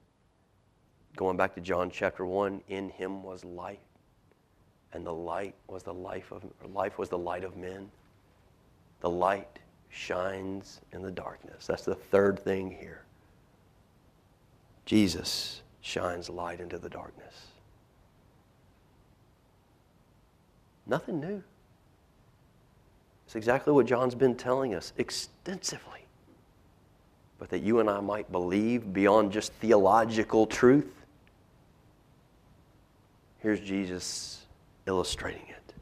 Going 1.16 1.36
back 1.36 1.54
to 1.54 1.60
John 1.60 1.90
chapter 1.90 2.26
1, 2.26 2.62
in 2.68 2.88
him 2.88 3.22
was 3.22 3.44
light, 3.44 3.80
and 4.92 5.06
the 5.06 5.12
light 5.12 5.54
was 5.68 5.82
the 5.82 5.94
life 5.94 6.32
of 6.32 6.44
life 6.72 6.98
was 6.98 7.08
the 7.08 7.18
light 7.18 7.44
of 7.44 7.56
men. 7.56 7.90
The 9.00 9.10
light 9.10 9.60
shines 9.94 10.80
in 10.92 11.02
the 11.02 11.10
darkness. 11.10 11.66
That's 11.66 11.84
the 11.84 11.94
third 11.94 12.38
thing 12.38 12.70
here. 12.70 13.02
Jesus 14.84 15.62
shines 15.80 16.28
light 16.28 16.60
into 16.60 16.78
the 16.78 16.88
darkness. 16.88 17.34
Nothing 20.86 21.20
new. 21.20 21.42
It's 23.24 23.36
exactly 23.36 23.72
what 23.72 23.86
John's 23.86 24.16
been 24.16 24.34
telling 24.34 24.74
us 24.74 24.92
extensively. 24.98 26.00
But 27.38 27.48
that 27.50 27.60
you 27.60 27.78
and 27.78 27.88
I 27.88 28.00
might 28.00 28.30
believe 28.32 28.92
beyond 28.92 29.32
just 29.32 29.52
theological 29.54 30.46
truth. 30.46 30.92
Here's 33.38 33.60
Jesus 33.60 34.42
illustrating 34.86 35.46
it. 35.48 35.74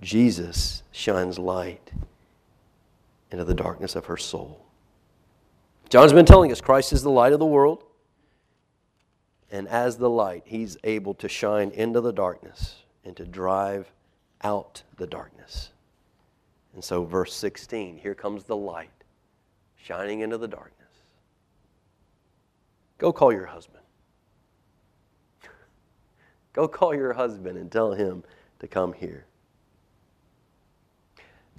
Jesus 0.00 0.82
shines 0.90 1.38
light 1.38 1.92
into 3.30 3.44
the 3.44 3.54
darkness 3.54 3.96
of 3.96 4.06
her 4.06 4.16
soul. 4.16 4.66
John's 5.88 6.12
been 6.12 6.26
telling 6.26 6.50
us 6.50 6.60
Christ 6.60 6.92
is 6.92 7.02
the 7.02 7.10
light 7.10 7.32
of 7.32 7.38
the 7.38 7.46
world. 7.46 7.84
And 9.50 9.68
as 9.68 9.96
the 9.96 10.10
light, 10.10 10.42
he's 10.44 10.76
able 10.82 11.14
to 11.14 11.28
shine 11.28 11.70
into 11.70 12.00
the 12.00 12.12
darkness 12.12 12.82
and 13.04 13.16
to 13.16 13.24
drive 13.24 13.92
out 14.42 14.82
the 14.96 15.06
darkness. 15.06 15.70
And 16.74 16.82
so, 16.82 17.04
verse 17.04 17.32
16 17.34 17.96
here 17.96 18.14
comes 18.14 18.44
the 18.44 18.56
light 18.56 18.90
shining 19.76 20.20
into 20.20 20.36
the 20.36 20.48
darkness. 20.48 20.72
Go 22.98 23.12
call 23.12 23.32
your 23.32 23.46
husband. 23.46 23.84
Go 26.52 26.66
call 26.66 26.94
your 26.94 27.12
husband 27.12 27.56
and 27.56 27.70
tell 27.70 27.92
him 27.92 28.24
to 28.58 28.66
come 28.66 28.92
here. 28.92 29.26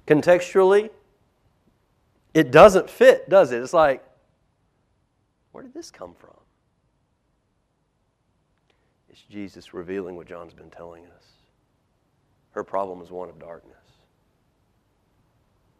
Contextually, 0.06 0.90
it 2.34 2.50
doesn't 2.50 2.88
fit, 2.88 3.28
does 3.28 3.52
it? 3.52 3.62
It's 3.62 3.72
like, 3.72 4.04
where 5.52 5.62
did 5.64 5.74
this 5.74 5.90
come 5.90 6.14
from? 6.14 6.36
It's 9.10 9.22
Jesus 9.22 9.74
revealing 9.74 10.16
what 10.16 10.26
John's 10.26 10.52
been 10.52 10.70
telling 10.70 11.04
us. 11.06 11.24
Her 12.52 12.62
problem 12.62 13.02
is 13.02 13.10
one 13.10 13.28
of 13.28 13.38
darkness. 13.38 13.74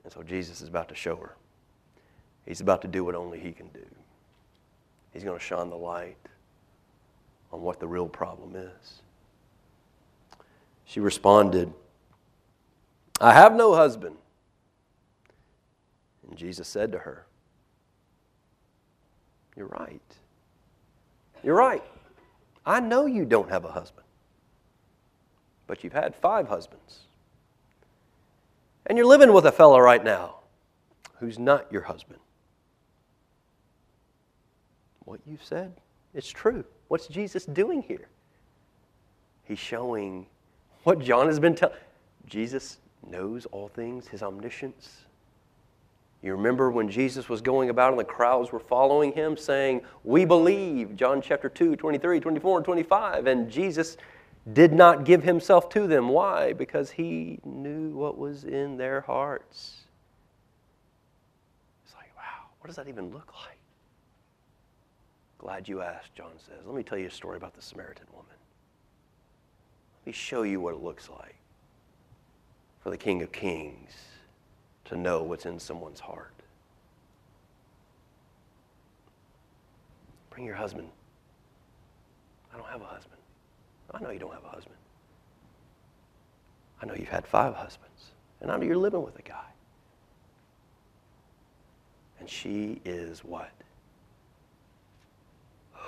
And 0.04 0.12
so 0.12 0.22
Jesus 0.22 0.60
is 0.60 0.68
about 0.68 0.88
to 0.88 0.94
show 0.94 1.16
her. 1.16 1.36
He's 2.46 2.60
about 2.60 2.82
to 2.82 2.88
do 2.88 3.04
what 3.04 3.14
only 3.14 3.38
He 3.38 3.52
can 3.52 3.68
do. 3.68 3.84
He's 5.12 5.24
going 5.24 5.38
to 5.38 5.44
shine 5.44 5.70
the 5.70 5.76
light 5.76 6.16
on 7.52 7.62
what 7.62 7.80
the 7.80 7.86
real 7.86 8.08
problem 8.08 8.56
is. 8.56 9.02
She 10.84 11.00
responded, 11.00 11.72
I 13.20 13.32
have 13.34 13.54
no 13.54 13.74
husband. 13.74 14.16
And 16.28 16.36
Jesus 16.36 16.68
said 16.68 16.92
to 16.92 16.98
her, 16.98 17.26
You're 19.56 19.66
right. 19.66 20.00
You're 21.42 21.56
right. 21.56 21.82
I 22.66 22.80
know 22.80 23.06
you 23.06 23.24
don't 23.24 23.48
have 23.48 23.64
a 23.64 23.72
husband, 23.72 24.06
but 25.66 25.82
you've 25.82 25.92
had 25.92 26.14
five 26.14 26.48
husbands. 26.48 27.00
And 28.86 28.96
you're 28.96 29.06
living 29.06 29.32
with 29.32 29.46
a 29.46 29.52
fellow 29.52 29.78
right 29.78 30.02
now 30.02 30.36
who's 31.18 31.38
not 31.38 31.70
your 31.72 31.82
husband. 31.82 32.20
What 35.04 35.20
you've 35.26 35.44
said, 35.44 35.72
it's 36.14 36.28
true. 36.28 36.64
What's 36.88 37.06
Jesus 37.06 37.44
doing 37.46 37.82
here? 37.82 38.08
He's 39.44 39.58
showing 39.58 40.26
what 40.84 40.98
John 40.98 41.26
has 41.26 41.40
been 41.40 41.54
telling. 41.54 41.76
Jesus 42.26 42.78
knows 43.06 43.46
all 43.46 43.68
things, 43.68 44.08
his 44.08 44.22
omniscience, 44.22 45.04
you 46.22 46.32
remember 46.32 46.70
when 46.70 46.90
Jesus 46.90 47.28
was 47.28 47.40
going 47.40 47.70
about 47.70 47.92
and 47.92 47.98
the 47.98 48.04
crowds 48.04 48.50
were 48.50 48.58
following 48.58 49.12
him 49.12 49.36
saying, 49.36 49.82
We 50.02 50.24
believe, 50.24 50.96
John 50.96 51.22
chapter 51.22 51.48
2, 51.48 51.76
23, 51.76 52.18
24, 52.18 52.56
and 52.56 52.64
25. 52.64 53.26
And 53.28 53.48
Jesus 53.48 53.96
did 54.52 54.72
not 54.72 55.04
give 55.04 55.22
himself 55.22 55.68
to 55.70 55.86
them. 55.86 56.08
Why? 56.08 56.52
Because 56.54 56.90
he 56.90 57.38
knew 57.44 57.90
what 57.90 58.18
was 58.18 58.44
in 58.44 58.76
their 58.76 59.02
hearts. 59.02 59.76
It's 61.84 61.94
like, 61.94 62.10
wow, 62.16 62.48
what 62.58 62.66
does 62.66 62.76
that 62.76 62.88
even 62.88 63.12
look 63.12 63.32
like? 63.44 63.58
Glad 65.38 65.68
you 65.68 65.82
asked, 65.82 66.14
John 66.16 66.32
says. 66.36 66.66
Let 66.66 66.74
me 66.74 66.82
tell 66.82 66.98
you 66.98 67.06
a 67.06 67.10
story 67.12 67.36
about 67.36 67.54
the 67.54 67.62
Samaritan 67.62 68.06
woman. 68.10 68.26
Let 70.00 70.06
me 70.06 70.12
show 70.12 70.42
you 70.42 70.60
what 70.60 70.74
it 70.74 70.82
looks 70.82 71.08
like 71.08 71.36
for 72.80 72.90
the 72.90 72.96
King 72.96 73.22
of 73.22 73.30
Kings 73.30 73.92
to 74.88 74.96
know 74.96 75.22
what's 75.22 75.44
in 75.44 75.58
someone's 75.60 76.00
heart. 76.00 76.32
Bring 80.30 80.46
your 80.46 80.54
husband. 80.54 80.88
I 82.52 82.56
don't 82.56 82.68
have 82.68 82.80
a 82.80 82.86
husband. 82.86 83.20
I 83.92 84.00
know 84.02 84.10
you 84.10 84.18
don't 84.18 84.32
have 84.32 84.44
a 84.44 84.48
husband. 84.48 84.76
I 86.80 86.86
know 86.86 86.94
you've 86.94 87.08
had 87.08 87.26
five 87.26 87.54
husbands, 87.54 88.12
and 88.40 88.50
I 88.50 88.56
know 88.56 88.64
you're 88.64 88.76
living 88.76 89.02
with 89.02 89.18
a 89.18 89.22
guy. 89.22 89.44
And 92.18 92.30
she 92.30 92.80
is 92.84 93.24
what? 93.24 93.50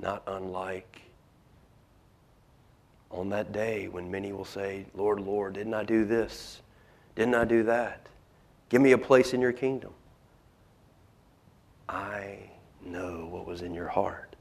Not 0.00 0.22
unlike 0.26 1.00
on 3.14 3.28
that 3.30 3.52
day 3.52 3.88
when 3.88 4.10
many 4.10 4.32
will 4.32 4.44
say, 4.44 4.84
Lord, 4.94 5.20
Lord, 5.20 5.54
didn't 5.54 5.74
I 5.74 5.84
do 5.84 6.04
this? 6.04 6.60
Didn't 7.14 7.36
I 7.36 7.44
do 7.44 7.62
that? 7.62 8.08
Give 8.68 8.82
me 8.82 8.92
a 8.92 8.98
place 8.98 9.32
in 9.32 9.40
your 9.40 9.52
kingdom. 9.52 9.92
I 11.88 12.38
know 12.84 13.28
what 13.30 13.46
was 13.46 13.62
in 13.62 13.72
your 13.72 13.88
heart. 13.88 14.34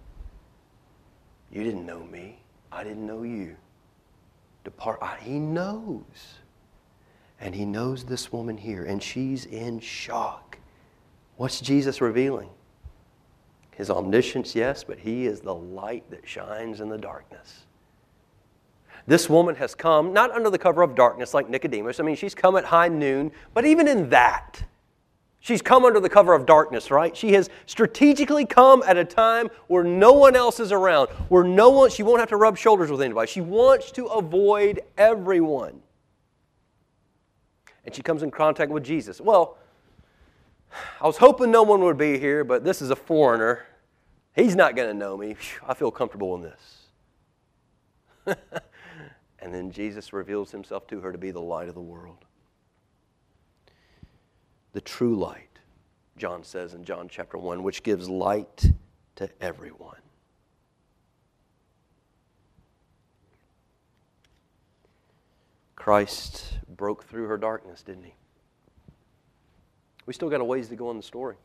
You 1.52 1.64
didn't 1.64 1.86
know 1.86 2.04
me. 2.06 2.40
I 2.72 2.84
didn't 2.84 3.06
know 3.06 3.22
you. 3.22 3.56
Depart. 4.64 5.00
I, 5.02 5.18
he 5.22 5.38
knows. 5.38 6.40
And 7.40 7.54
he 7.54 7.66
knows 7.66 8.06
this 8.06 8.32
woman 8.32 8.58
here, 8.58 8.86
and 8.86 9.04
she's 9.04 9.46
in 9.46 9.80
shock. 9.80 10.58
What's 11.38 11.62
Jesus 11.62 12.02
revealing? 12.02 12.50
His 13.72 13.90
omniscience, 13.90 14.56
yes, 14.56 14.84
but 14.84 14.98
he 14.98 15.26
is 15.26 15.42
the 15.42 15.54
light 15.54 16.10
that 16.10 16.28
shines 16.28 16.80
in 16.80 16.90
the 16.90 16.98
darkness. 16.98 17.66
This 19.06 19.30
woman 19.30 19.56
has 19.56 19.76
come 19.76 20.14
not 20.14 20.32
under 20.32 20.50
the 20.50 20.58
cover 20.58 20.82
of 20.82 20.96
darkness 20.96 21.34
like 21.34 21.50
Nicodemus. 21.50 22.00
I 22.00 22.04
mean, 22.04 22.16
she's 22.16 22.34
come 22.34 22.56
at 22.56 22.66
high 22.66 22.88
noon, 22.88 23.32
but 23.54 23.66
even 23.66 23.88
in 23.88 24.10
that, 24.10 24.64
she's 25.40 25.62
come 25.62 25.84
under 25.84 26.00
the 26.00 26.10
cover 26.10 26.34
of 26.34 26.46
darkness, 26.46 26.90
right? 26.90 27.16
She 27.16 27.34
has 27.34 27.50
strategically 27.66 28.46
come 28.46 28.82
at 28.88 28.96
a 28.96 29.04
time 29.04 29.50
where 29.68 29.84
no 29.84 30.14
one 30.14 30.36
else 30.36 30.60
is 30.60 30.72
around, 30.72 31.10
where 31.28 31.44
no 31.44 31.70
one, 31.70 31.90
she 31.90 32.02
won't 32.02 32.20
have 32.20 32.30
to 32.30 32.38
rub 32.38 32.58
shoulders 32.58 32.90
with 32.90 33.02
anybody. 33.02 33.30
She 33.30 33.42
wants 33.42 33.92
to 33.92 34.06
avoid 34.06 34.82
everyone. 34.98 35.82
And 37.86 37.94
she 37.94 38.02
comes 38.02 38.24
in 38.24 38.32
contact 38.32 38.72
with 38.72 38.86
Jesus. 38.86 39.20
Well, 39.20 39.58
I 41.02 41.08
was 41.08 41.18
hoping 41.18 41.52
no 41.52 41.64
one 41.64 41.82
would 41.82 41.98
be 41.98 42.18
here, 42.18 42.46
but 42.46 42.64
this 42.64 42.82
is 42.82 42.90
a 42.90 42.96
foreigner. 42.96 43.66
He's 44.34 44.56
not 44.56 44.78
going 44.78 44.88
to 44.88 44.94
know 44.94 45.18
me. 45.18 45.36
I 45.68 45.74
feel 45.74 45.92
comfortable 45.92 46.36
in 46.36 46.42
this. 46.42 46.80
And 49.44 49.54
then 49.54 49.72
Jesus 49.72 50.14
reveals 50.14 50.52
himself 50.52 50.88
to 50.88 51.02
her 51.02 51.12
to 51.12 51.18
be 51.18 51.30
the 51.30 51.42
light 51.42 51.68
of 51.68 51.76
the 51.76 51.82
world. 51.82 52.24
The 54.72 54.80
true 54.80 55.18
light, 55.18 55.60
John 56.18 56.46
says 56.46 56.74
in 56.74 56.86
John 56.86 57.10
chapter 57.10 57.38
1, 57.38 57.62
which 57.62 57.84
gives 57.84 58.10
light 58.10 58.72
to 59.18 59.30
everyone. 59.42 59.98
Christ 65.76 66.60
broke 66.78 67.04
through 67.04 67.28
her 67.28 67.38
darkness, 67.38 67.84
didn't 67.84 68.06
he? 68.06 68.14
We 70.06 70.14
still 70.14 70.30
got 70.30 70.40
a 70.40 70.46
ways 70.46 70.70
to 70.70 70.78
go 70.78 70.90
in 70.90 70.96
the 70.96 71.04
story. 71.04 71.36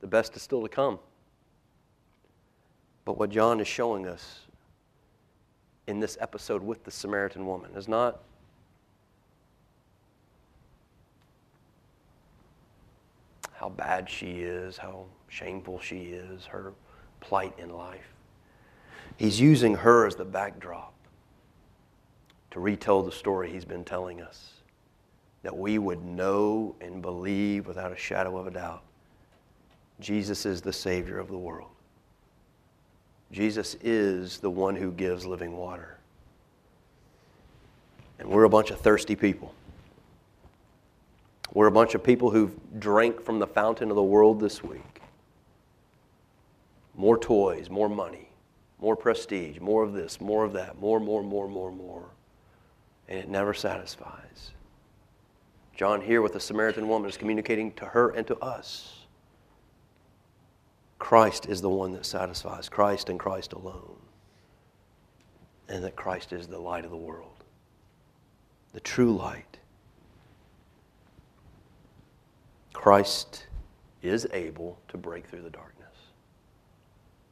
The 0.00 0.08
best 0.08 0.34
is 0.34 0.42
still 0.42 0.62
to 0.62 0.68
come. 0.68 0.98
But 3.04 3.16
what 3.16 3.30
John 3.30 3.60
is 3.60 3.68
showing 3.68 4.08
us 4.08 4.40
in 5.90 6.00
this 6.00 6.16
episode 6.20 6.62
with 6.62 6.84
the 6.84 6.90
Samaritan 6.90 7.44
woman 7.44 7.72
is 7.74 7.88
not 7.88 8.20
how 13.52 13.68
bad 13.68 14.08
she 14.08 14.40
is, 14.40 14.78
how 14.78 15.04
shameful 15.28 15.80
she 15.80 16.04
is, 16.04 16.46
her 16.46 16.72
plight 17.20 17.52
in 17.58 17.70
life. 17.70 18.14
He's 19.16 19.38
using 19.38 19.74
her 19.74 20.06
as 20.06 20.14
the 20.14 20.24
backdrop 20.24 20.94
to 22.52 22.60
retell 22.60 23.02
the 23.02 23.12
story 23.12 23.50
he's 23.50 23.66
been 23.66 23.84
telling 23.84 24.22
us 24.22 24.52
that 25.42 25.56
we 25.56 25.78
would 25.78 26.04
know 26.04 26.74
and 26.80 27.02
believe 27.02 27.66
without 27.66 27.92
a 27.92 27.96
shadow 27.96 28.38
of 28.38 28.46
a 28.46 28.50
doubt 28.50 28.82
Jesus 30.00 30.46
is 30.46 30.62
the 30.62 30.72
Savior 30.72 31.18
of 31.18 31.28
the 31.28 31.36
world. 31.36 31.68
Jesus 33.32 33.76
is 33.82 34.38
the 34.38 34.50
one 34.50 34.76
who 34.76 34.90
gives 34.90 35.24
living 35.24 35.56
water. 35.56 35.96
And 38.18 38.28
we're 38.28 38.44
a 38.44 38.50
bunch 38.50 38.70
of 38.70 38.80
thirsty 38.80 39.16
people. 39.16 39.54
We're 41.52 41.68
a 41.68 41.72
bunch 41.72 41.94
of 41.94 42.02
people 42.02 42.30
who've 42.30 42.54
drank 42.78 43.22
from 43.22 43.38
the 43.38 43.46
fountain 43.46 43.90
of 43.90 43.96
the 43.96 44.02
world 44.02 44.40
this 44.40 44.62
week. 44.62 45.02
More 46.94 47.18
toys, 47.18 47.70
more 47.70 47.88
money, 47.88 48.28
more 48.80 48.94
prestige, 48.94 49.58
more 49.58 49.82
of 49.82 49.92
this, 49.92 50.20
more 50.20 50.44
of 50.44 50.52
that, 50.52 50.78
more, 50.80 51.00
more, 51.00 51.22
more, 51.22 51.48
more, 51.48 51.72
more. 51.72 52.04
And 53.08 53.18
it 53.18 53.28
never 53.28 53.54
satisfies. 53.54 54.50
John, 55.74 56.00
here 56.00 56.20
with 56.20 56.34
the 56.34 56.40
Samaritan 56.40 56.88
woman, 56.88 57.08
is 57.08 57.16
communicating 57.16 57.72
to 57.74 57.86
her 57.86 58.10
and 58.10 58.26
to 58.26 58.36
us 58.38 59.06
Christ 61.10 61.46
is 61.46 61.60
the 61.60 61.68
one 61.68 61.90
that 61.94 62.06
satisfies, 62.06 62.68
Christ 62.68 63.08
and 63.08 63.18
Christ 63.18 63.52
alone. 63.52 63.96
And 65.68 65.82
that 65.82 65.96
Christ 65.96 66.32
is 66.32 66.46
the 66.46 66.60
light 66.60 66.84
of 66.84 66.92
the 66.92 66.96
world, 66.96 67.42
the 68.72 68.78
true 68.78 69.16
light. 69.16 69.58
Christ 72.72 73.48
is 74.02 74.28
able 74.32 74.78
to 74.86 74.96
break 74.96 75.26
through 75.26 75.42
the 75.42 75.50
darkness. 75.50 75.96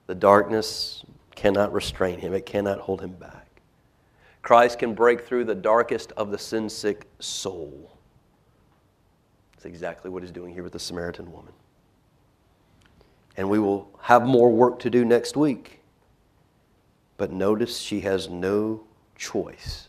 The 0.09 0.15
darkness 0.17 1.05
cannot 1.37 1.73
restrain 1.73 2.19
him, 2.19 2.35
it 2.35 2.47
cannot 2.47 2.81
hold 2.81 3.01
him 3.01 3.13
back. 3.13 3.47
Christ 4.43 4.81
can 4.81 4.93
break 4.93 5.21
through 5.21 5.45
the 5.45 5.55
darkest 5.55 6.11
of 6.17 6.33
the 6.33 6.39
sin 6.39 6.69
sick 6.69 7.07
soul. 7.21 7.97
That's 9.53 9.67
exactly 9.67 10.11
what 10.11 10.25
he's 10.25 10.33
doing 10.33 10.53
here 10.53 10.65
with 10.65 10.73
the 10.73 10.81
Samaritan 10.81 11.31
woman 11.31 11.53
and 13.39 13.49
we 13.49 13.61
will 13.61 13.89
have 14.01 14.27
more 14.27 14.51
work 14.51 14.81
to 14.81 14.91
do 14.91 15.05
next 15.05 15.37
week. 15.37 15.79
But 17.17 17.33
notice 17.33 17.79
she 17.79 18.01
has 18.01 18.29
no 18.29 18.83
choice 19.17 19.89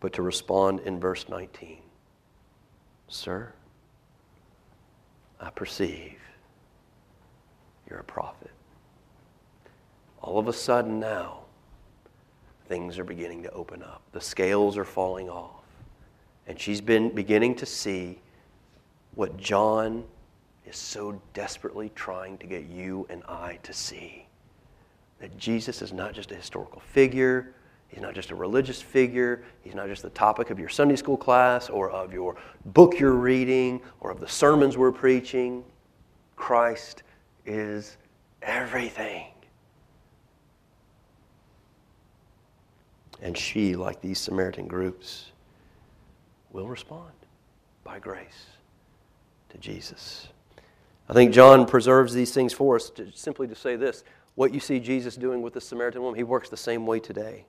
but 0.00 0.12
to 0.12 0.22
respond 0.22 0.80
in 0.80 1.00
verse 1.00 1.28
19 1.28 1.78
Sir, 3.08 3.52
I 5.40 5.48
perceive 5.50 6.18
you're 7.88 8.00
a 8.00 8.04
prophet. 8.04 8.50
All 10.20 10.38
of 10.38 10.46
a 10.46 10.52
sudden 10.52 11.00
now, 11.00 11.44
things 12.66 12.98
are 12.98 13.04
beginning 13.04 13.42
to 13.44 13.50
open 13.52 13.82
up. 13.82 14.02
The 14.12 14.20
scales 14.20 14.76
are 14.76 14.84
falling 14.84 15.30
off. 15.30 15.64
And 16.46 16.60
she's 16.60 16.82
been 16.82 17.14
beginning 17.14 17.54
to 17.56 17.66
see 17.66 18.18
what 19.14 19.38
John 19.38 20.04
is 20.68 20.76
so 20.76 21.20
desperately 21.32 21.90
trying 21.94 22.36
to 22.38 22.46
get 22.46 22.66
you 22.66 23.06
and 23.08 23.22
I 23.26 23.58
to 23.62 23.72
see 23.72 24.26
that 25.18 25.36
Jesus 25.38 25.82
is 25.82 25.92
not 25.92 26.12
just 26.12 26.30
a 26.30 26.34
historical 26.34 26.80
figure, 26.80 27.54
he's 27.88 28.02
not 28.02 28.14
just 28.14 28.30
a 28.30 28.34
religious 28.34 28.80
figure, 28.80 29.42
he's 29.62 29.74
not 29.74 29.88
just 29.88 30.02
the 30.02 30.10
topic 30.10 30.50
of 30.50 30.58
your 30.58 30.68
Sunday 30.68 30.96
school 30.96 31.16
class 31.16 31.70
or 31.70 31.90
of 31.90 32.12
your 32.12 32.36
book 32.66 33.00
you're 33.00 33.12
reading 33.12 33.80
or 34.00 34.10
of 34.10 34.20
the 34.20 34.28
sermons 34.28 34.76
we're 34.76 34.92
preaching. 34.92 35.64
Christ 36.36 37.02
is 37.46 37.96
everything. 38.42 39.26
And 43.20 43.36
she, 43.36 43.74
like 43.74 44.00
these 44.00 44.20
Samaritan 44.20 44.68
groups, 44.68 45.32
will 46.52 46.68
respond 46.68 47.12
by 47.82 47.98
grace 47.98 48.46
to 49.48 49.58
Jesus. 49.58 50.28
I 51.08 51.14
think 51.14 51.32
John 51.32 51.66
preserves 51.66 52.12
these 52.12 52.32
things 52.32 52.52
for 52.52 52.76
us 52.76 52.90
to, 52.90 53.10
simply 53.12 53.48
to 53.48 53.54
say 53.54 53.76
this 53.76 54.04
what 54.34 54.54
you 54.54 54.60
see 54.60 54.78
Jesus 54.78 55.16
doing 55.16 55.42
with 55.42 55.54
the 55.54 55.60
Samaritan 55.60 56.02
woman, 56.02 56.16
he 56.16 56.22
works 56.22 56.48
the 56.48 56.56
same 56.56 56.86
way 56.86 57.00
today. 57.00 57.46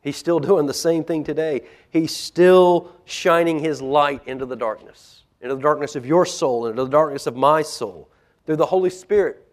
He's 0.00 0.16
still 0.16 0.38
doing 0.38 0.66
the 0.66 0.74
same 0.74 1.02
thing 1.02 1.24
today. 1.24 1.62
He's 1.90 2.14
still 2.14 2.92
shining 3.04 3.58
his 3.58 3.82
light 3.82 4.22
into 4.26 4.46
the 4.46 4.54
darkness, 4.54 5.24
into 5.40 5.56
the 5.56 5.60
darkness 5.60 5.96
of 5.96 6.06
your 6.06 6.24
soul, 6.24 6.66
into 6.66 6.84
the 6.84 6.90
darkness 6.90 7.26
of 7.26 7.34
my 7.34 7.62
soul, 7.62 8.08
through 8.46 8.56
the 8.56 8.66
Holy 8.66 8.90
Spirit. 8.90 9.44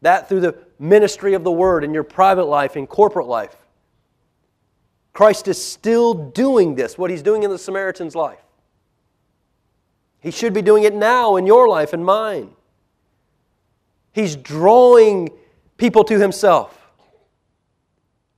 That 0.00 0.28
through 0.28 0.40
the 0.40 0.56
ministry 0.78 1.34
of 1.34 1.44
the 1.44 1.50
Word 1.50 1.84
in 1.84 1.92
your 1.92 2.04
private 2.04 2.46
life, 2.46 2.76
in 2.76 2.86
corporate 2.86 3.26
life. 3.26 3.54
Christ 5.12 5.48
is 5.48 5.62
still 5.62 6.14
doing 6.14 6.76
this, 6.76 6.96
what 6.96 7.10
he's 7.10 7.22
doing 7.22 7.42
in 7.42 7.50
the 7.50 7.58
Samaritan's 7.58 8.14
life. 8.14 8.40
He 10.20 10.30
should 10.30 10.52
be 10.52 10.62
doing 10.62 10.84
it 10.84 10.94
now 10.94 11.36
in 11.36 11.46
your 11.46 11.68
life 11.68 11.92
and 11.92 12.04
mine. 12.04 12.50
He's 14.12 14.36
drawing 14.36 15.30
people 15.76 16.04
to 16.04 16.18
Himself, 16.18 16.90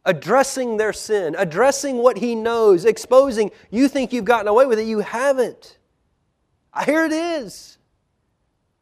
addressing 0.04 0.76
their 0.76 0.92
sin, 0.92 1.34
addressing 1.38 1.98
what 1.98 2.18
He 2.18 2.34
knows, 2.34 2.84
exposing, 2.84 3.50
you 3.70 3.88
think 3.88 4.12
you've 4.12 4.24
gotten 4.24 4.48
away 4.48 4.66
with 4.66 4.78
it, 4.78 4.86
you 4.86 5.00
haven't. 5.00 5.78
Here 6.84 7.04
it 7.04 7.12
is. 7.12 7.78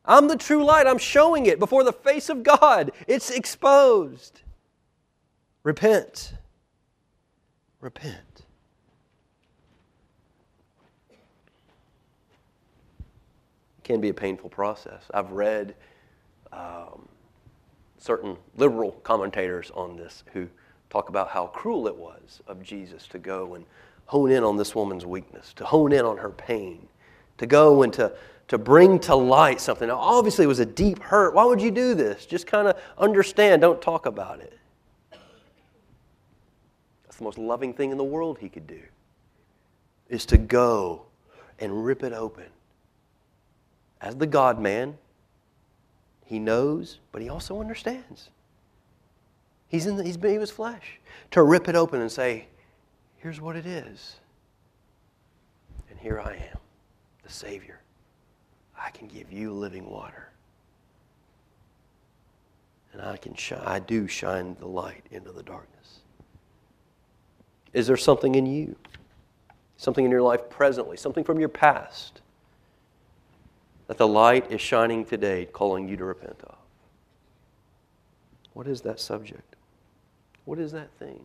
I'm 0.04 0.28
the 0.28 0.36
true 0.36 0.64
light. 0.64 0.86
I'm 0.86 0.98
showing 0.98 1.46
it 1.46 1.58
before 1.58 1.84
the 1.84 1.92
face 1.92 2.28
of 2.28 2.42
God. 2.42 2.90
It's 3.06 3.30
exposed. 3.30 4.42
Repent. 5.62 6.34
Repent. 7.80 8.16
It 13.78 13.79
can 13.90 14.00
be 14.00 14.10
a 14.10 14.14
painful 14.14 14.48
process. 14.48 15.02
I've 15.12 15.32
read 15.32 15.74
um, 16.52 17.08
certain 17.98 18.36
liberal 18.56 18.92
commentators 19.02 19.72
on 19.74 19.96
this 19.96 20.22
who 20.32 20.46
talk 20.90 21.08
about 21.08 21.28
how 21.28 21.46
cruel 21.48 21.88
it 21.88 21.96
was 21.96 22.40
of 22.46 22.62
Jesus 22.62 23.08
to 23.08 23.18
go 23.18 23.54
and 23.54 23.64
hone 24.06 24.30
in 24.30 24.44
on 24.44 24.56
this 24.56 24.74
woman's 24.74 25.04
weakness, 25.04 25.52
to 25.54 25.64
hone 25.64 25.92
in 25.92 26.04
on 26.04 26.16
her 26.18 26.30
pain, 26.30 26.86
to 27.38 27.46
go 27.46 27.82
and 27.82 27.92
to, 27.94 28.12
to 28.46 28.58
bring 28.58 28.98
to 29.00 29.14
light 29.14 29.60
something. 29.60 29.88
Now, 29.88 29.98
obviously, 29.98 30.44
it 30.44 30.48
was 30.48 30.60
a 30.60 30.66
deep 30.66 31.00
hurt. 31.02 31.34
Why 31.34 31.44
would 31.44 31.60
you 31.60 31.72
do 31.72 31.94
this? 31.94 32.26
Just 32.26 32.46
kind 32.46 32.68
of 32.68 32.80
understand, 32.96 33.60
don't 33.60 33.82
talk 33.82 34.06
about 34.06 34.40
it. 34.40 34.56
That's 37.04 37.16
the 37.16 37.24
most 37.24 37.38
loving 37.38 37.74
thing 37.74 37.90
in 37.90 37.98
the 37.98 38.04
world 38.04 38.38
he 38.38 38.48
could 38.48 38.66
do, 38.68 38.82
is 40.08 40.26
to 40.26 40.38
go 40.38 41.06
and 41.58 41.84
rip 41.84 42.04
it 42.04 42.12
open. 42.12 42.46
As 44.00 44.16
the 44.16 44.26
God 44.26 44.58
man, 44.58 44.96
he 46.24 46.38
knows, 46.38 47.00
but 47.12 47.20
he 47.20 47.28
also 47.28 47.60
understands. 47.60 48.30
He's 49.68 49.86
in 49.86 49.96
the, 49.96 50.04
he's, 50.04 50.16
he 50.16 50.38
was 50.38 50.50
flesh. 50.50 51.00
To 51.32 51.42
rip 51.42 51.68
it 51.68 51.76
open 51.76 52.00
and 52.00 52.10
say, 52.10 52.46
here's 53.18 53.40
what 53.40 53.56
it 53.56 53.66
is. 53.66 54.16
And 55.90 55.98
here 55.98 56.20
I 56.20 56.34
am, 56.34 56.58
the 57.22 57.32
Savior. 57.32 57.80
I 58.78 58.90
can 58.90 59.06
give 59.06 59.32
you 59.32 59.52
living 59.52 59.88
water. 59.88 60.28
And 62.92 63.02
I 63.02 63.16
can 63.16 63.34
shine, 63.34 63.62
I 63.64 63.78
do 63.78 64.08
shine 64.08 64.56
the 64.58 64.66
light 64.66 65.04
into 65.10 65.30
the 65.30 65.42
darkness. 65.42 66.00
Is 67.72 67.86
there 67.86 67.96
something 67.96 68.34
in 68.34 68.46
you? 68.46 68.74
Something 69.76 70.04
in 70.04 70.10
your 70.10 70.22
life 70.22 70.48
presently, 70.50 70.96
something 70.96 71.22
from 71.22 71.38
your 71.38 71.48
past 71.48 72.20
that 73.90 73.98
the 73.98 74.06
light 74.06 74.52
is 74.52 74.60
shining 74.60 75.04
today, 75.04 75.48
calling 75.52 75.88
you 75.88 75.96
to 75.96 76.04
repent 76.04 76.40
of? 76.44 76.54
What 78.52 78.68
is 78.68 78.82
that 78.82 79.00
subject? 79.00 79.56
What 80.44 80.60
is 80.60 80.70
that 80.70 80.92
thing? 81.00 81.18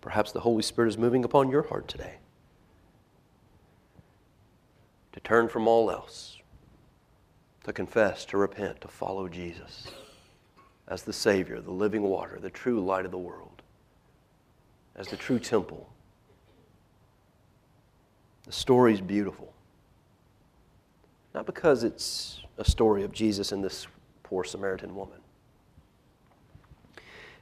Perhaps 0.00 0.32
the 0.32 0.40
Holy 0.40 0.64
Spirit 0.64 0.88
is 0.88 0.98
moving 0.98 1.24
upon 1.24 1.48
your 1.48 1.62
heart 1.62 1.86
today 1.86 2.14
to 5.12 5.20
turn 5.20 5.48
from 5.48 5.68
all 5.68 5.92
else, 5.92 6.38
to 7.62 7.72
confess, 7.72 8.24
to 8.24 8.36
repent, 8.36 8.80
to 8.80 8.88
follow 8.88 9.28
Jesus 9.28 9.86
as 10.88 11.04
the 11.04 11.12
Savior, 11.12 11.60
the 11.60 11.70
living 11.70 12.02
water, 12.02 12.40
the 12.42 12.50
true 12.50 12.84
light 12.84 13.04
of 13.04 13.12
the 13.12 13.16
world, 13.16 13.62
as 14.96 15.06
the 15.06 15.16
true 15.16 15.38
temple. 15.38 15.91
The 18.44 18.52
story 18.52 18.92
is 18.92 19.00
beautiful. 19.00 19.52
Not 21.34 21.46
because 21.46 21.84
it's 21.84 22.40
a 22.58 22.64
story 22.64 23.04
of 23.04 23.12
Jesus 23.12 23.52
and 23.52 23.62
this 23.62 23.86
poor 24.22 24.44
Samaritan 24.44 24.94
woman. 24.94 25.18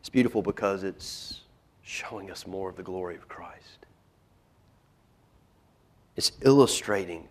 It's 0.00 0.08
beautiful 0.08 0.42
because 0.42 0.84
it's 0.84 1.40
showing 1.82 2.30
us 2.30 2.46
more 2.46 2.70
of 2.70 2.76
the 2.76 2.82
glory 2.82 3.16
of 3.16 3.28
Christ. 3.28 3.86
It's 6.16 6.32
illustrating 6.42 7.28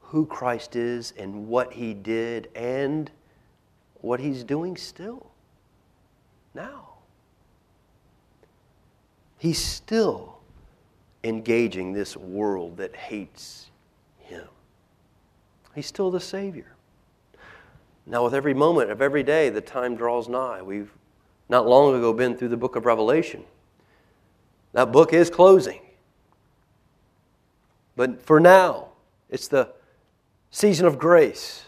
who 0.00 0.26
Christ 0.26 0.76
is 0.76 1.12
and 1.16 1.46
what 1.46 1.72
he 1.72 1.94
did 1.94 2.48
and 2.54 3.10
what 4.00 4.20
he's 4.20 4.44
doing 4.44 4.76
still 4.76 5.30
now. 6.54 6.88
He's 9.38 9.62
still 9.62 10.39
engaging 11.24 11.92
this 11.92 12.16
world 12.16 12.76
that 12.78 12.94
hates 12.96 13.70
him. 14.18 14.46
He's 15.74 15.86
still 15.86 16.10
the 16.10 16.20
Savior. 16.20 16.74
Now, 18.06 18.24
with 18.24 18.34
every 18.34 18.54
moment 18.54 18.90
of 18.90 19.02
every 19.02 19.22
day, 19.22 19.50
the 19.50 19.60
time 19.60 19.94
draws 19.94 20.28
nigh. 20.28 20.62
We've 20.62 20.90
not 21.48 21.66
long 21.66 21.94
ago 21.94 22.12
been 22.12 22.36
through 22.36 22.48
the 22.48 22.56
book 22.56 22.76
of 22.76 22.86
Revelation. 22.86 23.44
That 24.72 24.92
book 24.92 25.12
is 25.12 25.30
closing. 25.30 25.80
But 27.96 28.22
for 28.22 28.40
now, 28.40 28.88
it's 29.28 29.48
the 29.48 29.68
season 30.50 30.86
of 30.86 30.98
grace. 30.98 31.64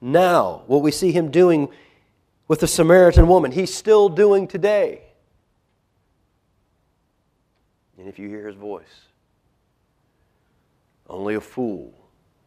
Now, 0.00 0.62
what 0.66 0.82
we 0.82 0.90
see 0.90 1.12
him 1.12 1.30
doing 1.30 1.68
with 2.46 2.60
the 2.60 2.66
Samaritan 2.66 3.26
woman, 3.26 3.52
he's 3.52 3.74
still 3.74 4.08
doing 4.08 4.46
today. 4.46 5.07
And 7.98 8.08
if 8.08 8.18
you 8.18 8.28
hear 8.28 8.46
his 8.46 8.56
voice, 8.56 9.06
only 11.08 11.34
a 11.34 11.40
fool 11.40 11.92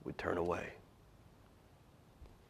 would 0.05 0.17
turn 0.17 0.37
away. 0.37 0.65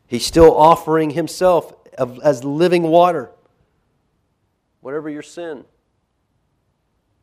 He's 0.08 0.26
still 0.26 0.56
offering 0.56 1.10
himself 1.10 1.74
as 1.98 2.44
living 2.44 2.84
water. 2.84 3.32
Whatever 4.82 5.10
your 5.10 5.22
sin, 5.22 5.64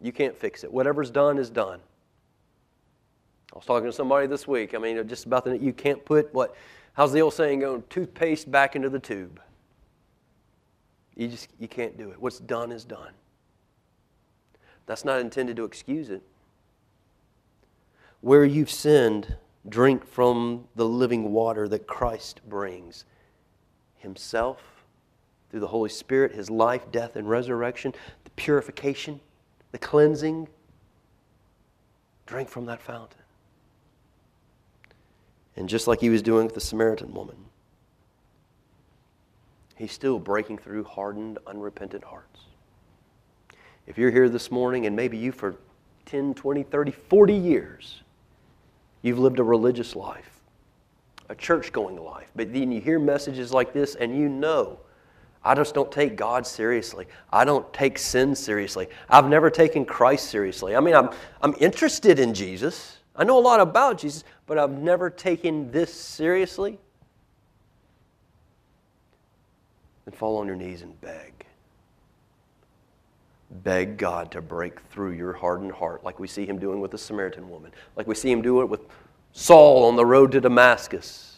you 0.01 0.12
can't 0.12 0.37
fix 0.37 0.64
it. 0.64 0.72
Whatever's 0.72 1.11
done 1.11 1.39
is 1.39 1.51
done. 1.51 1.81
I 3.53 3.57
was 3.57 3.64
talking 3.64 3.87
to 3.87 3.93
somebody 3.93 4.26
this 4.26 4.47
week. 4.47 4.74
I 4.74 4.79
mean, 4.79 5.07
just 5.09 5.26
about 5.26 5.45
that 5.45 5.61
you 5.61 5.72
can't 5.72 6.05
put 6.05 6.33
what, 6.35 6.55
how's 6.93 7.12
the 7.12 7.20
old 7.20 7.35
saying 7.35 7.61
going, 7.61 7.83
toothpaste 7.89 8.51
back 8.51 8.76
into 8.76 8.89
the 8.91 8.99
tube. 8.99 9.41
You 11.16 11.29
just, 11.29 11.49
you 11.59 11.68
can't 11.68 11.97
do 11.99 12.11
it. 12.11 12.20
What's 12.20 12.39
done 12.39 12.70
is 12.72 12.85
done. 12.85 13.12
That's 14.89 15.05
not 15.05 15.20
intended 15.20 15.57
to 15.57 15.64
excuse 15.64 16.09
it. 16.09 16.22
Where 18.22 18.45
you've 18.45 18.70
sinned, 18.70 19.36
drink 19.68 20.05
from 20.07 20.66
the 20.76 20.86
living 20.86 21.30
water 21.30 21.68
that 21.68 21.86
Christ 21.86 22.41
brings 22.49 23.05
Himself 23.99 24.62
through 25.51 25.61
the 25.61 25.66
Holy 25.68 25.91
Spirit, 25.91 26.32
His 26.32 26.49
life, 26.49 26.91
death, 26.91 27.16
and 27.16 27.28
resurrection, 27.28 27.95
the 28.24 28.30
purification, 28.30 29.20
the 29.72 29.78
cleansing. 29.78 30.49
Drink 32.24 32.49
from 32.49 32.64
that 32.64 32.80
fountain. 32.80 33.20
And 35.55 35.68
just 35.68 35.86
like 35.86 36.01
He 36.01 36.09
was 36.09 36.22
doing 36.22 36.47
with 36.47 36.55
the 36.55 36.62
Samaritan 36.62 37.12
woman, 37.12 37.36
He's 39.76 39.93
still 39.93 40.18
breaking 40.18 40.59
through 40.59 40.84
hardened, 40.84 41.39
unrepentant 41.47 42.05
hearts. 42.05 42.47
If 43.89 43.97
you're 43.97 44.11
here 44.11 44.28
this 44.28 44.51
morning 44.51 44.84
and 44.84 44.95
maybe 44.95 45.16
you 45.16 45.32
for 45.32 45.57
10, 46.05 46.34
20, 46.34 46.62
30, 46.62 46.91
40 46.91 47.34
years, 47.34 48.03
you've 49.03 49.18
lived 49.18 49.39
a 49.39 49.43
religious 49.43 49.97
life, 49.97 50.41
a 51.30 51.34
church 51.34 51.72
going 51.72 51.97
life, 51.97 52.28
but 52.36 52.53
then 52.53 52.70
you 52.70 52.82
hear 52.82 52.99
messages 52.99 53.51
like 53.51 53.72
this 53.72 53.95
and 53.95 54.16
you 54.16 54.28
know 54.28 54.78
I 55.45 55.55
just 55.55 55.74
don't 55.74 55.91
take 55.91 56.16
God 56.16 56.47
seriously. 56.47 57.07
I 57.32 57.45
don't 57.45 57.72
take 57.72 57.97
sin 57.99 58.34
seriously. 58.34 58.89
I've 59.09 59.28
never 59.28 59.51
taken 59.51 59.86
Christ 59.86 60.28
seriously. 60.28 60.76
I 60.76 60.80
mean, 60.80 60.95
I'm, 60.95 61.09
I'm 61.41 61.55
interested 61.59 62.18
in 62.18 62.34
Jesus. 62.34 62.99
I 63.16 63.24
know 63.24 63.39
a 63.39 63.41
lot 63.41 63.61
about 63.61 63.99
Jesus, 63.99 64.24
but 64.47 64.59
I've 64.59 64.78
never 64.78 65.09
taken 65.09 65.70
this 65.70 65.95
seriously. 65.95 66.78
Then 70.05 70.12
fall 70.12 70.36
on 70.36 70.47
your 70.47 70.57
knees 70.57 70.82
and 70.82 71.01
beg. 71.01 71.38
Beg 73.51 73.96
God 73.96 74.30
to 74.32 74.42
break 74.42 74.80
through 74.90 75.12
your 75.12 75.32
hardened 75.32 75.72
heart, 75.72 76.05
like 76.05 76.18
we 76.18 76.28
see 76.28 76.44
him 76.44 76.59
doing 76.59 76.80
with 76.80 76.90
the 76.90 76.99
Samaritan 76.99 77.49
woman, 77.49 77.72
like 77.96 78.07
we 78.07 78.14
see 78.14 78.30
him 78.30 78.42
do 78.42 78.61
it 78.61 78.68
with 78.68 78.82
Saul 79.32 79.84
on 79.84 79.96
the 79.96 80.05
road 80.05 80.32
to 80.32 80.40
Damascus 80.40 81.28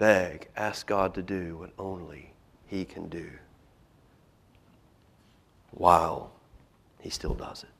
beg, 0.00 0.48
ask 0.56 0.86
God 0.86 1.14
to 1.14 1.22
do 1.22 1.58
what 1.58 1.70
only 1.78 2.32
He 2.66 2.84
can 2.84 3.08
do 3.08 3.30
while 5.70 6.32
He 6.98 7.10
still 7.10 7.34
does 7.34 7.62
it. 7.62 7.79